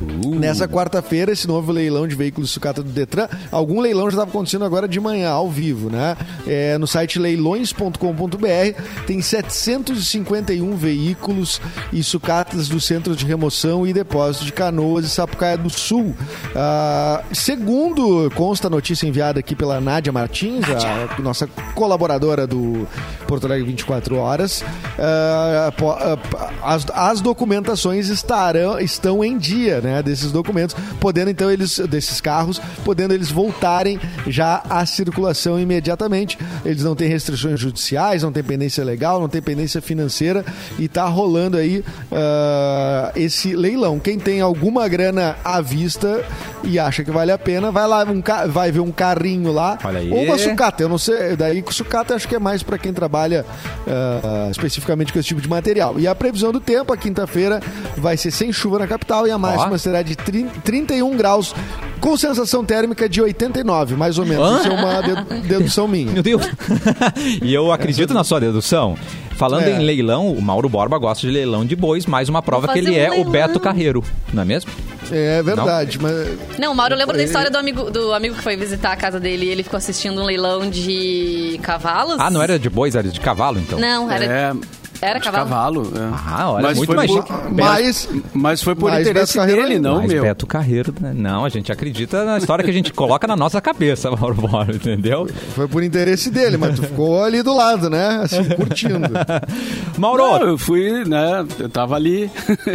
Nessa 0.00 0.68
quarta-feira, 0.68 1.32
esse 1.32 1.46
novo 1.46 1.72
leilão 1.72 2.06
de 2.06 2.14
veículos 2.14 2.50
sucata 2.50 2.82
do 2.82 2.90
Detran, 2.90 3.28
algum 3.50 3.80
leilão 3.80 4.04
já 4.04 4.16
estava 4.16 4.30
acontecendo 4.30 4.64
agora 4.64 4.86
de 4.86 5.00
manhã, 5.00 5.30
ao 5.30 5.48
vivo, 5.48 5.90
né? 5.90 6.16
É, 6.46 6.78
no 6.78 6.86
site 6.86 7.18
leilões.com.br 7.18 8.82
tem 9.06 9.20
751 9.20 10.76
veículos 10.76 11.60
e 11.92 12.02
sucatas 12.02 12.68
do 12.68 12.80
Centro 12.80 13.16
de 13.16 13.24
Remoção 13.24 13.86
e 13.86 13.92
Depósito 13.92 14.44
de 14.44 14.52
Canoas 14.52 15.04
e 15.04 15.10
Sapucaia 15.10 15.56
do 15.56 15.70
Sul. 15.70 16.14
Ah, 16.54 17.22
segundo 17.32 18.30
consta 18.34 18.68
a 18.68 18.70
notícia 18.70 19.06
enviada 19.06 19.40
aqui 19.40 19.54
pela 19.54 19.80
Nádia 19.80 20.12
Martins, 20.12 20.64
a 20.68 21.20
nossa 21.20 21.46
colaboradora 21.74 22.46
do 22.46 22.86
Porto 23.26 23.46
Alegre 23.46 23.66
24 23.66 24.16
Horas, 24.16 24.64
ah, 24.98 25.72
ah, 25.80 26.18
as, 26.62 26.86
as 26.94 27.20
documentações 27.20 28.08
estarão, 28.08 28.78
estão 28.78 29.24
em 29.24 29.36
dia, 29.36 29.80
né, 29.80 29.87
desses 30.02 30.30
documentos, 30.32 30.76
podendo 31.00 31.30
então 31.30 31.50
eles, 31.50 31.78
desses 31.80 32.20
carros, 32.20 32.60
podendo 32.84 33.14
eles 33.14 33.30
voltarem 33.30 34.00
já 34.26 34.62
à 34.68 34.84
circulação 34.86 35.58
imediatamente. 35.58 36.38
Eles 36.64 36.84
não 36.84 36.94
têm 36.94 37.08
restrições 37.08 37.58
judiciais, 37.58 38.22
não 38.22 38.32
tem 38.32 38.42
pendência 38.42 38.84
legal, 38.84 39.20
não 39.20 39.28
tem 39.28 39.42
pendência 39.42 39.80
financeira 39.80 40.44
e 40.78 40.88
tá 40.88 41.04
rolando 41.06 41.56
aí 41.56 41.84
ah, 42.12 43.12
esse 43.16 43.54
leilão. 43.54 43.98
Quem 43.98 44.18
tem 44.18 44.40
alguma 44.40 44.88
grana 44.88 45.36
à 45.44 45.60
vista 45.60 46.24
e 46.64 46.78
acha 46.78 47.04
que 47.04 47.10
vale 47.10 47.32
a 47.32 47.38
pena, 47.38 47.70
vai 47.70 47.86
lá, 47.86 48.04
um 48.04 48.22
vai 48.48 48.72
ver 48.72 48.80
um 48.80 48.90
carrinho 48.90 49.52
lá, 49.52 49.78
Olha 49.84 50.00
aí. 50.00 50.10
ou 50.10 50.24
uma 50.24 50.38
sucata, 50.38 50.82
eu 50.82 50.88
não 50.88 50.98
sei, 50.98 51.36
daí 51.36 51.64
sucata 51.70 52.14
acho 52.14 52.26
que 52.26 52.34
é 52.34 52.38
mais 52.38 52.62
para 52.62 52.78
quem 52.78 52.92
trabalha 52.92 53.46
ah, 53.86 54.48
especificamente 54.50 55.12
com 55.12 55.18
esse 55.18 55.28
tipo 55.28 55.40
de 55.40 55.48
material. 55.48 55.98
E 55.98 56.06
a 56.06 56.14
previsão 56.14 56.52
do 56.52 56.60
tempo, 56.60 56.92
a 56.92 56.96
quinta-feira 56.96 57.60
vai 57.96 58.16
ser 58.16 58.30
sem 58.30 58.52
chuva 58.52 58.78
na 58.78 58.86
capital 58.86 59.26
e 59.26 59.30
a 59.30 59.38
máxima 59.38 59.77
será 59.78 60.02
de 60.02 60.16
30 60.16 60.60
31 60.62 61.16
graus 61.16 61.54
com 62.00 62.16
sensação 62.16 62.64
térmica 62.64 63.08
de 63.08 63.20
89, 63.20 63.96
mais 63.96 64.18
ou 64.18 64.24
menos. 64.26 64.46
Hã? 64.46 64.58
Isso 64.60 64.68
é 64.68 64.72
uma 64.72 65.00
dedu- 65.02 65.48
dedução 65.48 65.88
minha. 65.88 66.12
Meu 66.12 66.22
Deus. 66.22 66.42
e 67.42 67.52
eu 67.52 67.72
acredito 67.72 68.14
na 68.14 68.22
sua 68.24 68.40
dedução. 68.40 68.96
Falando 69.36 69.64
É. 69.68 69.70
em 69.70 69.78
leilão, 69.84 70.32
o 70.32 70.42
Mauro 70.42 70.68
Borba 70.68 70.98
gosta 70.98 71.24
de 71.24 71.32
leilão 71.32 71.64
de 71.64 71.76
bois, 71.76 72.06
mais 72.06 72.28
uma 72.28 72.42
prova 72.42 72.72
que 72.72 72.78
ele 72.78 72.96
é 72.96 73.04
um 73.08 73.12
o 73.12 73.14
leilão. 73.14 73.30
Beto 73.32 73.60
Carreiro, 73.60 74.02
não 74.32 74.42
é 74.42 74.44
mesmo? 74.44 74.68
É 75.12 75.40
verdade, 75.44 75.96
mas 76.00 76.12
Não, 76.58 76.74
Mauro, 76.74 76.94
eu 76.94 76.98
lembro 76.98 77.14
da 77.14 77.20
Ele- 77.22 77.28
história 77.28 77.48
do 77.50 77.56
amigo, 77.56 77.88
do 77.88 78.12
amigo 78.12 78.34
que 78.34 78.42
foi 78.42 78.56
visitar 78.56 78.92
a 78.92 78.96
casa 78.96 79.20
dele 79.20 79.46
e 79.46 79.48
ele 79.48 79.62
ficou 79.62 79.76
assistindo 79.78 80.20
um 80.20 80.24
leilão 80.24 80.68
de 80.68 81.58
cavalos. 81.62 82.16
Ah, 82.18 82.30
não 82.30 82.42
era 82.42 82.58
de 82.58 82.68
bois, 82.68 82.96
era 82.96 83.08
de 83.08 83.20
cavalo, 83.20 83.60
então. 83.60 83.78
Não, 83.78 84.10
era, 84.10 84.24
É, 84.24 84.52
era 85.00 85.20
cavalo. 85.20 85.82
cavalo. 85.84 85.92
é. 85.96 86.10
Ah, 86.26 86.50
olha, 86.52 86.62
Mas 86.68 86.76
muito 86.78 86.88
foi 86.88 86.96
mais 86.96 87.10
por- 87.10 87.26
chique. 87.26 87.32
mas 87.52 88.08
Mas 88.34 88.62
foi 88.62 88.74
por 88.74 88.90
Mas 88.90 89.00
interesse 89.06 89.38
dele, 89.46 89.74
é- 89.74 89.78
não, 89.78 89.98
Mas 89.98 90.12
meu. 90.12 90.22
Beto 90.22 90.46
Carreiro, 90.46 90.94
né? 91.00 91.12
não, 91.14 91.44
a 91.44 91.48
gente 91.48 91.70
acredita 91.72 92.24
na 92.24 92.38
história 92.38 92.64
que 92.64 92.70
a 92.70 92.74
gente 92.74 92.92
coloca 92.92 93.26
na 93.26 93.36
nossa 93.36 93.60
cabeça, 93.60 94.10
Mauro 94.16 94.34
Borba, 94.34 94.72
entendeu? 94.72 95.28
foi 95.54 95.66
por 95.68 95.82
interesse 95.82 96.30
dele, 96.30 96.56
mas 96.56 96.76
tu 96.76 96.82
ficou 96.82 97.22
ali 97.22 97.42
do 97.42 97.54
lado, 97.54 97.88
né? 97.90 98.20
Assim, 98.22 98.44
curtindo. 98.44 99.08
Mauro, 99.98 100.22
Não, 100.22 100.42
eu 100.48 100.58
fui, 100.58 101.04
né? 101.04 101.44
Eu 101.58 101.68
tava 101.68 101.94
ali. 101.96 102.30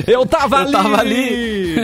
eu 0.07 0.25
tava 0.25 0.57
Eu 0.57 0.61
ali! 0.63 0.71
tava 0.71 0.97
ali. 0.99 1.75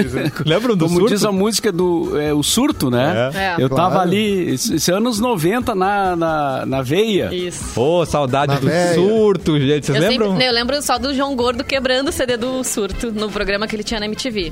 Lembram 0.45 0.75
do 0.75 0.85
Como 0.85 0.99
surto? 0.99 1.13
diz 1.13 1.25
a 1.25 1.31
música 1.31 1.71
do 1.71 2.19
é, 2.19 2.33
o 2.33 2.43
surto, 2.43 2.89
né? 2.89 3.31
É. 3.33 3.55
Eu 3.63 3.69
Claro. 3.69 3.75
tava 3.91 4.01
ali, 4.01 4.55
é 4.55 4.91
anos 4.91 5.19
90 5.19 5.75
na, 5.75 6.15
na, 6.15 6.65
na 6.65 6.81
veia. 6.81 7.33
Isso. 7.33 7.79
Ô, 7.79 8.05
saudade 8.05 8.53
Na 8.53 8.59
do 8.59 8.67
véia. 8.67 8.93
surto, 8.95 9.59
gente. 9.59 9.85
Vocês 9.85 10.01
Eu, 10.03 10.09
lembram? 10.09 10.28
Eu 10.39 10.53
lembro 10.53 10.81
só 10.81 10.97
do 10.97 11.13
João 11.13 11.35
Gordo 11.35 11.63
quebrando 11.63 12.09
o 12.09 12.11
CD 12.11 12.37
do 12.37 12.63
Surto 12.63 13.11
no 13.11 13.29
programa 13.29 13.67
que 13.67 13.75
ele 13.75 13.83
tinha 13.83 13.99
na 13.99 14.05
MTV. 14.05 14.51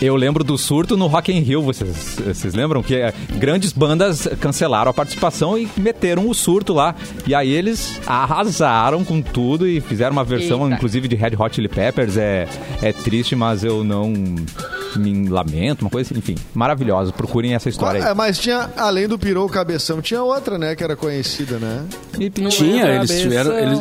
Eu 0.00 0.16
lembro 0.16 0.42
do 0.42 0.58
surto 0.58 0.96
no 0.96 1.06
Rock 1.06 1.30
in 1.32 1.38
Rio, 1.38 1.62
vocês, 1.62 2.16
vocês 2.26 2.54
lembram? 2.54 2.82
Que 2.82 2.96
eh, 2.96 3.14
grandes 3.36 3.72
bandas 3.72 4.26
cancelaram 4.40 4.90
a 4.90 4.94
participação 4.94 5.56
e 5.56 5.68
meteram 5.76 6.28
o 6.28 6.34
surto 6.34 6.72
lá. 6.72 6.96
E 7.24 7.32
aí 7.32 7.48
eles 7.52 8.00
arrasaram 8.04 9.04
com 9.04 9.22
tudo 9.22 9.64
e 9.68 9.80
fizeram 9.80 10.10
uma 10.10 10.24
versão, 10.24 10.64
Eita. 10.64 10.74
inclusive, 10.74 11.06
de 11.06 11.14
Red 11.14 11.36
Hot 11.38 11.54
Chili 11.54 11.68
Peppers. 11.68 12.16
É, 12.16 12.48
é 12.82 12.92
triste, 12.92 13.36
mas 13.36 13.62
eu 13.62 13.84
não 13.84 14.12
me 14.96 15.28
lamento, 15.28 15.82
uma 15.82 15.90
coisa 15.90 16.08
assim. 16.10 16.18
Enfim, 16.18 16.34
maravilhosa. 16.52 17.12
Procurem 17.12 17.54
essa 17.54 17.68
história 17.68 18.00
É, 18.00 18.08
aí. 18.08 18.14
mas 18.14 18.40
tinha, 18.40 18.70
além 18.76 19.06
do 19.06 19.16
Pirou 19.16 19.48
Cabeção, 19.48 20.02
tinha 20.02 20.20
outra, 20.22 20.58
né, 20.58 20.74
que 20.74 20.82
era 20.82 20.96
conhecida, 20.96 21.58
né? 21.60 21.84
Tinha, 22.50 22.86
eles 22.96 23.20
tiveram. 23.20 23.56
Eles, 23.56 23.78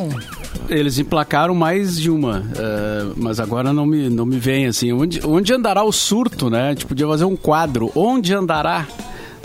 eles 0.71 0.97
emplacaram 0.97 1.53
mais 1.53 1.97
de 1.99 2.09
uma. 2.09 2.43
eh, 2.57 3.11
mas 3.15 3.39
agora 3.39 3.71
não 3.73 3.85
me, 3.85 4.09
não 4.09 4.25
me 4.25 4.39
vem 4.39 4.65
assim. 4.67 4.91
Onde, 4.93 5.19
onde 5.25 5.53
andará 5.53 5.83
o 5.83 5.91
surto, 5.91 6.49
né? 6.49 6.67
A 6.67 6.69
gente 6.69 6.85
podia 6.85 7.07
fazer 7.07 7.25
um 7.25 7.35
quadro. 7.35 7.91
Onde 7.95 8.33
andará? 8.33 8.87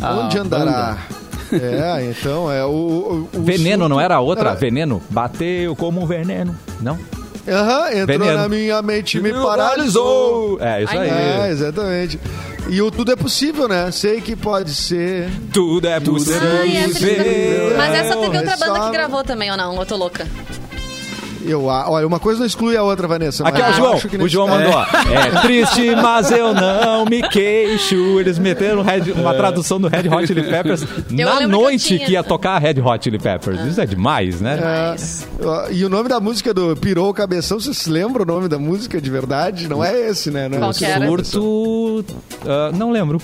a 0.01 0.15
Onde 0.15 0.39
banda? 0.39 0.57
andará? 0.57 0.99
É, 1.53 2.11
então, 2.11 2.51
é 2.51 2.65
o... 2.65 2.69
o- 2.69 3.29
o 3.39 3.43
Veneno, 3.43 3.85
surto- 3.85 3.89
não 3.89 4.01
era 4.01 4.17
a 4.17 4.21
outra? 4.21 4.51
Era- 4.51 4.59
Veneno? 4.59 5.01
Bateu 5.11 5.77
como 5.77 6.03
um 6.03 6.07
veneno. 6.07 6.55
Não? 6.81 6.99
Aham, 7.49 7.89
entrou 7.93 8.07
Veneno. 8.19 8.39
na 8.39 8.49
minha 8.49 8.83
mente 8.83 9.19
e 9.19 9.21
me 9.23 9.33
paralisou. 9.33 10.59
É, 10.61 10.83
isso 10.83 10.93
aí. 10.99 11.09
É, 11.09 11.49
exatamente. 11.51 12.19
E 12.69 12.83
o 12.83 12.91
Tudo 12.91 13.13
é 13.13 13.17
Possível, 13.17 13.69
né? 13.69 13.91
Sei 13.93 14.21
que 14.21 14.35
pode 14.35 14.75
ser. 14.75 15.29
Tudo 15.53 15.87
é 15.87 16.01
possível. 16.01 16.41
Ai, 16.61 16.77
essa 16.79 16.89
possível. 16.89 17.77
Mas 17.77 17.95
essa 17.95 18.17
teve 18.17 18.37
outra 18.39 18.57
banda 18.57 18.81
que 18.81 18.91
gravou 18.91 19.23
também, 19.23 19.49
ou 19.53 19.57
não? 19.57 19.77
Eu 19.79 19.87
tô 19.87 19.97
louca. 19.97 20.27
Eu, 21.49 21.65
olha, 21.65 22.07
uma 22.07 22.19
coisa 22.21 22.41
não 22.41 22.47
exclui 22.47 22.77
a 22.77 22.83
outra, 22.83 23.07
Vanessa. 23.07 23.47
Aqui, 23.47 23.61
ó, 23.63 23.73
João. 23.73 23.93
acho 23.95 24.09
que 24.09 24.17
O 24.17 24.29
João 24.29 24.49
É. 24.53 24.65
mandou. 24.65 24.81
É 24.81 25.41
triste, 25.43 25.95
mas 25.97 26.31
eu 26.31 26.53
não 26.55 27.05
me 27.05 27.23
queixo. 27.29 28.19
Eles 28.21 28.39
meteram 28.39 28.83
Red- 28.83 29.13
uma 29.13 29.35
tradução 29.35 29.81
do 29.81 29.89
Red 29.89 30.09
Hot 30.09 30.27
Chili 30.27 30.43
Peppers 30.51 30.83
na 31.11 31.37
que 31.39 31.43
eu 31.45 31.49
noite 31.49 31.89
que, 31.89 31.99
tinha. 31.99 32.11
ia 32.11 32.23
tocar 32.25 32.59
Red 32.59 32.81
Hot 32.81 33.03
Chili 33.05 33.19
Peppers. 33.19 33.61
Isso 33.65 33.81
é 33.81 33.87
demais, 33.87 34.41
né? 34.41 34.59
Mas... 34.91 35.27
Ó, 35.43 35.69
E 35.71 35.85
o 35.85 35.89
nome 35.89 36.09
da 36.09 36.19
música 36.21 36.53
do 36.53 36.77
Pirou 36.77 37.11
o 37.11 37.15
Cabeção, 37.15 37.59
vocês 37.61 37.77
se 37.77 37.91
lembram 37.91 38.23
o 38.25 38.27
nome 38.27 38.49
da 38.49 38.59
música 38.59 39.01
de 39.01 39.11
verdade? 39.11 39.69
Não 39.69 39.85
é 39.85 40.09
esse, 40.09 40.31
né? 40.31 40.49
Não 40.49 40.57
é 40.57 40.61
Qual 40.61 40.71
esse 40.71 40.81
que 40.81 40.85
era? 40.85 41.25
Surto. 41.25 42.15
ah, 42.47 42.71
não 42.75 42.91
lembro. 42.91 43.21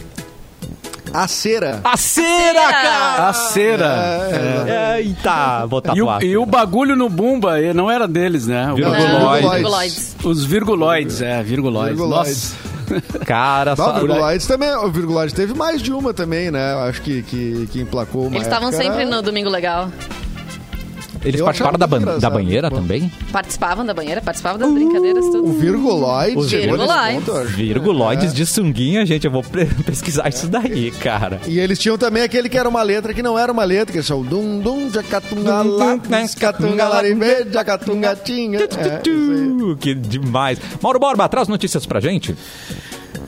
A 1.13 1.29
Cera. 1.29 1.81
A 1.85 1.97
cera, 1.97 2.71
cara! 2.71 3.29
A 3.29 3.33
cera. 3.33 4.29
É, 4.67 5.01
Eita, 5.01 5.67
vou 5.67 5.83
E 5.95 6.03
o, 6.03 6.21
e 6.21 6.37
o 6.37 6.47
bagulho 6.47 6.97
no 6.97 7.09
Bumba 7.09 7.61
não 7.75 7.91
era 7.91 8.09
deles, 8.09 8.47
né? 8.47 8.73
O 8.73 8.77
Virguloides. 8.77 9.51
Virguloides. 9.51 10.17
Os 10.25 10.45
virguloides, 10.45 11.23
é, 11.23 11.43
virguloides. 11.43 11.99
Virguloides. 11.99 12.55
Nossa. 12.55 12.73
Cara, 13.25 13.75
Não, 13.77 13.85
só... 13.85 13.91
o 13.97 14.01
Virguloides 14.01 14.47
também. 14.47 14.75
O 14.75 14.91
Virguloides 14.91 15.35
teve 15.35 15.55
mais 15.55 15.81
de 15.83 15.93
uma 15.93 16.13
também, 16.13 16.51
né? 16.51 16.75
Acho 16.89 17.01
que, 17.03 17.23
que, 17.23 17.69
que 17.71 17.81
emplacou 17.81 18.27
uma 18.27 18.37
Eles 18.37 18.47
estavam 18.47 18.73
sempre 18.73 19.05
no 19.05 19.23
Domingo 19.23 19.49
Legal. 19.49 19.91
Eles 21.25 21.39
Eu 21.41 21.45
participaram 21.45 21.79
da, 21.79 21.87
ban- 21.87 22.19
da 22.19 22.29
banheira 22.31 22.69
Bom. 22.69 22.77
também? 22.77 23.11
Participavam 23.31 23.85
da 23.87 23.95
banheira, 23.95 24.21
participavam 24.21 24.59
das 24.59 24.73
brincadeiras, 24.73 25.25
O 25.27 25.31
tudo. 25.33 25.53
Virguloides. 25.53 26.37
Os 26.45 26.51
chegou 26.51 26.77
nesse 26.77 26.89
Virguloides. 26.89 27.25
ponto. 27.25 27.45
Virguloides 27.49 28.31
É. 28.33 28.35
de 28.35 28.47
sunguinha, 28.47 29.07
gente. 29.07 29.25
Eu 29.25 29.31
vou 29.31 29.43
pesquisar 29.87 30.29
isso 30.29 30.49
daí, 30.49 30.91
cara. 30.91 31.41
E 31.47 31.59
eles 31.59 31.79
tinham 31.79 31.97
também 31.97 32.23
aquele 32.23 32.49
que 32.49 32.59
era 32.59 32.69
uma 32.69 32.83
letra 32.83 33.15
que 33.15 33.23
não 33.23 33.39
era 33.39 33.53
uma 33.53 33.65
letra, 33.65 33.93
que 33.93 33.99
é 34.01 34.03
só 34.03 34.19
o 34.19 34.25
dum 34.25 34.59
dum 34.59 34.91
jacatunga 34.91 35.63
lápis, 35.63 36.35
catunga 36.35 36.89
larimbe, 36.89 37.47
jacatunga 37.53 38.17
tinga. 38.17 38.65
É, 38.65 39.01
que 39.79 39.95
demais. 39.95 40.59
Mauro 40.83 40.99
Borba, 40.99 41.29
traz 41.29 41.49
notícias 41.49 41.87
pra 41.87 42.01
gente. 42.01 42.35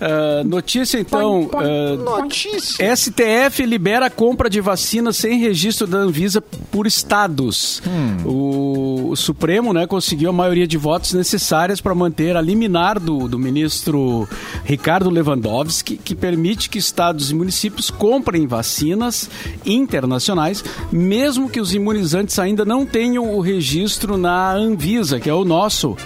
Ah, 0.06 0.44
notícia 0.44 0.98
então. 0.98 1.48
ah, 1.54 2.20
Notícia. 2.20 2.94
STF 2.94 3.64
libera 3.64 4.06
a 4.06 4.10
compra 4.10 4.50
de 4.50 4.60
vacinas 4.60 5.16
sem 5.16 5.38
registro 5.38 5.86
da 5.86 5.96
Anvisa 5.96 6.42
por 6.42 6.86
estados. 6.86 7.82
O, 8.24 9.08
o 9.10 9.16
Supremo 9.16 9.72
né, 9.72 9.86
conseguiu 9.86 10.28
a 10.28 10.32
maioria 10.32 10.66
de 10.66 10.76
votos 10.76 11.14
necessárias 11.14 11.80
para 11.80 11.94
manter 11.94 12.36
a 12.36 12.42
liminar 12.42 13.00
do, 13.00 13.26
do 13.26 13.38
ministro 13.38 14.28
Ricardo 14.64 15.08
Lewandowski, 15.08 15.96
que 15.96 16.14
permite 16.14 16.68
que 16.68 16.78
estados 16.78 17.30
e 17.30 17.34
municípios 17.34 17.90
comprem 17.90 18.46
vacinas 18.46 19.30
internacionais, 19.64 20.62
mesmo 20.92 21.48
que 21.48 21.60
os 21.60 21.74
imunizantes 21.74 22.38
ainda 22.38 22.64
não 22.64 22.84
tenham 22.84 23.34
o 23.34 23.40
registro 23.40 24.18
na 24.18 24.52
Anvisa, 24.52 25.18
que 25.18 25.30
é 25.30 25.34
o 25.34 25.44
nosso 25.44 25.96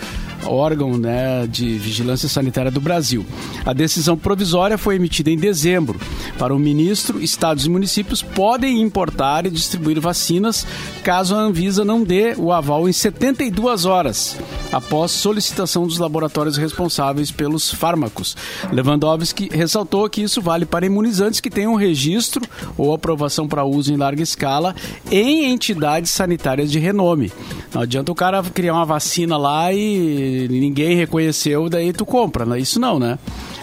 órgão 0.44 0.96
né, 0.96 1.46
de 1.46 1.78
vigilância 1.78 2.28
sanitária 2.28 2.70
do 2.70 2.80
Brasil. 2.80 3.24
A 3.64 3.72
decisão 3.72 4.16
provisória 4.16 4.78
foi 4.78 4.96
emitida 4.96 5.30
em 5.30 5.36
dezembro. 5.36 6.00
Para 6.38 6.54
o 6.54 6.58
ministro, 6.58 7.20
estados 7.20 7.66
e 7.66 7.70
municípios 7.70 8.22
podem 8.22 8.80
importar 8.80 9.46
e 9.46 9.50
distribuir 9.50 10.00
vacinas 10.00 10.66
caso 11.02 11.34
a 11.34 11.38
Anvisa 11.38 11.84
não 11.84 12.02
dê 12.02 12.34
o 12.36 12.52
aval 12.52 12.88
em 12.88 12.92
72 12.92 13.84
horas, 13.84 14.36
após 14.72 15.10
solicitação 15.10 15.86
dos 15.86 15.98
laboratórios 15.98 16.56
responsáveis 16.56 17.30
pelos 17.30 17.72
fármacos. 17.72 18.36
Lewandowski 18.70 19.48
ressaltou 19.52 20.08
que 20.08 20.22
isso 20.22 20.40
vale 20.40 20.66
para 20.66 20.86
imunizantes 20.86 21.40
que 21.40 21.50
tenham 21.50 21.74
registro 21.74 22.42
ou 22.76 22.92
aprovação 22.92 23.48
para 23.48 23.64
uso 23.64 23.92
em 23.92 23.96
larga 23.96 24.22
escala 24.22 24.74
em 25.10 25.50
entidades 25.50 26.10
sanitárias 26.10 26.70
de 26.70 26.78
renome. 26.78 27.32
Não 27.72 27.82
adianta 27.82 28.12
o 28.12 28.14
cara 28.14 28.42
criar 28.42 28.74
uma 28.74 28.84
vacina 28.84 29.36
lá 29.36 29.72
e 29.72 30.37
ninguém 30.46 30.94
reconheceu, 30.94 31.68
daí 31.68 31.92
tu 31.92 32.06
compra, 32.06 32.44
né? 32.44 32.60
Isso 32.60 32.78
não, 32.78 32.98
né? 32.98 33.18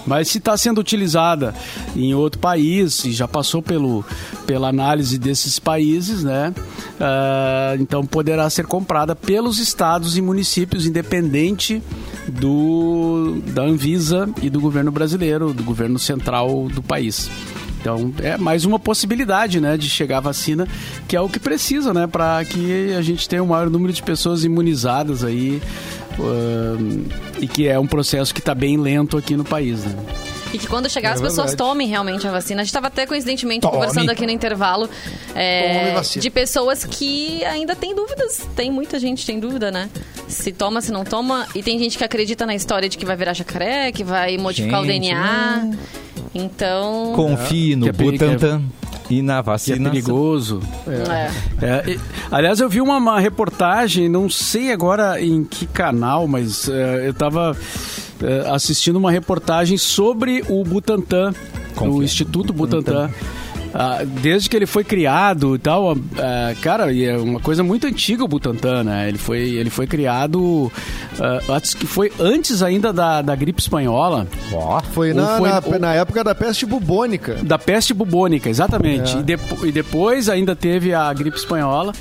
Mas 0.06 0.28
se 0.28 0.38
está 0.38 0.56
sendo 0.58 0.80
utilizada 0.80 1.54
em 1.96 2.14
outro 2.14 2.40
país 2.40 3.06
e 3.06 3.12
já 3.12 3.28
passou 3.28 3.62
pelo, 3.62 4.04
pela 4.46 4.68
análise 4.68 5.18
desses 5.18 5.58
países, 5.58 6.24
né? 6.24 6.54
Ah, 7.00 7.76
então 7.80 8.06
poderá 8.06 8.50
ser 8.50 8.66
comprada 8.66 9.16
pelos 9.16 9.60
estados 9.60 10.18
e 10.18 10.22
municípios, 10.22 10.86
independente 10.86 11.82
do 12.28 13.42
da 13.48 13.64
Anvisa 13.64 14.30
e 14.42 14.50
do 14.50 14.60
governo 14.60 14.92
brasileiro, 14.92 15.54
do 15.54 15.64
governo 15.64 15.98
central 15.98 16.68
do 16.70 16.82
país. 16.82 17.30
Então 17.86 18.12
é 18.24 18.36
mais 18.36 18.66
uma 18.66 18.80
possibilidade, 18.80 19.62
né, 19.62 19.78
de 19.78 19.88
chegar 19.88 20.18
a 20.18 20.22
vacina, 20.22 20.68
que 21.08 21.16
é 21.16 21.22
o 21.22 21.30
que 21.30 21.40
precisa, 21.40 21.94
né, 21.94 22.08
para 22.08 22.44
que 22.44 22.92
a 22.98 23.02
gente 23.04 23.30
tenha 23.30 23.44
o 23.44 23.48
maior 23.48 23.70
número 23.70 23.94
de 23.94 24.02
pessoas 24.02 24.44
imunizadas 24.44 25.24
aí 25.24 25.62
uh, 26.20 27.06
e 27.40 27.48
que 27.48 27.68
é 27.68 27.78
um 27.80 27.88
processo 27.88 28.34
que 28.34 28.40
está 28.40 28.54
bem 28.56 28.78
lento 28.78 29.18
aqui 29.18 29.36
no 29.36 29.44
país, 29.44 29.84
né? 29.84 29.96
E 30.54 30.58
que 30.58 30.68
quando 30.68 30.90
chegar 30.90 31.10
É 31.10 31.14
as 31.14 31.22
pessoas 31.22 31.48
verdade. 31.52 31.58
tomem 31.58 31.88
realmente 31.88 32.26
a 32.26 32.32
vacina. 32.32 32.62
A 32.62 32.64
gente 32.64 32.70
estava 32.70 32.88
até 32.88 33.06
coincidentemente 33.06 33.62
Tome. 33.62 33.74
conversando 33.74 34.10
aqui 34.10 34.26
no 34.26 34.32
intervalo 34.32 34.90
é, 35.36 36.00
de 36.02 36.30
pessoas 36.30 36.86
que 36.86 37.44
ainda 37.44 37.76
têm 37.76 37.94
dúvidas. 37.94 38.48
Tem 38.56 38.72
muita 38.72 38.98
gente 38.98 39.20
que 39.22 39.26
tem 39.26 39.40
dúvida, 39.40 39.70
né? 39.70 39.90
Se 40.30 40.54
toma, 40.54 40.80
se 40.80 40.94
não 40.94 41.04
toma. 41.04 41.46
E 41.54 41.62
tem 41.62 41.78
gente 41.78 41.98
que 41.98 42.04
acredita 42.06 42.46
na 42.46 42.56
história 42.56 42.88
de 42.88 42.98
que 42.98 43.06
vai 43.06 43.18
virar 43.18 43.34
jacaré, 43.34 43.92
que 43.92 44.04
vai 44.04 44.38
modificar 44.38 44.82
o 44.82 44.86
Gente, 44.86 45.02
DNA. 45.10 45.72
Então. 46.36 47.14
Confie 47.16 47.76
no 47.76 47.86
Que 47.86 47.90
é 47.90 47.94
peri- 47.94 48.12
Butantan 48.18 48.62
e 49.10 49.22
na 49.22 49.38
é 49.38 49.42
vacina. 49.42 49.90
perigoso. 49.90 50.60
é. 50.86 51.32
É, 51.66 51.92
e- 51.92 52.00
aliás, 52.30 52.60
eu 52.60 52.68
vi 52.68 52.82
uma, 52.82 52.98
uma 52.98 53.20
reportagem, 53.20 54.10
não 54.10 54.30
sei 54.30 54.72
agora 54.72 55.22
em 55.22 55.44
que 55.46 55.66
canal, 55.66 56.28
mas 56.28 56.68
é, 56.68 57.08
eu 57.08 57.12
estava 57.12 57.56
assistindo 58.54 58.98
uma 58.98 59.12
reportagem 59.12 59.78
sobre 59.78 60.44
o 60.50 60.64
Butantan, 60.64 61.34
Confia. 61.76 61.94
o 61.96 62.04
Instituto 62.04 62.52
Butantan. 62.54 63.10
Ah, 63.10 63.45
desde 64.22 64.50
que 64.50 64.56
ele 64.56 64.66
foi 64.66 64.84
criado 64.84 65.56
e 65.56 65.60
tal, 65.60 65.98
ah, 66.18 66.54
cara, 66.62 66.92
e 66.92 67.04
é 67.06 67.18
uma 67.18 67.40
coisa 67.40 67.64
muito 67.64 67.86
antiga 67.88 68.24
o 68.24 68.28
Butantan, 68.28 68.84
né? 68.84 69.08
Ele 69.10 69.18
foi, 69.18 69.40
ele 69.40 69.70
foi 69.70 69.86
criado, 69.86 70.72
ah, 71.20 71.40
acho 71.56 71.76
que 71.78 71.86
foi 71.86 72.12
antes 72.20 72.64
ainda 72.64 72.94
da, 72.94 73.22
da 73.22 73.36
gripe 73.36 73.60
espanhola. 73.62 74.28
Ó, 74.54 74.82
Foi, 74.94 75.14
na, 75.14 75.38
foi- 75.38 75.50
na, 75.50 75.62
ou- 75.66 75.80
na 75.80 75.94
época 75.94 76.24
da 76.24 76.34
peste 76.34 76.66
bubônica. 76.66 77.36
Da 77.44 77.58
peste 77.60 77.94
bubônica, 77.94 78.50
exatamente. 78.50 79.18
É. 79.18 79.20
E, 79.66 79.68
e 79.70 79.72
depois 79.72 80.30
ainda 80.30 80.56
teve 80.56 80.94
a 80.94 81.12
gripe 81.14 81.38
espanhola. 81.38 81.94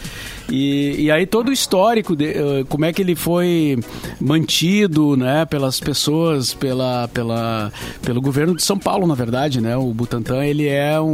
E, 0.51 1.05
e 1.05 1.11
aí 1.11 1.27
todo 1.27 1.49
o 1.49 1.53
histórico, 1.53 2.15
de, 2.15 2.27
eh, 2.27 2.65
como 2.69 2.85
é 2.85 2.93
que 2.93 3.01
ele 3.01 3.15
foi 3.15 3.79
mantido, 4.21 5.17
né, 5.17 5.45
pelas 5.47 5.81
pessoas, 5.81 6.53
pela, 6.53 7.09
pela, 7.09 7.73
pelo 8.03 8.21
governo 8.21 8.55
de 8.55 8.63
São 8.63 8.79
Paulo, 8.79 9.07
na 9.07 9.15
verdade, 9.15 9.61
né? 9.61 9.77
O 9.77 9.93
Butantan, 9.95 10.45
ele 10.45 10.67
é 10.67 11.01
um, 11.01 11.09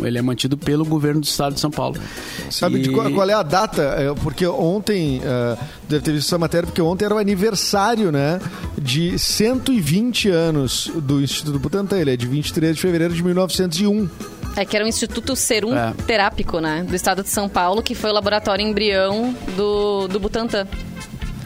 um- 0.00 0.06
ele 0.06 0.18
é 0.18 0.22
mantido 0.22 0.56
pelo 0.56 0.84
governo 0.84 1.20
do 1.20 1.24
estado 1.24 1.54
de 1.54 1.60
São 1.60 1.70
Paulo. 1.70 1.96
Sabe 2.50 2.80
de 2.80 2.90
E- 2.90 2.92
qual, 2.92 3.10
qual 3.12 3.28
é 3.30 3.34
a 3.34 3.42
data? 3.42 3.82
É, 3.82 4.12
Porque 4.14 4.46
ontem, 4.46 5.20
é, 5.24 5.56
deve 5.88 6.02
ter 6.04 6.12
visto 6.12 6.26
essa 6.26 6.38
matéria, 6.38 6.66
porque 6.66 6.82
ontem 6.82 7.04
era 7.04 7.14
o 7.14 7.18
aniversário, 7.18 8.10
né? 8.10 8.40
De 8.80 9.18
120 9.18 10.28
anos 10.30 10.90
do 10.96 11.20
Instituto 11.20 11.58
Butantan. 11.58 11.98
Ele 11.98 12.12
é 12.12 12.16
de 12.16 12.26
23 12.26 12.74
de 12.76 12.82
fevereiro 12.82 13.14
de 13.14 13.22
1901. 13.22 14.08
É 14.56 14.64
que 14.64 14.76
era 14.76 14.84
o 14.84 14.88
Instituto 14.88 15.36
Serum 15.36 15.74
É. 15.76 15.92
Terápico, 16.06 16.58
né? 16.60 16.84
Do 16.88 16.94
estado 16.96 17.22
de 17.22 17.28
São 17.28 17.48
Paulo, 17.48 17.82
que 17.82 17.94
foi 17.94 18.10
o 18.10 18.12
laboratório 18.12 18.64
embrião 18.66 19.34
do, 19.56 20.08
do 20.08 20.18
Butantan. 20.18 20.66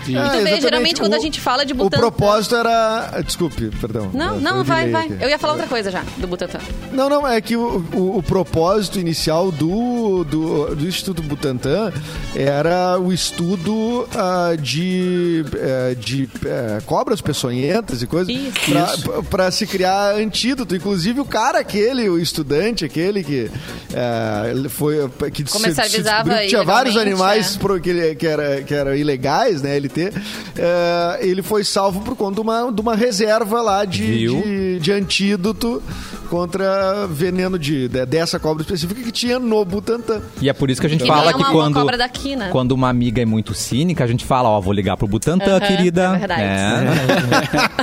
É, 0.03 0.05
tu 0.05 0.13
vê, 0.13 0.21
exatamente. 0.39 0.61
geralmente, 0.63 1.01
quando 1.01 1.15
a 1.15 1.19
gente 1.19 1.41
fala 1.41 1.65
de 1.65 1.75
Butantan- 1.75 1.97
O 1.99 2.01
propósito 2.01 2.57
era... 2.57 3.21
Desculpe, 3.25 3.71
perdão. 3.81 4.11
Não, 4.13 4.39
não, 4.41 4.65
vai, 4.65 4.91
vai. 4.91 5.07
aqui. 5.07 5.17
Eu 5.21 5.29
ia 5.29 5.39
falar 5.39 5.55
outra 5.55 5.69
coisa 5.69 5.91
já, 5.91 6.03
do 6.19 6.27
Butantan. 6.27 6.59
Não, 6.93 7.09
não, 7.09 7.27
é 7.27 7.41
que 7.41 7.57
o, 7.57 7.85
o- 7.95 8.19
o 8.19 8.23
propósito 8.23 8.99
inicial 8.99 9.51
do, 9.53 10.25
do, 10.25 10.75
do 10.75 10.87
Instituto 10.87 11.23
Butantan 11.23 11.93
era 12.35 12.99
o 12.99 13.13
estudo 13.13 14.07
ah, 14.15 14.55
de, 14.61 15.45
eh, 15.55 15.95
de 15.99 16.29
eh, 16.45 16.79
cobras 16.87 17.21
peçonhentas 17.21 18.03
e 18.03 18.07
coisas 18.07 18.35
Isso. 18.35 19.23
para 19.31 19.51
se 19.51 19.67
criar 19.67 20.15
antídoto. 20.17 20.75
Inclusive 20.75 21.21
o 21.21 21.25
cara 21.25 21.59
aquele, 21.61 22.09
o 22.09 22.19
estudante 22.19 22.85
aquele 22.85 23.23
que 23.23 23.51
eh, 23.93 24.51
ele 24.51 24.69
foi 24.69 25.09
que 25.33 25.45
se- 25.47 25.53
Comercializava 25.53 26.35
se 26.35 26.41
que 26.43 26.47
tinha 26.49 26.65
vários 26.65 26.95
ilegalmente, 26.95 27.23
animais 27.23 27.57
é. 27.57 27.59
pro- 27.59 27.81
que, 27.81 27.91
ele- 27.91 28.15
que, 28.15 28.27
era, 28.27 28.63
que 28.63 28.75
eram 28.75 28.95
ilegais, 28.95 29.63
né, 29.63 29.77
LT, 29.93 30.13
eh, 30.57 31.19
ele 31.21 31.43
foi 31.43 31.63
salvo 31.65 32.01
por 32.01 32.17
conta 32.17 32.37
de 32.37 32.41
uma, 32.41 32.73
de 32.73 32.81
uma 32.81 32.97
reserva 32.97 33.61
lá 33.61 33.85
de, 33.85 34.27
de, 34.29 34.79
de 34.81 34.93
antídoto 34.93 35.83
contra 36.31 37.07
veneno 37.09 37.59
de, 37.59 37.89
de- 37.89 38.07
dessa 38.07 38.39
cobra 38.39 38.63
específica 38.63 39.03
que 39.03 39.13
tinha 39.13 39.39
no 39.39 39.63
Butantan. 39.67 40.23
E 40.41 40.49
é 40.49 40.53
por 40.55 40.71
isso 40.71 40.81
que 40.81 40.87
a 40.87 40.91
gente 40.91 41.03
Que 41.03 41.07
fala 41.09 41.31
é 41.31 41.35
que 41.35 41.39
uma- 41.39 41.49
uma 41.51 41.53
quando, 41.53 41.75
cobra 41.75 41.99
daqui, 41.99 42.35
né? 42.35 42.49
quando 42.51 42.73
uma 42.73 42.89
amiga 42.89 43.21
é 43.21 43.27
muito 43.27 43.53
cínica, 43.53 44.03
a 44.03 44.07
gente 44.07 44.25
fala, 44.25 44.49
ó, 44.49 44.59
vou 44.61 44.73
ligar 44.73 44.97
pro 44.97 45.07
Butantan, 45.07 45.57
Aham, 45.59 45.67
querida. 45.67 46.13
é 46.15 46.19
verdade. 46.19 46.43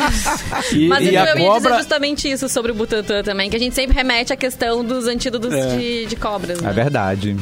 E, 0.73 0.87
Mas 0.87 1.05
e 1.05 1.15
eu, 1.15 1.21
a 1.21 1.25
eu 1.29 1.37
ia 1.37 1.45
cobra... 1.47 1.59
dizer 1.71 1.77
justamente 1.77 2.29
isso 2.31 2.49
sobre 2.49 2.71
o 2.71 2.75
Butantan 2.75 3.23
também, 3.23 3.49
que 3.49 3.55
a 3.55 3.59
gente 3.59 3.75
sempre 3.75 3.95
remete 3.95 4.31
à 4.33 4.35
questão 4.35 4.83
dos 4.83 5.07
antídotos 5.07 5.49
de, 5.51 6.05
de 6.05 6.15
cobras, 6.15 6.61
né? 6.61 6.69
É 6.69 6.73
verdade. 6.73 7.35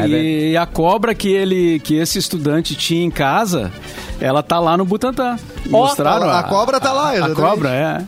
É. 0.00 0.50
E 0.50 0.56
a 0.56 0.66
cobra 0.66 1.14
que 1.14 1.28
ele, 1.32 1.78
que 1.80 1.96
esse 1.96 2.18
estudante 2.18 2.74
tinha 2.74 3.04
em 3.04 3.10
casa, 3.10 3.70
ela 4.20 4.42
tá 4.42 4.58
lá 4.60 4.76
no 4.76 4.84
Butantan. 4.84 5.36
Mostraram 5.66 6.28
a- 6.30 6.38
a 6.40 6.42
cobra 6.44 6.80
tá 6.80 6.92
lá, 6.92 7.12
A, 7.12 7.30
cobra 7.34 7.70
é. 7.70 8.04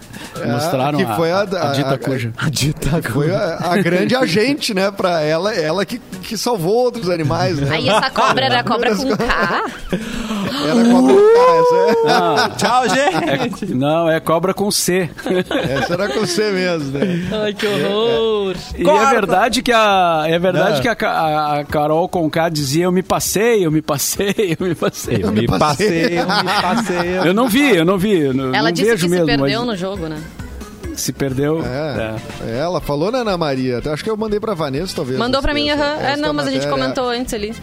Mostraram 0.47 0.99
que 0.99 1.07
foi 1.17 1.31
a- 1.33 1.41
a, 1.41 1.73
dita 1.73 1.95
a- 1.95 1.99
cuja. 1.99 2.33
A 2.39 2.49
dita 2.51 3.03
Foi 3.03 3.35
a, 3.35 3.59
a 3.61 3.77
grande 3.79 4.15
agente, 4.15 4.73
né, 4.73 4.91
pra 4.91 5.21
ela, 5.21 5.53
ela 5.55 5.85
que, 5.85 5.99
que 6.23 6.37
salvou 6.39 6.75
outros 6.85 7.11
animais, 7.11 7.59
né? 7.59 7.69
Aí 7.73 7.89
essa 7.89 8.09
cobra 8.11 8.45
era 8.47 8.65
cobra 8.65 8.95
com 8.97 9.17
K? 9.17 9.65
Era 10.51 10.91
cobra 10.91 11.15
com 11.15 12.11
essa, 12.11 12.49
Tchau, 12.57 12.89
gente! 12.89 13.65
É- 13.65 13.75
não, 13.75 14.11
é 14.11 14.21
cobra 14.21 14.53
com 14.55 14.71
C. 14.71 15.09
é- 15.27 15.73
essa 15.75 15.95
era 15.95 16.09
com 16.09 16.21
você 16.21 16.51
mesmo, 16.51 16.99
né? 16.99 17.29
Ai, 17.45 17.55
que 17.55 17.67
horror! 17.67 18.55
E 18.77 18.83
Corta. 18.85 19.07
é 19.07 19.11
verdade 19.11 19.63
que 19.63 19.73
a 19.73 20.25
é 20.27 20.39
verdade 20.39 20.75
Não. 20.77 20.95
que 20.97 21.05
a, 21.05 21.11
a- 21.11 21.59
a 21.61 21.65
Carol 21.65 22.09
Conká 22.09 22.49
dizia 22.49 22.85
eu 22.85 22.93
me 22.93 23.03
passei, 23.03 23.65
eu 23.65 23.71
me 23.71 23.83
passei, 23.83 24.57
eu 24.59 24.67
me 24.67 24.75
passei. 24.75 25.21
Eu 25.23 25.33
me 25.33 25.47
passei, 25.47 26.19
eu 26.19 26.27
me 26.27 26.63
passei. 26.63 27.19
Eu 27.25 27.35
não 27.35 27.49
vi, 27.49 27.77
eu 27.77 27.85
não 27.85 27.99
vi, 27.99 28.19
eu 28.21 28.35
não, 28.35 28.55
Ela 28.55 28.65
não 28.65 28.73
disse 28.73 28.91
vejo 28.91 29.05
que 29.05 29.11
mesmo, 29.11 29.27
se 29.27 29.37
perdeu 29.39 29.61
mas 29.61 29.67
no 29.69 29.77
jogo, 29.77 30.09
né? 30.09 30.19
se 30.97 31.13
perdeu. 31.15 31.63
É. 31.65 32.17
é. 32.47 32.59
Ela 32.59 32.79
falou, 32.81 33.11
né, 33.11 33.21
Ana 33.21 33.39
Maria? 33.39 33.81
Acho 33.91 34.05
que 34.05 34.11
eu 34.11 34.17
mandei 34.19 34.39
pra 34.39 34.53
Vanessa, 34.53 34.95
talvez. 34.95 35.19
Mandou 35.19 35.41
pra 35.41 35.55
mim, 35.55 35.71
aham. 35.71 35.95
É, 35.99 36.17
não, 36.17 36.35
mas 36.35 36.47
a 36.47 36.51
gente 36.51 36.67
comentou 36.69 37.09
antes 37.09 37.33
ali. 37.33 37.55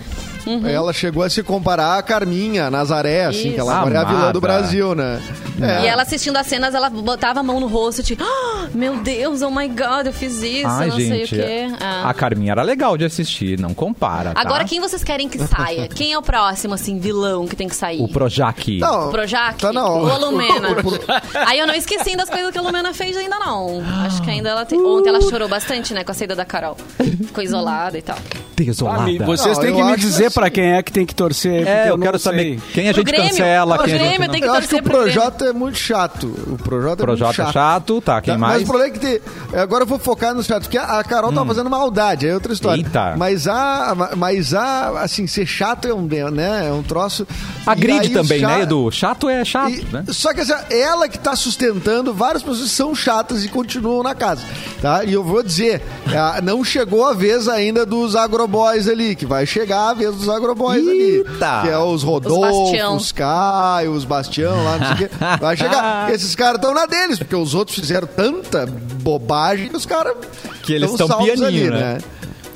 Uhum. 0.47 0.67
Ela 0.67 0.93
chegou 0.93 1.23
a 1.23 1.29
se 1.29 1.43
comparar 1.43 1.97
a 1.97 2.01
Carminha, 2.01 2.65
a 2.67 2.71
Nazaré, 2.71 3.25
assim, 3.25 3.51
que 3.53 3.59
ela 3.59 3.75
agora 3.79 3.95
é 3.95 3.97
a 3.97 4.03
vilã 4.03 4.31
do. 4.31 4.41
Brasil, 4.41 4.95
né? 4.95 5.21
É. 5.59 5.83
E 5.83 5.87
ela 5.87 6.03
assistindo 6.03 6.37
as 6.37 6.45
cenas, 6.47 6.73
ela 6.75 6.89
botava 6.89 7.39
a 7.39 7.43
mão 7.43 7.59
no 7.59 7.67
rosto, 7.67 8.03
tipo, 8.03 8.23
"Ah, 8.23 8.67
meu 8.73 8.97
Deus, 8.97 9.41
oh 9.41 9.49
my 9.49 9.67
god, 9.67 10.05
eu 10.05 10.13
fiz 10.13 10.41
isso, 10.43 10.67
Ai, 10.67 10.87
não 10.87 10.95
sei 10.95 11.23
o 11.23 11.25
gente, 11.25 11.35
quê. 11.35 11.67
Ah. 11.81 12.09
a 12.09 12.13
Carminha 12.13 12.51
era 12.51 12.61
legal 12.61 12.95
de 12.95 13.03
assistir, 13.05 13.59
não 13.59 13.73
compara, 13.73 14.33
tá? 14.33 14.39
Agora, 14.41 14.63
quem 14.65 14.79
vocês 14.79 15.03
querem 15.03 15.27
que 15.27 15.39
saia? 15.39 15.87
Quem 15.97 16.13
é 16.13 16.17
o 16.17 16.21
próximo, 16.21 16.75
assim, 16.75 16.99
vilão 16.99 17.47
que 17.47 17.55
tem 17.55 17.67
que 17.67 17.75
sair? 17.75 18.01
O 18.01 18.07
Projac. 18.07 18.77
Não, 18.79 19.07
O 19.07 19.11
Projac? 19.11 19.57
Tá. 19.59 19.71
Ou 19.71 20.11
a 20.11 20.17
Lumena? 20.17 20.69
Aí 21.47 21.57
eu 21.59 21.65
não 21.67 21.73
esqueci 21.73 22.15
das 22.15 22.29
coisas 22.29 22.51
que 22.51 22.57
a 22.57 22.61
Lumena 22.61 22.93
fez 22.93 23.17
ainda, 23.17 23.39
não. 23.39 23.81
Acho 24.05 24.21
que 24.21 24.29
ainda 24.29 24.49
ela 24.49 24.65
tem... 24.65 24.79
Ontem 24.79 25.09
ela 25.09 25.21
chorou 25.21 25.47
bastante, 25.49 25.93
né, 25.93 26.03
com 26.03 26.11
a 26.11 26.13
saída 26.13 26.35
da 26.35 26.45
Carol. 26.45 26.77
Ficou 27.25 27.43
isolada 27.43 27.97
e 27.97 28.01
tal. 28.01 28.17
Desolada. 28.65 29.03
Ah, 29.21 29.25
vocês 29.25 29.57
têm 29.59 29.69
eu 29.69 29.75
que 29.75 29.83
me 29.83 29.95
dizer 29.97 30.25
assim- 30.25 30.33
pra 30.33 30.49
quem 30.49 30.73
é 30.73 30.81
que 30.81 30.91
tem 30.91 31.05
que 31.05 31.13
torcer. 31.13 31.57
porque 31.57 31.69
É, 31.71 31.89
eu 31.89 31.97
não 31.97 32.03
quero 32.05 32.17
sei. 32.17 32.31
saber 32.31 32.59
quem 32.73 32.89
a 32.89 32.91
gente 32.93 33.05
Grêmio. 33.05 33.29
cancela, 33.29 33.77
quem 33.77 33.85
a 33.85 33.87
gente 33.97 34.07
Grêmio 34.07 34.27
não... 34.27 34.33
tem 34.33 34.41
que 34.41 34.47
Eu 34.47 34.53
acho 34.53 34.67
que 34.67 34.75
o. 34.75 34.83
Projota 34.83 35.45
é 35.45 35.53
muito 35.53 35.77
chato. 35.77 36.25
O 36.47 36.57
Projota 36.57 37.03
é 37.03 37.05
Projota 37.05 37.43
muito 37.43 37.49
é 37.49 37.53
chato, 37.53 38.01
tá, 38.01 38.21
quem 38.21 38.33
Tá, 38.33 38.37
mais? 38.39 38.53
Mas 38.55 38.63
o 38.63 38.65
problema 38.65 38.89
é 38.89 38.93
que 38.93 38.99
tem, 38.99 39.21
agora 39.59 39.83
eu 39.83 39.87
vou 39.87 39.99
focar 39.99 40.33
no 40.33 40.41
chato, 40.43 40.63
porque 40.63 40.77
a, 40.77 40.99
a 40.99 41.03
Carol 41.03 41.31
tava 41.31 41.45
fazendo 41.45 41.69
maldade, 41.69 42.27
é 42.27 42.33
outra 42.33 42.51
história. 42.53 42.81
Eita. 42.81 43.15
Mas 43.17 43.47
a, 43.47 43.95
mas 44.17 44.53
a, 44.53 45.01
assim, 45.01 45.27
ser 45.27 45.45
chato 45.45 45.87
é 45.87 45.93
um, 45.93 46.07
né, 46.31 46.67
é 46.67 46.71
um 46.71 46.81
troço. 46.83 47.27
A 47.65 47.75
grid 47.75 48.09
também, 48.09 48.39
cha- 48.39 48.47
né, 48.47 48.61
Edu? 48.63 48.89
Chato 48.91 49.29
é 49.29 49.45
chato, 49.45 49.71
E- 49.71 49.85
né? 49.91 50.03
Só 50.09 50.33
que 50.33 50.41
assim, 50.41 50.53
ela 50.71 51.07
que 51.07 51.19
tá 51.19 51.35
sustentando 51.35 52.13
várias 52.13 52.41
pessoas 52.41 52.71
são 52.71 52.95
chatas 52.95 53.43
e 53.43 53.47
continuam 53.49 54.01
na 54.01 54.15
casa. 54.15 54.41
Tá? 54.81 55.03
E 55.03 55.13
eu 55.13 55.23
vou 55.23 55.43
dizer, 55.43 55.81
ah, 56.07 56.39
não 56.41 56.63
chegou 56.63 57.05
a 57.07 57.13
vez 57.13 57.47
ainda 57.47 57.85
dos 57.85 58.15
agroboys 58.47 58.87
ali, 58.87 59.15
que 59.15 59.25
vai 59.25 59.45
chegar 59.45 59.89
a 59.89 59.93
vez 59.93 60.15
dos 60.15 60.29
agroboys 60.29 60.87
ali. 60.87 61.23
Que 61.63 61.69
é 61.69 61.77
os. 61.77 62.03
Rodolfo, 62.03 62.95
os 62.95 63.11
Caio, 63.11 63.91
os 63.91 64.05
Bastião 64.05 64.63
lá, 64.63 64.77
não 64.77 64.85
sei 64.87 64.93
o 65.05 65.09
quê. 65.09 65.15
Vai 65.41 65.57
chegar. 65.57 66.13
Esses 66.13 66.35
caras 66.35 66.55
estão 66.55 66.73
na 66.73 66.85
deles, 66.85 67.19
porque 67.19 67.35
os 67.35 67.53
outros 67.53 67.77
fizeram 67.77 68.07
tanta 68.07 68.65
bobagem 68.65 69.67
que 69.67 69.75
os 69.75 69.85
caras 69.85 70.15
Que 70.63 70.73
eles 70.73 70.89
tão 70.89 70.97
tão 70.97 71.07
salvos 71.07 71.31
pianinho, 71.31 71.71
né? 71.71 71.97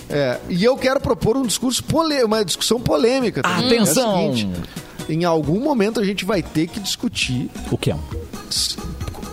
É, 0.09 0.39
e 0.49 0.63
eu 0.63 0.75
quero 0.75 0.99
propor 0.99 1.37
um 1.37 1.43
discurso 1.43 1.83
uma 2.25 2.43
discussão 2.43 2.79
polêmica. 2.79 3.41
também. 3.41 3.65
Atenção! 3.65 4.19
É 4.19 4.29
o 4.29 4.35
seguinte, 4.35 4.49
em 5.09 5.23
algum 5.23 5.59
momento 5.59 5.99
a 5.99 6.05
gente 6.05 6.25
vai 6.25 6.41
ter 6.41 6.67
que 6.67 6.79
discutir 6.79 7.49
O 7.69 7.77
que 7.77 7.91
é? 7.91 7.95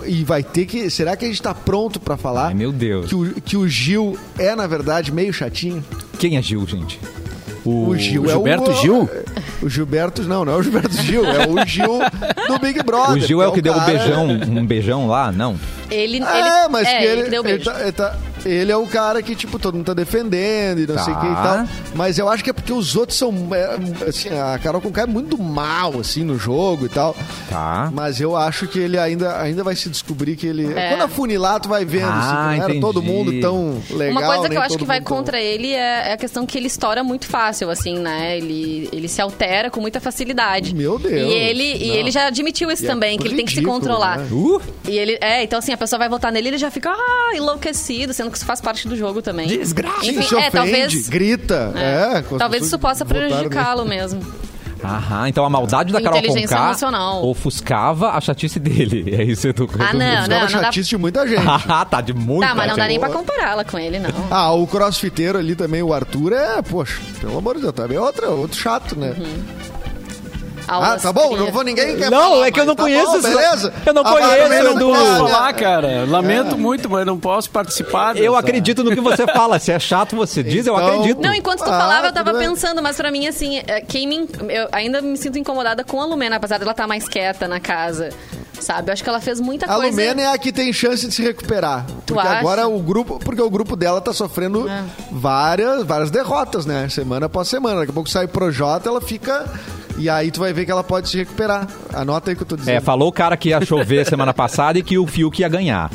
e 0.06 0.24
vai 0.24 0.42
ter 0.42 0.66
que. 0.66 0.88
Será 0.90 1.16
que 1.16 1.24
a 1.24 1.28
gente 1.28 1.42
tá 1.42 1.54
pronto 1.54 2.00
pra 2.00 2.16
falar 2.16 2.46
Ai, 2.46 2.54
meu 2.54 2.72
Deus. 2.72 3.06
que 3.08 3.14
o, 3.14 3.34
que 3.42 3.56
o 3.56 3.68
Gil 3.68 4.18
é, 4.38 4.54
na 4.56 4.66
verdade, 4.66 5.12
meio 5.12 5.32
chatinho? 5.32 5.84
Quem 6.18 6.36
é 6.36 6.42
Gil, 6.42 6.66
gente? 6.66 6.98
O, 7.64 7.94
Gil 7.96 8.22
o 8.22 8.26
é 8.26 8.32
Gilberto 8.32 8.70
o. 8.70 8.74
Gil? 8.74 9.10
O 9.62 9.68
Gilberto, 9.68 10.22
não, 10.22 10.44
não 10.44 10.52
é 10.52 10.56
o 10.56 10.62
Gilberto 10.62 10.96
Gil, 11.02 11.24
é 11.24 11.46
o 11.46 11.66
Gil 11.66 11.98
do 12.46 12.58
Big 12.60 12.82
Brother. 12.82 13.16
O 13.16 13.20
Gil 13.20 13.42
é 13.42 13.48
o 13.48 13.52
que 13.52 13.60
deu 13.60 13.72
o 13.72 13.76
cara- 13.76 13.86
beijão, 13.92 14.26
um 14.28 14.66
beijão 14.66 15.06
lá? 15.08 15.30
Não. 15.32 15.56
Ele, 15.90 16.16
ele, 16.18 16.24
É, 16.24 16.68
mas 16.68 16.86
é, 16.86 16.98
que 16.98 17.04
ele, 17.04 17.20
ele 17.22 17.30
deu 17.30 17.42
ele, 17.44 17.52
beijo. 17.56 17.64
tá- 17.70 17.80
ele 17.82 17.92
tá- 17.92 18.16
ele 18.44 18.70
é 18.72 18.76
o 18.76 18.86
cara 18.86 19.22
que, 19.22 19.34
tipo, 19.34 19.58
todo 19.58 19.74
mundo 19.74 19.86
tá 19.86 19.94
defendendo 19.94 20.80
e 20.80 20.86
não 20.86 20.98
sei 21.02 21.12
o 21.14 21.20
que 21.20 21.26
e 21.26 21.30
Tá. 21.34 21.42
tal. 21.42 21.68
Mas 21.94 22.18
eu 22.18 22.28
acho 22.28 22.42
que 22.44 22.50
é 22.50 22.52
porque 22.52 22.72
os 22.72 22.96
outros 22.96 23.18
são. 23.18 23.32
é, 23.52 24.08
assim, 24.08 24.28
a 24.30 24.58
Carol 24.58 24.80
Conká 24.80 25.02
é 25.02 25.06
muito 25.06 25.38
mal, 25.42 25.98
assim, 26.00 26.24
no 26.24 26.38
jogo 26.38 26.86
e 26.86 26.88
tal. 26.88 27.16
Tá. 27.48 27.90
Mas 27.92 28.20
eu 28.20 28.36
acho 28.36 28.66
que 28.66 28.78
ele 28.78 28.98
ainda, 28.98 29.40
ainda 29.40 29.62
vai 29.64 29.74
se 29.76 29.88
descobrir 29.88 30.36
que 30.36 30.46
ele. 30.46 30.72
É. 30.72 30.90
Quando 30.90 31.02
afunilar, 31.02 31.60
tu 31.60 31.68
vai 31.68 31.84
vendo, 31.84 32.06
Ah, 32.08 32.50
assim, 32.50 32.58
não 32.58 32.64
era 32.64 32.80
todo 32.80 33.02
mundo 33.02 33.40
tão 33.40 33.80
legal. 33.90 34.10
Uma 34.22 34.34
coisa 34.34 34.48
que 34.48 34.56
eu 34.56 34.62
acho 34.62 34.78
que 34.78 34.84
vai 34.84 35.00
tão- 35.00 35.16
contra 35.16 35.40
ele 35.40 35.72
é, 35.72 36.10
é 36.10 36.12
a 36.12 36.16
questão 36.16 36.44
que 36.46 36.56
ele 36.58 36.66
estoura 36.66 37.02
muito 37.04 37.26
fácil, 37.26 37.70
assim, 37.70 37.98
né? 37.98 38.36
Ele, 38.38 38.88
ele 38.92 39.08
se 39.08 39.20
altera 39.20 39.70
com 39.70 39.80
muita 39.80 40.00
facilidade. 40.00 40.74
Meu 40.74 40.98
Deus. 40.98 41.12
E 41.30 41.34
ele, 41.34 41.62
e 41.76 41.90
ele 41.90 42.10
já 42.10 42.26
admitiu 42.26 42.70
isso 42.70 42.82
E 42.82 42.86
é 42.86 42.88
também, 42.88 43.18
que 43.18 43.26
ele 43.26 43.36
tem 43.36 43.44
que 43.44 43.52
se 43.54 43.62
controlar. 43.62 44.18
né? 44.18 44.28
Uh, 44.30 44.60
E 44.86 44.98
ele, 44.98 45.18
é, 45.20 45.42
então 45.42 45.58
assim, 45.58 45.72
a 45.72 45.76
pessoa 45.76 45.98
vai 45.98 46.08
votar 46.08 46.30
nele, 46.32 46.48
ele 46.48 46.58
já 46.58 46.70
fica 46.70 46.90
ah, 46.90 47.32
enlouquecido, 47.34 48.12
sendo 48.14 48.30
que 48.30 48.37
isso 48.38 48.46
faz 48.46 48.60
parte 48.60 48.88
do 48.88 48.96
jogo 48.96 49.20
também. 49.20 49.46
Desgraça. 49.46 50.06
Enfim, 50.06 50.22
se 50.22 50.34
é, 50.34 50.38
ofende, 50.38 50.50
talvez. 50.52 51.08
grita. 51.08 51.72
É, 51.76 52.18
as 52.18 52.38
Talvez 52.38 52.66
isso 52.66 52.78
possa 52.78 53.04
prejudicá-lo 53.04 53.84
mesmo. 53.84 54.20
Aham, 54.82 55.28
então 55.28 55.44
a 55.44 55.50
maldade 55.50 55.92
da 55.92 56.00
Carol 56.00 56.18
Inteligência 56.20 56.56
Conká 56.56 56.68
emocional. 56.68 57.26
ofuscava 57.26 58.10
a 58.10 58.20
chatice 58.20 58.60
dele. 58.60 59.06
É 59.18 59.24
isso, 59.24 59.48
Edu. 59.48 59.68
Ah, 59.76 59.92
não, 59.92 59.98
nele. 59.98 60.14
não, 60.14 60.28
Não, 60.28 60.28
não 60.28 60.46
dá. 60.46 60.48
chatice 60.48 60.88
de 60.90 60.96
muita 60.96 61.26
gente. 61.26 61.42
Ah, 61.68 61.84
tá 61.84 62.00
de 62.00 62.12
muito. 62.14 62.46
Tá, 62.48 62.54
mas 62.54 62.68
não 62.70 62.76
dá 62.76 62.86
nem 62.86 63.00
pra 63.00 63.08
compará-la 63.10 63.64
com 63.64 63.76
ele, 63.76 63.98
não. 63.98 64.10
Ah, 64.30 64.52
o 64.52 64.66
crossfiteiro 64.68 65.36
ali 65.36 65.56
também, 65.56 65.82
o 65.82 65.92
Arthur, 65.92 66.32
é, 66.32 66.62
poxa, 66.62 67.00
pelo 67.20 67.38
amor 67.38 67.56
de 67.56 67.62
Deus, 67.62 67.72
também 67.74 67.96
é 67.96 68.00
outro, 68.00 68.30
outro 68.30 68.56
chato, 68.56 68.96
né? 68.96 69.16
Ah, 70.68 70.74
Aulas 70.74 71.02
tá 71.02 71.12
bom, 71.12 71.34
não 71.36 71.50
vou 71.50 71.64
ninguém 71.64 71.96
quer 71.96 72.10
Não, 72.10 72.32
falar, 72.32 72.46
é 72.46 72.50
que 72.50 72.60
eu 72.60 72.66
não 72.66 72.76
tá 72.76 72.82
conheço 72.82 73.12
bom, 73.12 73.20
beleza? 73.22 73.72
eu 73.86 73.94
não 73.94 74.02
A 74.02 74.12
conheço, 74.12 74.52
Edu. 74.76 74.92
né? 74.92 74.98
falar, 75.18 75.52
cara. 75.54 76.04
Lamento 76.06 76.58
muito, 76.58 76.90
mas 76.90 77.06
não 77.06 77.18
posso 77.18 77.50
participar. 77.50 78.16
Eu 78.16 78.32
dessa- 78.32 78.38
acredito 78.40 78.84
no 78.84 78.90
que 78.90 79.00
você 79.00 79.26
fala. 79.32 79.58
Se 79.58 79.72
é 79.72 79.78
chato, 79.78 80.14
você 80.14 80.42
diz, 80.42 80.66
eu 80.66 80.74
Então- 80.74 80.88
acredito. 80.88 81.20
Não, 81.22 81.32
enquanto 81.34 81.60
tu 81.64 81.70
Ah, 81.70 81.78
falava, 81.78 82.06
eu 82.08 82.12
tava 82.12 82.32
bem. 82.34 82.48
pensando, 82.48 82.82
mas 82.82 82.96
pra 82.96 83.10
mim, 83.10 83.26
assim, 83.26 83.62
é, 83.66 83.80
quem 83.80 84.06
me. 84.06 84.28
Eu 84.50 84.68
ainda 84.70 85.00
me 85.00 85.16
sinto 85.16 85.38
incomodada 85.38 85.82
com 85.84 86.00
a 86.00 86.04
Lumena, 86.04 86.36
apesar 86.36 86.58
dela 86.58 86.72
estar 86.72 86.86
mais 86.86 87.08
quieta 87.08 87.48
na 87.48 87.58
casa. 87.60 88.10
Sabe? 88.60 88.90
Eu 88.90 88.92
acho 88.92 89.04
que 89.04 89.08
ela 89.08 89.20
fez 89.20 89.40
muita 89.40 89.66
A 89.66 89.74
coisa. 89.76 89.88
Lumena 89.90 90.20
é 90.22 90.26
a 90.26 90.36
que 90.36 90.52
tem 90.52 90.72
chance 90.72 91.06
de 91.06 91.14
se 91.14 91.22
recuperar. 91.22 91.86
Porque 92.04 92.20
acha? 92.26 92.38
agora 92.40 92.66
o 92.66 92.80
grupo, 92.80 93.18
porque 93.24 93.40
o 93.40 93.48
grupo 93.48 93.76
dela 93.76 94.00
tá 94.00 94.12
sofrendo 94.12 94.68
É. 94.68 94.82
várias, 95.12 95.84
várias 95.84 96.10
derrotas, 96.10 96.66
né? 96.66 96.88
Semana 96.88 97.26
após 97.26 97.46
semana. 97.48 97.80
Daqui 97.80 97.90
a 97.90 97.94
pouco 97.94 98.08
sai 98.10 98.24
o 98.24 98.28
Projota, 98.28 98.88
ela 98.88 99.00
fica 99.00 99.46
e 99.98 100.08
aí 100.08 100.30
tu 100.30 100.40
vai 100.40 100.52
ver 100.52 100.64
que 100.64 100.70
ela 100.70 100.84
pode 100.84 101.08
se 101.08 101.16
recuperar. 101.18 101.66
Anota 101.92 102.30
aí 102.30 102.34
o 102.34 102.36
que 102.36 102.42
eu 102.42 102.46
tô 102.46 102.56
dizendo. 102.56 102.76
É, 102.76 102.80
falou 102.80 103.08
o 103.08 103.12
cara 103.12 103.36
que 103.36 103.50
ia 103.50 103.64
chover 103.64 104.06
semana 104.06 104.32
passada 104.32 104.78
e 104.78 104.82
que 104.82 104.96
o 104.98 105.06
Fiuk 105.06 105.40
ia 105.40 105.48
ganhar. 105.48 105.90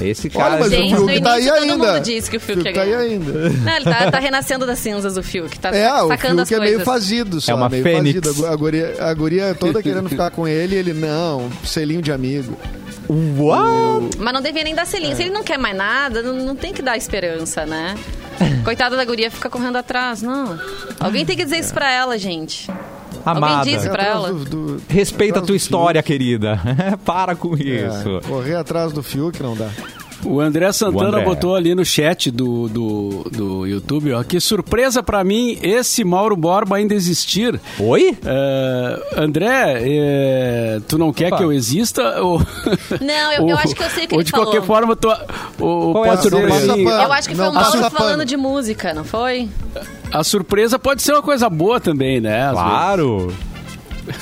Esse 0.00 0.30
cara. 0.30 0.50
Olha, 0.54 0.60
mas 0.60 0.70
Gente, 0.70 0.94
o 0.94 0.98
Fiuk 1.08 1.20
tá 1.20 1.32
aí 1.32 1.44
todo 1.46 1.62
ainda. 1.62 1.76
mundo 1.76 2.00
disse 2.00 2.30
que 2.30 2.36
o 2.36 2.40
Fiuk 2.40 2.64
ia 2.64 2.72
tá 2.72 2.82
aí 2.82 2.94
ainda. 2.94 3.50
Não, 3.50 3.72
ele 3.76 3.84
tá, 3.84 4.10
tá 4.12 4.18
renascendo 4.20 4.64
das 4.64 4.78
cinzas, 4.78 5.16
o 5.16 5.22
Fiuk. 5.24 5.58
Tá 5.58 5.70
É, 5.74 5.92
o 6.02 6.06
sacando 6.08 6.46
Fiuk 6.46 6.54
é 6.54 6.64
meio 6.64 6.80
fazido 6.80 7.40
só, 7.40 7.50
É 7.50 7.54
uma 7.56 7.68
meio 7.68 7.82
fênix. 7.82 8.20
fazido. 8.24 8.46
A 8.46 8.54
guria, 8.54 8.94
a 9.00 9.12
guria 9.12 9.54
toda 9.58 9.82
querendo 9.82 10.08
ficar 10.08 10.30
com 10.30 10.46
ele, 10.46 10.76
ele 10.76 10.92
não, 10.92 11.50
selinho 11.64 12.00
de 12.00 12.12
amigo. 12.12 12.56
What? 13.08 14.18
Mas 14.18 14.32
não 14.34 14.40
devia 14.42 14.62
nem 14.62 14.74
dar 14.74 14.86
selinho. 14.86 15.16
Se 15.16 15.22
ele 15.22 15.30
não 15.30 15.42
quer 15.42 15.58
mais 15.58 15.76
nada, 15.76 16.22
não, 16.22 16.34
não 16.34 16.54
tem 16.54 16.72
que 16.72 16.82
dar 16.82 16.96
esperança, 16.96 17.64
né? 17.66 17.96
Coitada 18.64 18.96
da 18.96 19.04
guria 19.04 19.30
fica 19.30 19.48
correndo 19.50 19.76
atrás. 19.76 20.22
Não. 20.22 20.58
Alguém 21.00 21.24
tem 21.26 21.36
que 21.36 21.44
dizer 21.44 21.58
isso 21.58 21.72
pra 21.74 21.90
ela, 21.92 22.16
gente. 22.18 22.70
Amada. 23.24 23.56
Alguém 23.58 23.76
disse 23.76 23.88
pra 23.90 24.04
ela. 24.04 24.32
do- 24.32 24.44
do- 24.44 24.82
Respeita 24.88 25.38
a 25.38 25.42
tua 25.42 25.56
história, 25.56 26.02
querida. 26.02 26.60
Para 27.04 27.34
com 27.34 27.56
Fiuk. 27.56 27.68
isso. 27.86 28.18
É, 28.24 28.28
correr 28.28 28.54
atrás 28.56 28.92
do 28.92 29.02
Fiuk 29.02 29.42
não 29.42 29.56
dá. 29.56 29.68
O 30.24 30.40
André 30.40 30.70
Santana 30.72 31.04
O 31.04 31.06
André. 31.08 31.24
botou 31.24 31.54
ali 31.54 31.74
no 31.74 31.84
chat 31.84 32.30
do, 32.30 32.68
do, 32.68 33.26
do 33.30 33.66
YouTube, 33.66 34.12
ó. 34.12 34.22
Que 34.24 34.40
surpresa 34.40 35.02
pra 35.02 35.22
mim 35.22 35.58
esse 35.62 36.02
Mauro 36.04 36.36
Borba 36.36 36.76
ainda 36.76 36.92
existir. 36.94 37.60
Oi? 37.78 38.16
É, 38.26 39.00
André, 39.16 39.78
é, 39.80 40.80
tu 40.88 40.98
não 40.98 41.12
quer 41.12 41.28
Opa. 41.28 41.36
que 41.38 41.44
eu 41.44 41.52
exista? 41.52 42.20
Ou, 42.22 42.38
Não, 43.00 43.32
eu- 43.34 43.48
eu 43.48 43.56
acho 43.56 43.74
que 43.74 43.82
eu 43.82 43.90
sei 43.90 44.04
o 44.04 44.08
que 44.08 44.14
Ou 44.14 44.20
ele 44.20 44.24
de 44.26 44.32
qualquer 44.32 44.62
forma, 44.62 44.96
tu, 44.96 45.08
ou, 45.60 45.92
Qual 45.92 46.04
é 46.04 46.08
pode 46.08 46.22
ser 46.22 46.30
surpresa? 46.30 46.66
Passa 46.68 46.82
pra- 46.82 47.02
Eu 47.04 47.12
acho 47.12 47.28
que 47.28 47.34
foi 47.34 47.44
Não, 47.44 47.50
o 47.52 47.54
Mauro 47.54 47.90
falando 47.90 48.24
de 48.24 48.36
música, 48.36 48.92
não 48.94 49.04
foi? 49.04 49.48
a 50.12 50.24
surpresa 50.24 50.78
pode 50.78 51.02
ser 51.02 51.12
uma 51.12 51.22
coisa 51.22 51.48
boa 51.48 51.78
também, 51.80 52.20
né? 52.20 52.46
às 52.46 52.52
Claro. 52.52 53.32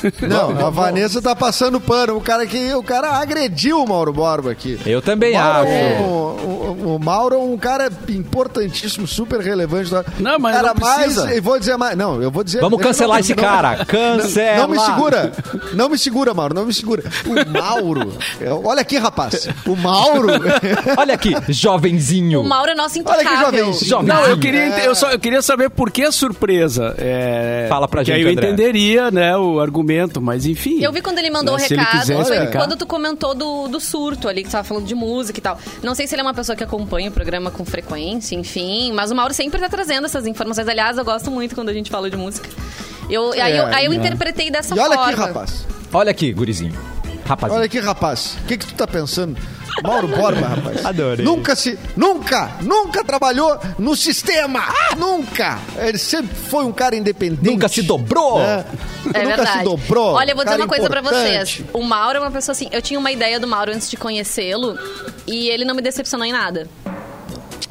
Não, 0.28 0.66
a 0.66 0.70
Vanessa 0.70 1.20
tá 1.22 1.34
passando 1.34 1.80
pano. 1.80 2.16
O 2.16 2.20
cara 2.20 2.46
que 2.46 2.72
o 2.74 2.82
cara 2.82 3.10
agrediu 3.18 3.82
o 3.82 3.88
Mauro 3.88 4.12
Borba 4.12 4.50
aqui. 4.50 4.78
Eu 4.86 5.00
também 5.02 5.34
Mauro, 5.34 5.68
acho. 5.68 6.02
O, 6.02 6.06
o- 6.06 6.96
o 6.96 6.98
Mauro 6.98 7.34
é 7.34 7.38
um 7.38 7.56
cara 7.58 7.90
importantíssimo, 8.08 9.06
super 9.06 9.40
relevante. 9.40 9.90
Não, 10.18 10.38
mas 10.38 10.54
cara 10.56 10.68
não 10.68 10.74
precisa. 10.74 11.24
mais. 11.24 11.36
Eu 11.36 11.42
vou 11.42 11.58
dizer 11.58 11.76
mais. 11.76 11.96
Não, 11.96 12.22
eu 12.22 12.30
vou 12.30 12.44
dizer. 12.44 12.60
Vamos 12.60 12.80
cancelar 12.80 13.14
não- 13.16 13.20
esse 13.20 13.34
não- 13.34 13.42
cara. 13.42 13.84
Cancela. 13.86 14.58
Não 14.62 14.68
me 14.68 14.78
segura. 14.78 15.32
Não 15.74 15.88
me 15.88 15.98
segura, 15.98 16.34
Mauro. 16.34 16.54
Não 16.54 16.66
me 16.66 16.72
segura. 16.72 17.02
O 17.26 17.50
Mauro. 17.58 18.12
é- 18.40 18.50
Olha 18.50 18.80
aqui, 18.82 18.96
rapaz. 18.98 19.48
O 19.66 19.74
Mauro. 19.76 20.28
Olha 20.96 21.14
aqui, 21.14 21.34
jovenzinho. 21.48 22.40
O 22.40 22.48
Mauro 22.48 22.70
é 22.70 22.74
nosso 22.74 22.98
Olha 23.04 23.18
que 23.18 23.24
intocável. 23.24 23.64
jovenzinho. 23.66 24.02
Não, 24.02 24.24
eu 24.24 24.38
queria, 24.38 24.60
É. 24.60 24.86
eu 24.86 24.94
só, 24.94 25.10
eu 25.10 25.18
queria 25.18 25.42
saber 25.42 25.70
por 25.70 25.90
que 25.90 26.02
a 26.02 26.12
surpresa. 26.12 26.94
É, 26.98 27.66
Fala 27.68 27.86
pra 27.88 28.02
gente, 28.02 28.16
aí 28.16 28.22
eu 28.22 28.30
André. 28.30 28.46
entenderia, 28.48 29.10
né, 29.10 29.36
o 29.36 29.60
argumento, 29.60 29.75
mas 30.20 30.46
enfim. 30.46 30.82
Eu 30.82 30.92
vi 30.92 31.02
quando 31.02 31.18
ele 31.18 31.30
mandou 31.30 31.54
o 31.54 31.58
né, 31.58 31.66
recado, 31.68 32.24
foi 32.24 32.46
quando 32.48 32.76
tu 32.76 32.86
comentou 32.86 33.34
do, 33.34 33.68
do 33.68 33.80
surto 33.80 34.28
ali, 34.28 34.42
que 34.42 34.48
tu 34.48 34.52
tava 34.52 34.64
falando 34.64 34.86
de 34.86 34.94
música 34.94 35.38
e 35.38 35.42
tal. 35.42 35.58
Não 35.82 35.94
sei 35.94 36.06
se 36.06 36.14
ele 36.14 36.20
é 36.20 36.24
uma 36.24 36.34
pessoa 36.34 36.56
que 36.56 36.64
acompanha 36.64 37.08
o 37.10 37.12
programa 37.12 37.50
com 37.50 37.64
frequência, 37.64 38.34
enfim, 38.34 38.92
mas 38.92 39.10
o 39.10 39.14
Mauro 39.14 39.34
sempre 39.34 39.60
tá 39.60 39.68
trazendo 39.68 40.04
essas 40.06 40.26
informações. 40.26 40.68
Aliás, 40.68 40.98
eu 40.98 41.04
gosto 41.04 41.30
muito 41.30 41.54
quando 41.54 41.68
a 41.68 41.72
gente 41.72 41.90
fala 41.90 42.10
de 42.10 42.16
música. 42.16 42.48
Eu, 43.08 43.32
aí, 43.32 43.56
eu, 43.56 43.66
aí 43.66 43.84
eu 43.84 43.90
né? 43.90 43.96
interpretei 43.96 44.50
dessa 44.50 44.74
E 44.74 44.78
olha 44.78 44.94
forma. 44.94 45.10
aqui, 45.10 45.20
rapaz. 45.20 45.66
Olha 45.92 46.10
aqui, 46.10 46.32
gurizinho. 46.32 46.74
Rapazinho. 47.24 47.58
Olha 47.58 47.66
aqui, 47.66 47.80
rapaz. 47.80 48.36
O 48.42 48.46
que, 48.46 48.56
que 48.56 48.66
tu 48.66 48.74
tá 48.74 48.86
pensando? 48.86 49.36
Mauro 49.82 50.08
Borba, 50.08 50.46
rapaz. 50.48 50.84
Adorei. 50.84 51.24
Nunca 51.24 51.54
se. 51.54 51.78
Nunca! 51.96 52.50
Nunca 52.62 53.04
trabalhou 53.04 53.58
no 53.78 53.94
sistema! 53.94 54.62
Nunca! 54.96 55.58
Ele 55.78 55.98
sempre 55.98 56.34
foi 56.34 56.64
um 56.64 56.72
cara 56.72 56.96
independente. 56.96 57.44
Nunca 57.44 57.68
se 57.68 57.82
dobrou. 57.82 58.38
né? 58.38 58.64
É 59.14 59.22
Nunca 59.22 59.36
verdade. 59.36 59.58
se 59.58 59.64
dobrou. 59.64 60.14
Olha, 60.14 60.32
eu 60.32 60.36
vou 60.36 60.44
dizer 60.44 60.56
uma 60.56 60.66
coisa 60.66 60.88
pra 60.88 61.00
importante. 61.00 61.56
vocês. 61.62 61.64
O 61.72 61.82
Mauro 61.82 62.18
é 62.18 62.20
uma 62.20 62.30
pessoa 62.30 62.52
assim. 62.52 62.68
Eu 62.72 62.82
tinha 62.82 62.98
uma 62.98 63.12
ideia 63.12 63.38
do 63.38 63.46
Mauro 63.46 63.70
antes 63.72 63.90
de 63.90 63.96
conhecê-lo 63.96 64.78
e 65.26 65.48
ele 65.48 65.64
não 65.64 65.74
me 65.74 65.82
decepcionou 65.82 66.26
em 66.26 66.32
nada. 66.32 66.68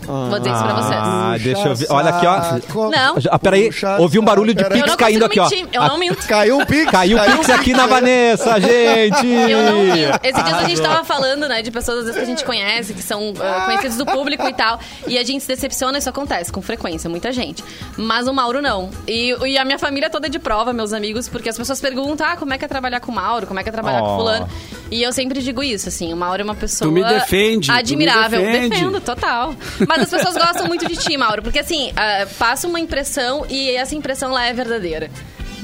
Vou 0.06 0.40
dizer 0.40 0.52
isso 0.54 0.64
pra 0.64 0.74
vocês. 0.74 1.00
Ah, 1.02 1.36
deixa 1.42 1.68
eu 1.68 1.76
ver. 1.76 1.88
Olha 1.90 2.10
aqui, 2.10 2.26
ó. 2.28 2.90
Não. 2.90 3.16
Ah, 3.32 3.40
peraí, 3.40 3.68
puxa 3.68 3.98
ouvi 4.00 4.20
um 4.20 4.24
barulho 4.26 4.54
de 4.54 4.64
pix 4.66 4.86
não 4.88 4.98
caindo 4.98 5.26
aqui, 5.26 5.40
consigo 5.40 5.62
ó. 5.62 5.66
mentir, 5.66 5.76
eu 5.76 5.82
Ah, 5.82 5.88
não 5.90 5.98
minto. 5.98 6.28
Caiu 6.28 6.58
um 6.60 6.66
pix. 6.66 6.92
Caiu 6.92 7.18
o 7.18 7.22
pix 7.24 7.50
aqui 7.50 7.74
na 7.74 7.86
Vanessa, 7.88 8.60
gente. 8.62 9.28
Eu 9.28 9.64
não 9.64 9.84
minto. 9.84 10.20
Esses 10.24 10.44
dias 10.44 10.58
a 10.58 10.64
gente 10.64 10.82
tava 10.82 11.04
falando, 11.04 11.48
né, 11.48 11.62
de 11.62 11.72
pessoas 11.72 12.00
às 12.00 12.06
vezes 12.06 12.18
que 12.20 12.24
a 12.24 12.28
gente 12.30 12.46
conhece, 12.46 12.94
que 12.94 13.02
são 13.02 13.34
ah, 13.40 13.66
conhecidos 13.66 13.98
do 13.98 14.06
público 14.06 14.48
e 14.48 14.54
tal. 14.54 14.80
E 15.08 15.18
a 15.18 15.24
gente 15.24 15.42
se 15.42 15.48
decepciona, 15.48 15.98
isso 15.98 16.10
acontece 16.10 16.52
com 16.52 16.62
frequência, 16.62 17.10
muita 17.10 17.32
gente. 17.32 17.64
Mas 17.98 18.28
o 18.28 18.34
Mauro 18.34 18.62
não. 18.62 18.90
E, 19.08 19.36
e 19.48 19.58
a 19.58 19.66
minha 19.66 19.80
família 19.80 20.10
toda 20.10 20.28
é 20.28 20.30
de 20.30 20.40
prova, 20.40 20.74
meus 20.74 20.94
amigos, 20.94 21.28
porque 21.30 21.50
as 21.50 21.58
pessoas 21.58 21.80
perguntam: 21.82 22.28
ah, 22.28 22.36
como 22.38 22.54
é 22.54 22.58
que 22.58 22.66
é 22.66 22.68
trabalhar 22.68 23.00
com 23.00 23.12
o 23.12 23.16
Mauro? 23.16 23.48
Como 23.48 23.60
é 23.60 23.64
que 23.64 23.70
é 23.70 23.72
trabalhar 23.72 24.02
Oh. 24.02 24.08
com 24.08 24.18
fulano? 24.18 24.50
E 24.92 25.02
eu 25.02 25.12
sempre 25.14 25.42
digo 25.42 25.64
isso, 25.64 25.90
assim, 25.90 26.14
o 26.14 26.18
Mauro 26.18 26.42
é 26.42 26.44
uma 26.44 26.54
pessoa. 26.56 26.90
Tu 26.90 26.94
me 26.94 27.04
defende, 27.04 27.68
tu 27.68 27.74
me 27.74 27.80
Admirável. 27.80 28.42
defende. 28.42 28.70
Defendo, 28.70 29.02
total. 29.02 29.54
Mas 29.88 29.95
as 30.04 30.10
pessoas 30.10 30.36
gostam 30.36 30.68
muito 30.68 30.88
de 30.88 30.96
ti, 30.96 31.18
Mauro, 31.18 31.42
porque 31.42 31.60
assim, 31.60 31.92
ah, 31.96 32.28
passa 32.38 32.68
uma 32.68 32.80
impressão 32.80 33.46
e 33.50 33.72
essa 33.72 33.96
impressão 33.96 34.32
lá 34.32 34.46
é 34.46 34.54
verdadeira. 34.54 35.10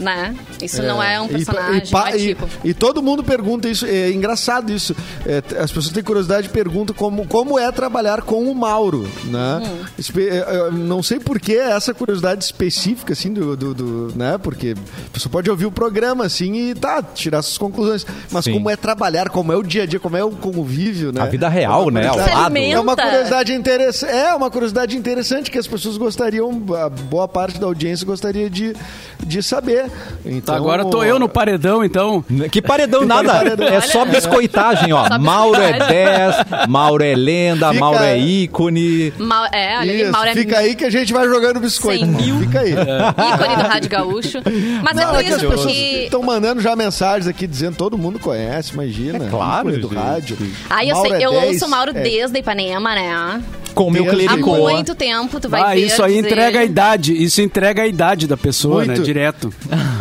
Né? 0.01 0.35
Isso 0.61 0.81
não 0.83 1.01
é 1.01 1.19
um 1.21 1.25
E- 1.25 1.29
personagem, 1.29 1.83
e, 1.85 1.89
pa- 1.91 2.11
é 2.11 2.17
e- 2.17 2.27
tipo. 2.29 2.49
e 2.63 2.73
todo 2.73 3.01
mundo 3.01 3.23
pergunta 3.23 3.69
isso, 3.69 3.85
é 3.85 4.11
engraçado 4.11 4.71
isso. 4.73 4.95
É, 5.25 5.37
as 5.61 5.71
pessoas 5.71 5.93
têm 5.93 6.03
curiosidade 6.03 6.47
e 6.47 6.49
perguntam 6.49 6.95
como, 6.95 7.25
como 7.27 7.57
é 7.59 7.71
trabalhar 7.71 8.21
com 8.23 8.43
o 8.51 8.55
Mauro, 8.55 9.07
né? 9.25 9.61
Hum. 9.63 9.85
Espe- 9.97 10.27
é, 10.27 10.37
é, 10.39 10.71
não 10.71 11.01
sei 11.03 11.19
por 11.19 11.39
que 11.39 11.55
essa 11.55 11.93
curiosidade 11.93 12.43
específica, 12.43 13.13
assim, 13.13 13.31
do, 13.31 13.55
do, 13.55 13.73
do- 13.73 14.13
né? 14.15 14.37
Porque 14.37 14.75
a 15.07 15.09
pessoa 15.11 15.31
pode 15.31 15.49
ouvir 15.49 15.65
o 15.67 15.71
programa, 15.71 16.25
assim, 16.25 16.69
e 16.69 16.75
tá, 16.75 17.01
tirar 17.03 17.41
suas 17.41 17.57
conclusões. 17.57 18.05
Mas 18.31 18.45
Sim. 18.45 18.53
como 18.53 18.69
é 18.69 18.75
trabalhar, 18.75 19.29
como 19.29 19.53
é 19.53 19.55
o 19.55 19.63
dia 19.63 19.83
a 19.83 19.85
dia, 19.85 19.99
como 19.99 20.17
é 20.17 20.23
o 20.23 20.31
convívio, 20.31 21.11
né? 21.11 21.21
A 21.21 21.25
vida 21.25 21.47
real, 21.47 21.83
É 21.83 21.85
uma 21.85 21.91
né, 21.91 22.07
ao 22.07 22.13
curiosidade- 22.15 22.41
lado. 22.41 22.57
É 22.57 22.79
uma 22.79 22.95
curiosidade 22.95 23.53
interessante. 23.53 24.11
É 24.11 24.33
uma 24.33 24.49
curiosidade 24.49 24.97
interessante 24.97 25.51
que 25.51 25.57
as 25.59 25.67
pessoas 25.67 25.97
gostariam, 25.97 26.49
a 26.83 26.89
boa 26.89 27.27
parte 27.27 27.59
da 27.59 27.67
audiência 27.67 28.05
gostaria 28.05 28.49
de, 28.49 28.75
de 29.23 29.43
saber. 29.43 29.90
Então, 30.23 30.55
Agora 30.55 30.85
tô 30.85 31.03
eu 31.03 31.17
no 31.17 31.27
paredão, 31.27 31.83
então. 31.83 32.23
Que 32.51 32.61
paredão 32.61 33.05
nada. 33.05 33.33
paredão. 33.33 33.67
É 33.67 33.81
só 33.81 34.05
biscoitagem, 34.05 34.93
ó. 34.93 35.07
Só 35.07 35.17
Mauro 35.17 35.59
é 35.59 35.73
biscoitagem. 35.73 36.45
10, 36.55 36.67
Mauro 36.69 37.03
é 37.03 37.15
lenda, 37.15 37.67
Fica- 37.69 37.79
Mauro 37.79 38.03
é 38.03 38.17
ícone. 38.19 39.13
Ma- 39.17 39.49
é, 39.51 39.77
olha 39.77 39.79
ali, 39.79 40.01
Isso, 40.03 40.11
Mauro 40.11 40.29
é 40.29 40.33
fica 40.33 40.57
aí 40.59 40.75
que 40.75 40.85
a 40.85 40.89
gente 40.89 41.11
vai 41.11 41.27
jogando 41.27 41.59
biscoito. 41.59 42.05
100 42.05 42.07
mil. 42.13 42.39
Fica 42.39 42.59
aí. 42.59 42.71
ícone 42.71 43.55
do 43.55 43.61
Rádio 43.67 43.89
Gaúcho. 43.89 44.37
Mas 44.83 44.95
Não, 44.95 45.03
é 45.03 45.05
é 45.05 45.23
por 45.23 45.23
isso 45.23 45.49
pessoas 45.49 45.71
que... 45.71 46.03
estão 46.03 46.21
mandando 46.21 46.61
já 46.61 46.75
mensagens 46.75 47.27
aqui 47.27 47.47
dizendo 47.47 47.75
todo 47.75 47.97
mundo 47.97 48.19
conhece, 48.19 48.73
imagina. 48.73 49.25
É 49.25 49.29
claro, 49.29 49.69
ícone 49.69 49.81
do 49.81 49.89
gente. 49.89 49.97
Rádio. 49.97 50.37
Ah, 50.69 50.85
eu, 50.85 50.93
Mauro 50.95 51.09
sei, 51.09 51.17
é 51.17 51.25
eu 51.25 51.31
10, 51.31 51.43
ouço 51.53 51.65
o 51.65 51.69
Mauro 51.69 51.91
é. 51.95 52.01
desde 52.01 52.37
Ipanema, 52.39 52.93
né? 52.95 53.41
Com 53.73 53.87
o 53.87 53.91
meu 53.91 54.03
Desde- 54.03 54.25
Há 54.25 54.29
clericoa. 54.29 54.71
muito 54.71 54.93
tempo, 54.95 55.39
tu 55.39 55.49
vai 55.49 55.61
Ah, 55.61 55.73
ver. 55.75 55.85
isso 55.85 56.03
aí 56.03 56.15
dizer- 56.15 56.27
entrega 56.27 56.59
a 56.59 56.63
idade. 56.65 57.23
Isso 57.23 57.41
entrega 57.41 57.81
a 57.83 57.87
idade 57.87 58.27
da 58.27 58.35
pessoa, 58.37 58.83
Muito. 58.85 58.99
né? 58.99 59.05
Direto. 59.05 59.53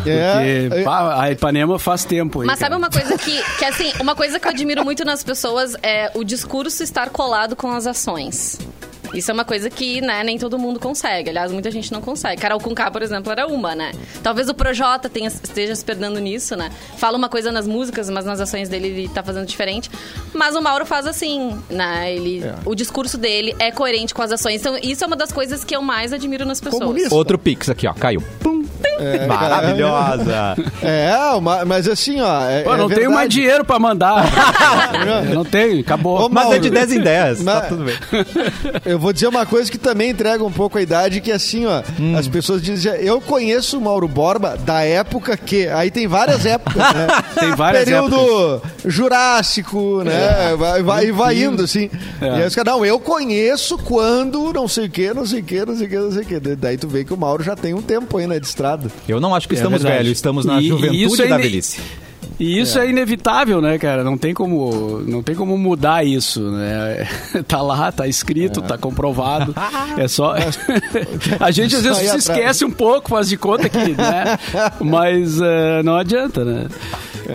É, 0.06 0.66
Porque 0.68 0.80
é. 0.80 0.82
pá, 0.82 1.22
a 1.22 1.30
Ipanema 1.30 1.78
faz 1.78 2.04
tempo 2.04 2.40
aí. 2.40 2.46
Mas 2.46 2.58
sabe 2.58 2.70
cara. 2.74 2.78
uma 2.78 2.90
coisa 2.90 3.18
que, 3.18 3.42
que, 3.58 3.64
assim, 3.64 3.92
uma 4.00 4.14
coisa 4.14 4.40
que 4.40 4.46
eu 4.46 4.50
admiro 4.50 4.84
muito 4.84 5.04
nas 5.04 5.22
pessoas 5.22 5.74
é 5.82 6.10
o 6.14 6.24
discurso 6.24 6.82
estar 6.82 7.10
colado 7.10 7.54
com 7.54 7.70
as 7.70 7.86
ações. 7.86 8.58
Isso 9.14 9.30
é 9.30 9.34
uma 9.34 9.44
coisa 9.44 9.68
que, 9.68 10.00
né, 10.00 10.22
nem 10.24 10.38
todo 10.38 10.58
mundo 10.58 10.78
consegue. 10.78 11.30
Aliás, 11.30 11.52
muita 11.52 11.70
gente 11.70 11.92
não 11.92 12.00
consegue. 12.00 12.40
Carol 12.40 12.60
Conká, 12.60 12.90
por 12.90 13.02
exemplo, 13.02 13.30
era 13.32 13.46
uma, 13.46 13.74
né? 13.74 13.92
Talvez 14.22 14.48
o 14.48 14.54
Projota 14.54 15.08
tenha, 15.08 15.28
esteja 15.28 15.74
se 15.74 15.84
perdendo 15.84 16.18
nisso, 16.20 16.56
né? 16.56 16.70
Fala 16.96 17.16
uma 17.16 17.28
coisa 17.28 17.50
nas 17.50 17.66
músicas, 17.66 18.08
mas 18.10 18.24
nas 18.24 18.40
ações 18.40 18.68
dele 18.68 18.88
ele 18.88 19.08
tá 19.08 19.22
fazendo 19.22 19.46
diferente. 19.46 19.90
Mas 20.32 20.54
o 20.54 20.60
Mauro 20.60 20.86
faz 20.86 21.06
assim, 21.06 21.58
né? 21.68 22.12
Ele, 22.14 22.42
O 22.64 22.74
discurso 22.74 23.18
dele 23.18 23.54
é 23.58 23.70
coerente 23.70 24.14
com 24.14 24.22
as 24.22 24.32
ações. 24.32 24.60
Então, 24.60 24.76
isso 24.82 25.02
é 25.04 25.06
uma 25.06 25.16
das 25.16 25.32
coisas 25.32 25.64
que 25.64 25.74
eu 25.74 25.82
mais 25.82 26.12
admiro 26.12 26.44
nas 26.44 26.60
pessoas. 26.60 26.82
Comunista. 26.82 27.14
Outro 27.14 27.38
pix 27.38 27.68
aqui, 27.68 27.86
ó. 27.86 27.92
Caiu. 27.92 28.22
Pum. 28.40 28.59
Maravilhosa. 29.26 30.56
É, 30.82 31.14
uma- 31.36 31.64
mas 31.64 31.88
assim, 31.88 32.20
ó. 32.20 32.44
É, 32.48 32.62
Pô, 32.62 32.74
é 32.74 32.78
não 32.78 32.86
tenho 32.88 32.88
verdade. 33.00 33.14
mais 33.14 33.28
dinheiro 33.28 33.64
pra 33.64 33.78
mandar. 33.78 34.24
Não 35.34 35.44
tenho, 35.44 35.80
acabou. 35.80 36.26
Ô, 36.26 36.28
Mas 36.28 36.44
é 36.44 36.48
Mauro. 36.48 36.60
de 36.60 36.70
10 36.70 36.92
em 36.92 37.00
10. 37.00 37.42
Mas- 37.42 37.60
Tá 37.60 37.66
tudo 37.68 37.84
bem. 37.84 37.94
Eu 38.84 38.98
vou 38.98 39.12
dizer 39.12 39.26
uma 39.28 39.44
coisa 39.46 39.70
que 39.70 39.78
também 39.78 40.10
entrega 40.10 40.44
um 40.44 40.50
pouco 40.52 40.78
a 40.78 40.82
idade, 40.82 41.20
que 41.20 41.30
assim, 41.32 41.66
ó, 41.66 41.82
Hum. 41.98 42.16
as 42.16 42.26
pessoas 42.28 42.62
dizem, 42.62 42.92
eu 43.00 43.20
conheço 43.20 43.78
o 43.78 43.80
Mauro 43.80 44.06
Borba 44.08 44.56
da 44.64 44.82
época 44.82 45.36
que. 45.36 45.68
Aí 45.68 45.90
tem 45.90 46.06
várias 46.06 46.44
épocas, 46.46 46.76
né? 46.94 47.06
Tem 47.38 47.54
várias 47.54 47.84
Período 47.84 48.62
Jurássico, 48.84 50.02
né? 50.04 50.54
Vai, 50.58 50.82
vai, 50.82 51.06
e 51.06 51.12
vai 51.12 51.42
indo, 51.42 51.62
assim. 51.62 51.90
É. 52.20 52.26
E 52.26 52.28
aí 52.42 52.46
os 52.46 52.54
caras, 52.54 52.72
não, 52.74 52.84
eu 52.84 52.98
conheço 52.98 53.78
quando 53.78 54.52
não 54.52 54.66
sei 54.68 54.86
o 54.86 54.90
que, 54.90 55.12
não 55.14 55.26
sei 55.26 55.40
o 55.40 55.44
que, 55.44 55.64
não 55.64 55.76
sei 55.76 55.86
o 55.86 55.90
que, 55.90 55.96
não 55.96 56.12
sei 56.12 56.22
o 56.22 56.26
que. 56.26 56.40
Daí 56.56 56.76
tu 56.76 56.88
vê 56.88 57.04
que 57.04 57.12
o 57.14 57.16
Mauro 57.16 57.42
já 57.42 57.54
tem 57.56 57.74
um 57.74 57.82
tempo 57.82 58.16
aí, 58.18 58.26
né, 58.26 58.38
de 58.38 58.46
estrada. 58.46 58.89
Eu 59.08 59.20
não 59.20 59.34
acho 59.34 59.48
que 59.48 59.54
É 59.54 59.58
estamos 59.58 59.82
verdade. 59.82 60.02
velhos, 60.04 60.18
estamos 60.18 60.44
na 60.44 60.60
E- 60.60 60.64
e 60.64 60.68
juventude 60.68 61.02
isso 61.04 61.22
é 61.22 61.26
da 61.28 61.36
velhice. 61.36 61.80
E 62.38 62.58
isso 62.58 62.78
é. 62.78 62.88
inevitável, 62.88 63.60
né, 63.60 63.76
cara? 63.78 64.02
Não 64.02 64.16
tem 64.16 64.32
como, 64.32 65.02
não 65.06 65.22
tem 65.22 65.34
como 65.34 65.58
mudar 65.58 66.04
isso, 66.06 66.40
né? 66.50 67.06
Tá 67.46 67.60
lá, 67.60 67.92
tá 67.92 68.06
escrito, 68.08 68.62
tá 68.62 68.78
comprovado. 68.78 69.54
É 69.98 70.08
só 70.08 70.34
a 71.38 71.50
gente 71.50 71.76
às 71.76 71.82
vezes 71.82 72.08
se 72.10 72.16
esquece 72.16 72.64
um 72.64 72.70
pouco, 72.70 73.10
faz 73.10 73.28
de 73.28 73.36
conta 73.36 73.68
que, 73.68 73.90
né? 73.92 74.38
Mas 74.80 75.38
eh, 75.40 75.82
não 75.82 75.96
adianta, 75.96 76.44
né? 76.44 76.66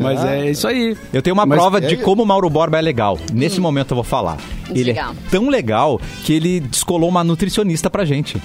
Mas 0.02 0.24
é 0.26 0.50
isso 0.52 0.68
aí. 0.68 0.98
Eu 1.14 1.22
tenho 1.22 1.34
uma 1.36 1.46
Mas- 1.46 1.58
prova 1.60 1.80
de 1.80 1.94
é- 1.94 1.98
como 1.98 2.24
o 2.24 2.26
Mauro 2.26 2.50
Borba 2.50 2.78
é 2.78 2.82
legal. 2.82 3.18
Nesse 3.32 3.60
momento 3.62 3.92
eu 3.92 3.96
vou 3.96 4.04
falar. 4.04 4.38
Ele 4.70 4.86
Legal. 4.86 5.12
é 5.14 5.30
tão 5.30 5.48
legal 5.50 6.02
que 6.24 6.34
ele 6.34 6.60
descolou 6.60 7.08
uma 7.08 7.24
nutricionista 7.24 7.90
pra 7.90 8.04
gente. 8.04 8.36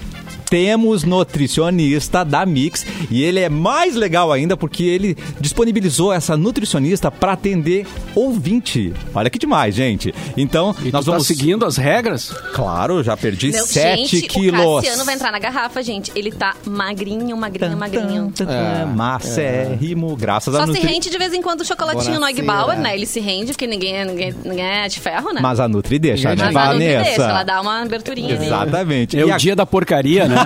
Temos 0.50 1.04
nutricionista 1.04 2.24
da 2.24 2.44
Mix 2.44 2.84
e 3.10 3.22
ele 3.22 3.38
é 3.40 3.48
mais 3.48 3.94
legal 3.94 4.32
ainda 4.32 4.56
porque 4.56 4.82
ele 4.82 5.16
disponibilizou 5.40 6.12
essa 6.12 6.36
nutricionista 6.36 7.10
pra 7.10 7.32
atender 7.32 7.86
ouvinte. 8.16 8.92
Olha 9.14 9.30
que 9.30 9.38
demais, 9.38 9.74
gente. 9.74 10.12
Então, 10.36 10.74
E 10.82 10.90
nós 10.90 11.04
tu 11.04 11.06
tá 11.06 11.12
vamos 11.12 11.26
seguindo 11.28 11.64
as 11.64 11.76
regras? 11.76 12.30
Claro, 12.52 13.02
já 13.02 13.16
perdi 13.16 13.52
Meu, 13.52 13.64
7 13.64 13.96
gente, 14.18 14.22
quilos. 14.28 14.60
o 14.60 14.76
Cassiano 14.76 15.04
vai 15.04 15.14
entrar 15.14 15.30
na 15.30 15.38
garrafa, 15.38 15.82
gente. 15.82 16.10
Ele 16.16 16.32
tá 16.32 16.54
magrinho, 16.66 17.36
magrinho, 17.36 17.76
magrinho. 17.76 18.32
É, 18.48 18.84
Macérrimo, 18.84 20.16
graças 20.16 20.54
a 20.54 20.58
Só 20.58 20.66
se 20.66 20.72
Nutri... 20.72 20.86
rende 20.86 21.10
de 21.10 21.18
vez 21.18 21.32
em 21.32 21.40
quando 21.42 21.60
o 21.60 21.64
chocolatinho 21.64 22.18
no 22.18 22.26
Egg 22.26 22.42
Bonacera. 22.42 22.66
Bauer, 22.66 22.78
né? 22.80 22.94
Ele 22.96 23.06
se 23.06 23.20
rende, 23.20 23.52
porque 23.52 23.66
ninguém, 23.66 24.04
ninguém, 24.04 24.34
ninguém 24.44 24.64
é 24.64 24.88
de 24.88 24.98
ferro, 24.98 25.32
né? 25.32 25.40
Mas 25.40 25.60
a 25.60 25.68
Nutri 25.68 25.98
deixa, 25.98 26.34
né, 26.34 26.36
Mas 26.36 26.56
a 26.56 26.72
Nutri 26.72 26.78
Vanessa? 26.88 27.04
deixa, 27.04 27.22
ela 27.22 27.42
dá 27.44 27.60
uma 27.60 27.82
aberturinha 27.82 28.34
ali. 28.34 28.46
Exatamente. 28.46 29.16
É 29.16 29.20
E 29.20 29.24
o 29.24 29.32
a- 29.34 29.36
dia 29.36 29.54
da 29.54 29.64
porcaria, 29.64 30.26
né? 30.26 30.39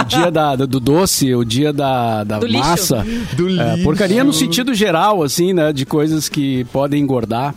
O 0.00 0.04
dia 0.04 0.30
da, 0.30 0.56
do 0.56 0.80
doce, 0.80 1.34
o 1.34 1.44
dia 1.44 1.72
da, 1.72 2.24
da 2.24 2.38
Do 2.38 2.46
lixo. 2.46 2.58
massa. 2.68 3.06
Do 3.34 3.48
É, 3.48 3.72
lixo. 3.72 3.84
porcaria 3.84 4.22
no 4.24 4.32
sentido 4.32 4.74
geral, 4.74 5.22
assim, 5.22 5.52
né? 5.52 5.72
De 5.72 5.84
coisas 5.86 6.28
que 6.28 6.64
podem 6.72 7.02
engordar. 7.02 7.54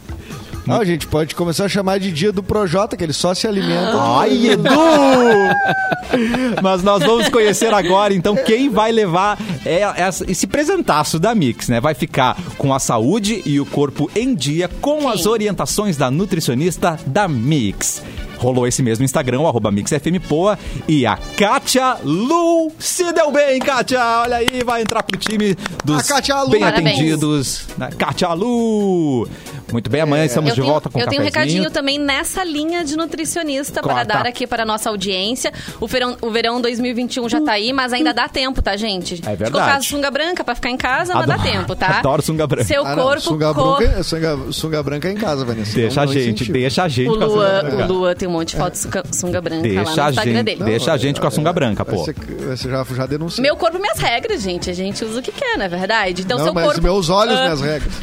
Ah, 0.66 0.78
a 0.78 0.86
gente 0.86 1.06
pode 1.08 1.36
começar 1.36 1.66
a 1.66 1.68
chamar 1.70 2.00
de 2.00 2.10
dia 2.10 2.32
do 2.32 2.42
Projota, 2.42 2.96
que 2.96 3.04
ele 3.04 3.12
só 3.12 3.34
se 3.34 3.46
alimenta. 3.46 3.98
Ai, 4.02 4.48
Edu! 4.48 4.70
Mas 6.64 6.82
nós 6.84 7.04
vamos 7.04 7.28
conhecer 7.30 7.74
agora, 7.74 8.14
então, 8.14 8.34
quem 8.36 8.70
vai 8.70 8.92
levar 8.92 9.38
é- 9.66 9.82
essa- 10.02 10.24
esse 10.30 10.48
presentaço 10.48 11.20
da 11.20 11.34
Mix, 11.36 11.68
né? 11.68 11.82
Vai 11.82 11.94
ficar 11.94 12.38
com 12.58 12.74
a 12.74 12.80
saúde 12.80 13.42
e 13.46 13.60
o 13.60 13.66
corpo 13.66 14.10
em 14.16 14.34
dia 14.34 14.70
com 14.82 15.10
as 15.10 15.26
orientações 15.26 15.98
da 15.98 16.10
nutricionista 16.10 16.98
da 17.06 17.28
Mix. 17.28 18.02
Rolou 18.44 18.68
esse 18.68 18.84
mesmo 18.84 19.06
Instagram, 19.06 19.40
o 19.40 19.48
arroba 19.48 19.72
MixFMPoa. 19.72 20.60
E 20.86 21.06
a 21.06 21.18
Kátia 21.38 21.98
Lu 22.04 22.70
se 22.78 23.14
deu 23.14 23.32
bem, 23.32 23.58
Kátia! 23.60 24.02
Olha 24.22 24.36
aí, 24.36 24.62
vai 24.66 24.82
entrar 24.82 25.02
pro 25.02 25.18
time 25.18 25.56
dos 25.86 26.06
bem 26.50 26.60
Parabéns. 26.60 26.98
atendidos. 26.98 27.68
Kátia 27.98 28.34
Lu! 28.34 29.26
Muito 29.74 29.90
bem, 29.90 30.02
amanhã 30.02 30.24
estamos 30.26 30.50
Eu 30.50 30.56
de 30.56 30.62
tenho, 30.62 30.72
volta 30.72 30.88
com 30.90 31.00
eu 31.00 31.06
o 31.06 31.10
tenho 31.10 31.22
um 31.22 31.26
recadinho 31.26 31.72
também 31.72 31.98
nessa 31.98 32.44
linha 32.44 32.84
de 32.86 32.96
nutricionista 32.96 33.82
para 33.82 34.04
dar 34.04 34.26
aqui 34.28 34.46
para 34.46 34.62
a 34.62 34.66
nossa 34.66 34.88
audiência. 34.90 35.52
O 35.82 35.88
verão, 35.88 36.16
o 36.22 36.30
verão 36.30 36.62
2021 36.62 37.28
já 37.28 37.42
tá 37.42 37.54
aí, 37.54 37.74
mas 37.74 37.92
ainda 37.92 38.14
dá 38.14 38.30
tempo, 38.30 38.62
tá, 38.62 38.78
gente? 38.78 39.16
É 39.16 39.18
De 39.18 39.22
verdade. 39.24 39.52
colocar 39.52 39.76
a 39.78 39.82
sunga 39.82 40.12
branca 40.12 40.44
para 40.44 40.54
ficar 40.54 40.70
em 40.70 40.78
casa, 40.78 41.16
mas 41.16 41.26
dá 41.26 41.40
tempo, 41.40 41.76
tá? 41.76 41.88
adoro 42.00 42.22
sunga 42.22 42.46
branca. 42.46 42.66
Seu 42.66 42.86
Ah, 42.86 42.96
não, 42.96 43.04
corpo... 43.04 43.22
sunga, 43.22 43.54
co- 43.54 43.76
branca, 43.78 44.04
sunga, 44.04 44.40
sunga 44.52 44.84
branca 44.84 45.08
é 45.08 45.12
em 45.12 45.16
casa, 45.16 45.44
Vanessa. 45.44 45.74
Deixa 45.76 46.02
a 46.02 46.06
Não- 46.06 46.14
não 46.14 46.22
gente, 46.22 46.52
deixa 46.52 46.84
a 46.84 46.88
gente 46.88 47.10
O 47.10 47.18
com 47.18 47.24
a 47.24 47.28
sunga 47.28 47.34
Lua, 47.36 47.62
branca. 47.64 47.84
o 47.84 47.88
Lua 47.88 48.16
tem 48.16 48.28
um 48.28 48.32
monte 48.32 48.50
de 48.52 48.58
foto 48.58 48.74
de 48.74 48.78
sunga, 48.80 49.04
sunga 49.12 49.42
branca 49.42 49.58
lá 49.68 49.74
Deixa 49.74 49.82
no 49.96 50.02
a 50.04 50.10
Instagram 50.12 50.34
gente, 50.36 50.44
dele. 50.46 50.64
deixa 50.64 50.94
a 50.94 50.98
gente 50.98 51.20
com 51.20 51.28
a 51.28 51.32
sunga 51.32 51.52
branca, 51.52 51.84
pô. 51.84 51.98
Você, 51.98 52.14
você 52.14 52.70
já, 52.70 52.84
já 52.84 53.06
denunciou. 53.08 53.42
Meu 53.42 53.56
corpo, 53.56 53.80
minhas 53.80 53.98
regras, 53.98 54.42
gente. 54.44 54.70
A 54.70 54.74
gente 54.74 55.04
usa 55.04 55.20
o 55.20 55.24
que 55.24 55.32
quer, 55.32 55.58
não 55.58 55.66
é 55.66 55.70
verdade? 55.70 56.22
Então, 56.22 56.38
não, 56.38 56.46
seu 56.46 56.54
mas 56.54 56.64
corpo... 56.66 56.82
meus 56.84 57.10
olhos, 57.10 57.36
Ah, 57.36 57.42
minhas 57.44 57.62
regras. 57.62 57.94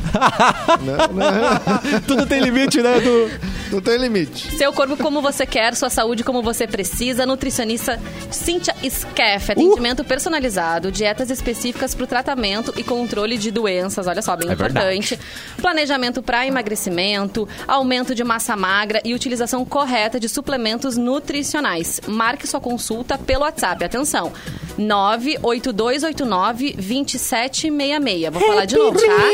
não, 0.81 0.97
não, 1.15 1.60
Tudo 2.07 2.27
tem 2.27 2.41
limite, 2.41 2.83
né, 2.83 2.99
Edu? 2.99 3.31
não 3.71 3.81
tem 3.81 3.97
limite. 3.97 4.57
Seu 4.57 4.73
corpo 4.73 4.97
como 4.97 5.23
você 5.23 5.47
quer, 5.47 5.75
sua 5.75 5.91
saúde 5.91 6.25
como 6.25 6.43
você 6.43 6.67
precisa. 6.67 7.25
Nutricionista 7.25 8.01
Cíntia 8.31 8.75
Scaff. 8.89 9.49
Uh! 9.49 9.53
Atendimento 9.53 10.05
personalizado, 10.05 10.91
dietas 10.91 11.31
específicas 11.31 11.95
para 11.95 12.05
o 12.05 12.07
tratamento 12.07 12.73
e 12.77 12.83
controle 12.83 13.39
de 13.39 13.51
doenças. 13.51 14.07
Olha 14.07 14.23
só, 14.23 14.37
bem 14.37 14.49
É 14.49 14.53
importante. 14.53 15.19
Planejamento 15.61 16.23
para 16.23 16.47
emagrecimento, 16.47 17.49
aumento 17.67 18.15
de 18.15 18.25
massa 18.25 18.57
magra 18.57 19.01
e 19.05 19.15
utilização 19.15 19.65
correta 19.65 20.19
de 20.19 20.29
suplementos 20.29 20.97
nutricionais. 20.97 22.01
Marque 22.07 22.47
sua 22.47 22.61
consulta 22.61 23.17
pelo 23.17 23.43
WhatsApp. 23.43 23.85
Atenção. 23.85 24.33
98289 24.79 26.73
2766. 26.73 28.33
Vou 28.33 28.43
falar 28.43 28.65
de 28.65 28.77
novo, 28.77 28.99
tá? 28.99 29.31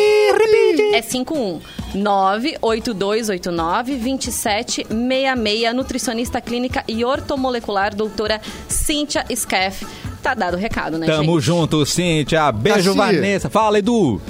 É 0.92 1.02
51 1.02 1.60
98289 1.96 3.96
2766. 3.96 5.74
Nutricionista 5.74 6.40
clínica 6.40 6.84
e 6.86 7.04
ortomolecular, 7.04 7.94
doutora 7.94 8.40
Cíntia 8.68 9.24
Scaff. 9.34 9.86
Tá 10.22 10.34
dado 10.34 10.54
o 10.54 10.58
recado, 10.58 10.98
né, 10.98 11.06
Tamo 11.06 11.34
gente? 11.34 11.44
junto, 11.44 11.86
Cíntia. 11.86 12.50
Beijo, 12.52 12.94
Cassia. 12.94 12.94
Vanessa. 12.94 13.50
Fala, 13.50 13.78
Edu. 13.78 14.20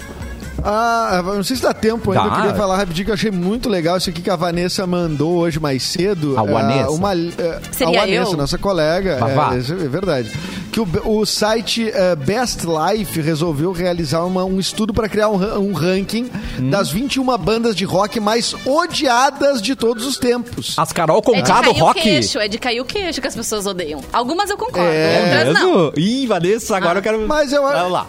Ah, 0.65 1.23
não 1.25 1.43
sei 1.45 1.57
se 1.57 1.63
dá 1.63 1.73
tempo 1.73 2.11
ainda. 2.13 2.25
Dá. 2.25 2.31
Eu 2.31 2.41
queria 2.43 2.55
falar 2.57 2.77
rapidinho 2.77 3.05
que 3.05 3.11
eu 3.11 3.15
achei 3.15 3.31
muito 3.31 3.69
legal 3.69 3.97
isso 3.97 4.11
aqui 4.11 4.23
que 4.23 4.31
a 4.31 4.37
Vanessa 4.37 4.87
mandou 4.87 5.37
hoje 5.39 5.61
mais 5.61 5.83
cedo. 5.83 6.39
A 6.39 6.43
É, 6.43 6.53
Vanessa? 6.53 6.91
Uma, 6.91 7.13
é, 7.15 7.61
Seria 7.73 7.99
a 7.99 8.05
Vanessa, 8.05 8.33
eu? 8.33 8.37
nossa 8.37 8.59
colega. 8.59 9.19
É, 9.21 9.85
é 9.85 9.89
verdade. 9.89 10.33
que 10.73 10.81
o, 10.81 10.89
o 11.21 11.25
site 11.25 11.91
eh, 11.91 12.15
Best 12.17 12.61
Life 12.67 13.19
resolveu 13.23 13.73
realizar 13.73 14.25
uma- 14.25 14.45
um 14.45 14.61
estudo 14.61 14.93
para 14.93 15.09
criar 15.09 15.31
um, 15.31 15.71
um 15.71 15.73
ranking 15.73 16.31
Hum. 16.61 16.69
das 16.71 16.91
21 16.91 17.25
bandas 17.39 17.75
de 17.75 17.85
rock 17.87 18.21
mais 18.21 18.55
odiadas 18.67 19.61
de 19.63 19.75
todos 19.75 20.07
os 20.07 20.19
tempos. 20.19 20.75
As 20.79 20.93
Carol 20.93 21.19
É 21.19 21.21
de 21.21 21.27
Conká 21.27 21.61
do 21.61 21.71
cair 21.71 21.83
o 21.83 21.85
rock. 21.87 22.01
queixo, 22.03 22.39
é 22.39 22.49
de 22.49 22.59
cair 22.59 22.81
o 22.81 22.85
queixo 22.85 23.21
que 23.23 23.27
as 23.27 23.35
pessoas 23.35 23.67
odeiam. 23.67 24.01
Algumas 24.13 24.51
eu 24.51 24.57
concordo, 24.59 24.89
É 24.89 25.45
outras 25.47 25.63
não. 25.65 25.93
Ih, 25.97 26.27
Vanessa, 26.27 26.77
agora 26.77 26.99
eu 26.99 27.03
quero... 27.03 27.27
Mas 27.27 27.53
eu, 27.53 27.63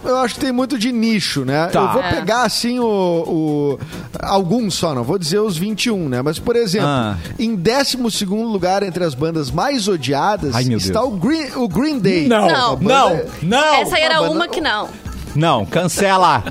eu 0.04 0.18
acho 0.18 0.36
que 0.36 0.40
tem 0.42 0.52
muito 0.52 0.78
de 0.78 0.92
nicho, 0.92 1.46
né? 1.46 1.68
Tá. 1.68 1.80
Eu 1.82 1.90
vou 1.94 2.02
É. 2.02 2.22
pegar, 2.38 2.44
assim, 2.44 2.80
o, 2.80 2.86
o- 2.86 3.80
Alguns 4.22 4.76
só, 4.76 4.94
não 4.96 5.04
vou 5.04 5.18
dizer 5.18 5.40
os 5.40 5.58
21, 5.58 6.10
né? 6.10 6.22
Mas, 6.22 6.40
por 6.40 6.56
exemplo, 6.56 6.88
Ah. 6.88 7.18
em 7.38 7.56
12 7.56 8.26
lugar 8.26 8.84
entre 8.84 9.04
as 9.04 9.14
bandas 9.14 9.52
mais 9.52 9.88
odiadas 9.88 10.56
Ai, 10.56 10.64
está 10.74 11.04
o 11.04 11.12
Green, 11.12 11.52
o 11.56 11.68
Green 11.68 12.00
Day. 12.00 12.28
Não, 12.28 12.48
Não. 12.48 12.78
não, 12.80 13.22
não. 13.44 13.74
Essa 13.76 13.96
aí 13.96 14.02
era 14.04 14.20
uma 14.22 14.30
uma 14.30 14.40
banda- 14.42 14.48
que 14.50 14.62
não. 14.62 14.90
Não, 15.36 15.66
cancela. 15.66 16.44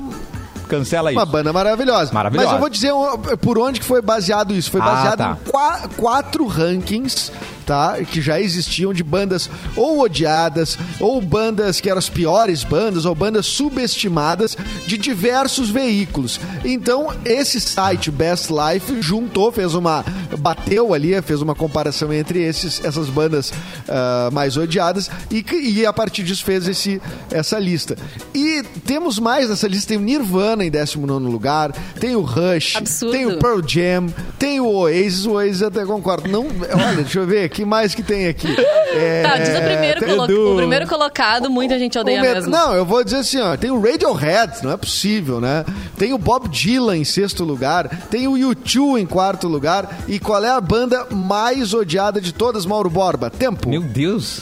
Cancela 0.67 1.11
isso. 1.11 1.19
Uma 1.19 1.25
banda 1.25 1.51
maravilhosa. 1.53 2.11
Maravilhosa. 2.13 2.47
Mas 2.47 2.55
eu 2.55 2.59
vou 2.59 2.69
dizer 2.69 2.91
uh, 2.93 3.37
por 3.37 3.57
onde 3.57 3.79
que 3.79 3.85
foi 3.85 4.01
baseado 4.01 4.53
isso. 4.53 4.69
Foi 4.71 4.81
Ah, 4.81 4.85
baseado 4.85 5.17
tá. 5.17 5.37
em 5.45 5.49
qua- 5.49 5.89
quatro 5.95 6.45
rankings, 6.45 7.31
tá? 7.65 7.97
Que 8.03 8.21
já 8.21 8.39
existiam 8.39 8.93
de 8.93 9.03
bandas 9.03 9.49
ou 9.75 10.01
odiadas, 10.01 10.77
ou 10.99 11.21
bandas 11.21 11.79
que 11.81 11.89
eram 11.89 11.99
as 11.99 12.09
piores 12.09 12.63
bandas, 12.63 13.05
ou 13.05 13.13
bandas 13.15 13.45
subestimadas 13.45 14.57
de 14.85 14.97
diversos 14.97 15.69
veículos. 15.69 16.39
Então, 16.63 17.13
esse 17.25 17.59
site 17.61 18.11
Best 18.11 18.49
Life 18.51 19.01
juntou, 19.01 19.51
fez 19.51 19.73
uma. 19.73 20.03
bateu 20.39 20.93
ali, 20.93 21.19
fez 21.21 21.41
uma 21.41 21.55
comparação 21.55 22.11
entre 22.13 22.41
esses, 22.41 22.83
essas 22.83 23.07
bandas 23.09 23.51
ah, 23.87 24.29
mais 24.31 24.57
odiadas 24.57 25.09
e, 25.31 25.43
e 25.79 25.85
a 25.85 25.93
partir 25.93 26.23
disso 26.23 26.43
fez 26.43 26.67
esse, 26.67 27.01
essa 27.31 27.57
lista. 27.59 27.97
E 28.33 28.63
temos 28.85 29.19
mais 29.19 29.49
nessa 29.49 29.67
lista, 29.67 29.87
tem 29.89 29.97
o 29.97 30.01
Nirvana 30.01 30.56
em 30.63 30.69
19 30.71 31.25
lugar, 31.25 31.71
tem 31.99 32.15
o 32.15 32.21
Rush, 32.21 32.75
Absurdo. 32.75 33.11
tem 33.11 33.25
o 33.25 33.37
Pearl 33.39 33.59
Jam, 33.65 34.07
tem 34.39 34.59
o 34.59 34.67
Oasis, 34.67 35.25
o 35.25 35.31
Oasis 35.33 35.61
eu 35.61 35.67
até 35.67 35.85
concordo. 35.85 36.27
Não, 36.29 36.45
olha, 36.47 36.95
deixa 37.03 37.19
eu 37.19 37.25
ver, 37.27 37.49
que 37.49 37.63
mais 37.65 37.93
que 37.95 38.03
tem 38.03 38.27
aqui? 38.27 38.47
É, 38.97 39.21
Tá, 39.21 39.37
diz 39.37 39.49
o 39.49 39.61
primeiro, 39.61 39.99
tem- 39.99 40.09
colo- 40.17 40.53
o 40.53 40.55
primeiro 40.55 40.87
colocado, 40.87 41.49
muita 41.51 41.77
gente 41.77 41.99
odeia 41.99 42.19
met- 42.21 42.33
mesmo. 42.35 42.49
Não, 42.51 42.73
eu 42.73 42.83
vou 42.85 43.03
dizer 43.03 43.17
assim, 43.17 43.39
ó, 43.39 43.55
tem 43.55 43.69
o 43.69 43.79
Radiohead, 43.79 44.63
não 44.63 44.71
é 44.71 44.77
possível, 44.77 45.39
né? 45.39 45.63
Tem 45.97 46.13
o 46.13 46.17
Bob 46.17 46.47
Dylan 46.49 46.97
em 46.97 47.03
sexto 47.03 47.43
lugar, 47.43 47.87
tem 48.09 48.27
o 48.27 48.33
U2 48.33 48.99
em 49.01 49.05
quarto 49.05 49.47
lugar, 49.47 49.99
e 50.07 50.17
qual 50.19 50.43
é 50.43 50.49
a 50.49 50.59
banda 50.61 51.05
mais 51.11 51.73
odiada 51.75 52.19
de 52.19 52.33
todas, 52.33 52.65
Mauro 52.65 52.89
Borba? 52.89 53.29
Tempo. 53.29 53.69
Meu 53.69 53.81
Deus. 53.81 54.41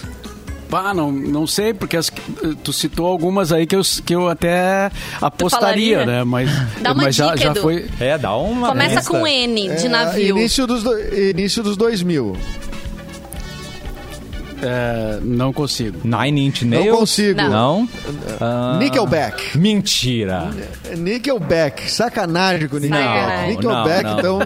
Pá, 0.70 0.93
não, 0.93 1.11
não 1.11 1.45
sei, 1.45 1.74
porque 1.74 1.95
as- 1.95 2.11
tu 2.63 2.74
citou 2.74 3.05
algumas 3.05 3.51
aí 3.51 3.66
que 3.68 3.76
eu, 3.76 3.82
que 4.05 4.16
eu 4.16 4.28
até 4.30 4.91
apostaria, 5.22 5.97
falaria? 5.99 6.05
né? 6.05 6.24
Mas, 6.24 6.49
Dá 6.82 6.91
uma 6.91 7.03
mas 7.03 7.16
já, 7.16 7.28
dica, 7.28 7.38
já 7.38 7.51
Edu. 7.51 7.61
foi. 7.61 7.86
É, 7.99 8.18
dá 8.18 8.36
uma 8.36 8.70
Começa 8.70 8.95
lista. 8.95 9.11
com 9.11 9.28
N, 9.28 9.70
de 9.76 9.86
É, 9.86 9.89
navio. 9.89 10.38
Início 10.38 10.66
dos, 10.68 10.84
do- 10.84 10.97
início 11.16 11.61
dos 11.63 11.78
2000. 11.78 12.36
É, 14.62 15.20
não 15.22 15.51
consigo. 15.51 15.99
Nine 16.03 16.45
Inch 16.47 16.64
Nails? 16.64 16.86
Não 16.88 16.97
consigo. 16.97 17.41
Não? 17.41 17.89
Ah, 18.39 18.78
Nickelback. 18.80 19.58
Mentira. 19.58 20.49
Nickelback. 20.97 21.91
Sacanagem 21.91 22.68
com 22.68 22.78
o 22.78 22.80
Nickelback. 22.80 23.06
Sacanagem. 23.16 23.49
Nickelback, 23.56 24.03
Não, 24.03 24.20
então, 24.20 24.39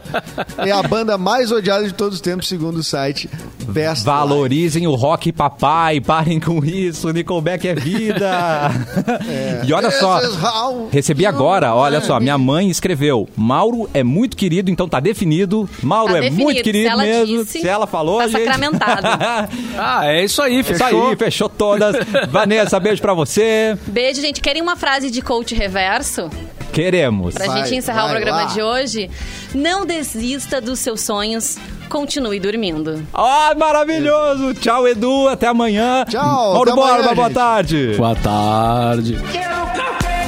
é 0.66 0.72
a 0.72 0.84
banda 0.84 1.18
mais 1.18 1.52
odiada 1.52 1.86
de 1.86 1.94
todos 1.94 2.16
os 2.16 2.22
tempos, 2.22 2.48
segundo 2.48 2.78
o 2.78 2.84
site 2.84 3.30
Best 3.68 4.04
Valorizem 4.04 4.88
o 4.88 4.96
rock 4.96 5.32
papai, 5.32 6.02
parem 6.02 6.40
com 6.40 6.64
isso, 6.66 7.12
Nickelback 7.12 7.68
é 7.68 7.76
vida. 7.76 8.70
E 9.66 9.74
olha 9.74 9.88
Life. 9.88 10.00
só, 10.00 10.20
recebi 10.92 11.26
agora, 11.26 11.74
olha 11.76 12.02
só, 12.02 12.20
minha 12.20 12.38
mãe 12.38 12.70
escreveu, 12.70 13.28
Mauro 13.36 13.90
é 13.94 14.04
muito 14.04 14.36
querido, 14.36 14.72
então 14.72 14.88
tá 14.88 15.00
definido, 15.00 15.70
Mauro 15.84 16.14
Tá 16.14 16.18
é 16.18 16.22
definido. 16.22 16.44
muito 16.44 16.64
querido 16.64 16.90
Se 16.90 16.98
mesmo, 16.98 17.44
disse, 17.44 17.62
se 17.62 17.68
ela 17.68 17.86
falou, 17.86 18.18
tá 18.20 18.24
a 18.26 18.28
gente... 18.28 18.44
sacramentado. 18.46 19.08
Ah, 19.78 19.99
é 20.06 20.24
isso 20.24 20.42
aí, 20.42 20.60
Isso 20.60 20.74
fechou. 20.76 21.10
aí, 21.10 21.16
fechou 21.16 21.50
todas. 21.50 21.96
Vanessa, 22.30 22.80
beijo 22.80 23.02
pra 23.02 23.14
você. 23.14 23.78
Beijo, 23.88 24.22
gente. 24.22 24.42
Querem 24.42 24.62
uma 24.62 24.76
frase 24.76 25.10
de 25.12 25.22
coach 25.22 25.54
reverso? 25.56 26.30
Queremos. 26.72 27.34
Pra 27.34 27.48
Vai, 27.48 27.64
gente 27.64 27.76
encerrar 27.76 28.06
o 28.06 28.10
programa 28.10 28.44
lá. 28.44 28.46
de 28.46 28.62
hoje? 28.62 29.10
Não 29.56 29.86
desista 29.86 30.62
dos 30.62 30.80
seus 30.80 31.02
sonhos. 31.02 31.58
Continue 31.90 32.40
dormindo. 32.40 33.04
Ah, 33.12 33.54
maravilhoso. 33.58 34.54
Tchau, 34.54 34.88
Edu, 34.88 35.28
até 35.28 35.48
amanhã. 35.48 36.06
Tchau, 36.08 36.24
Mauro 36.24 36.70
até 36.72 36.80
amanhã, 36.80 36.96
Borba, 36.98 37.16
boa 37.16 37.28
gente. 37.28 37.36
tarde. 37.36 37.94
Boa 37.98 38.16
tarde. 38.16 39.18
Quero 39.32 39.66
café! 39.74 40.19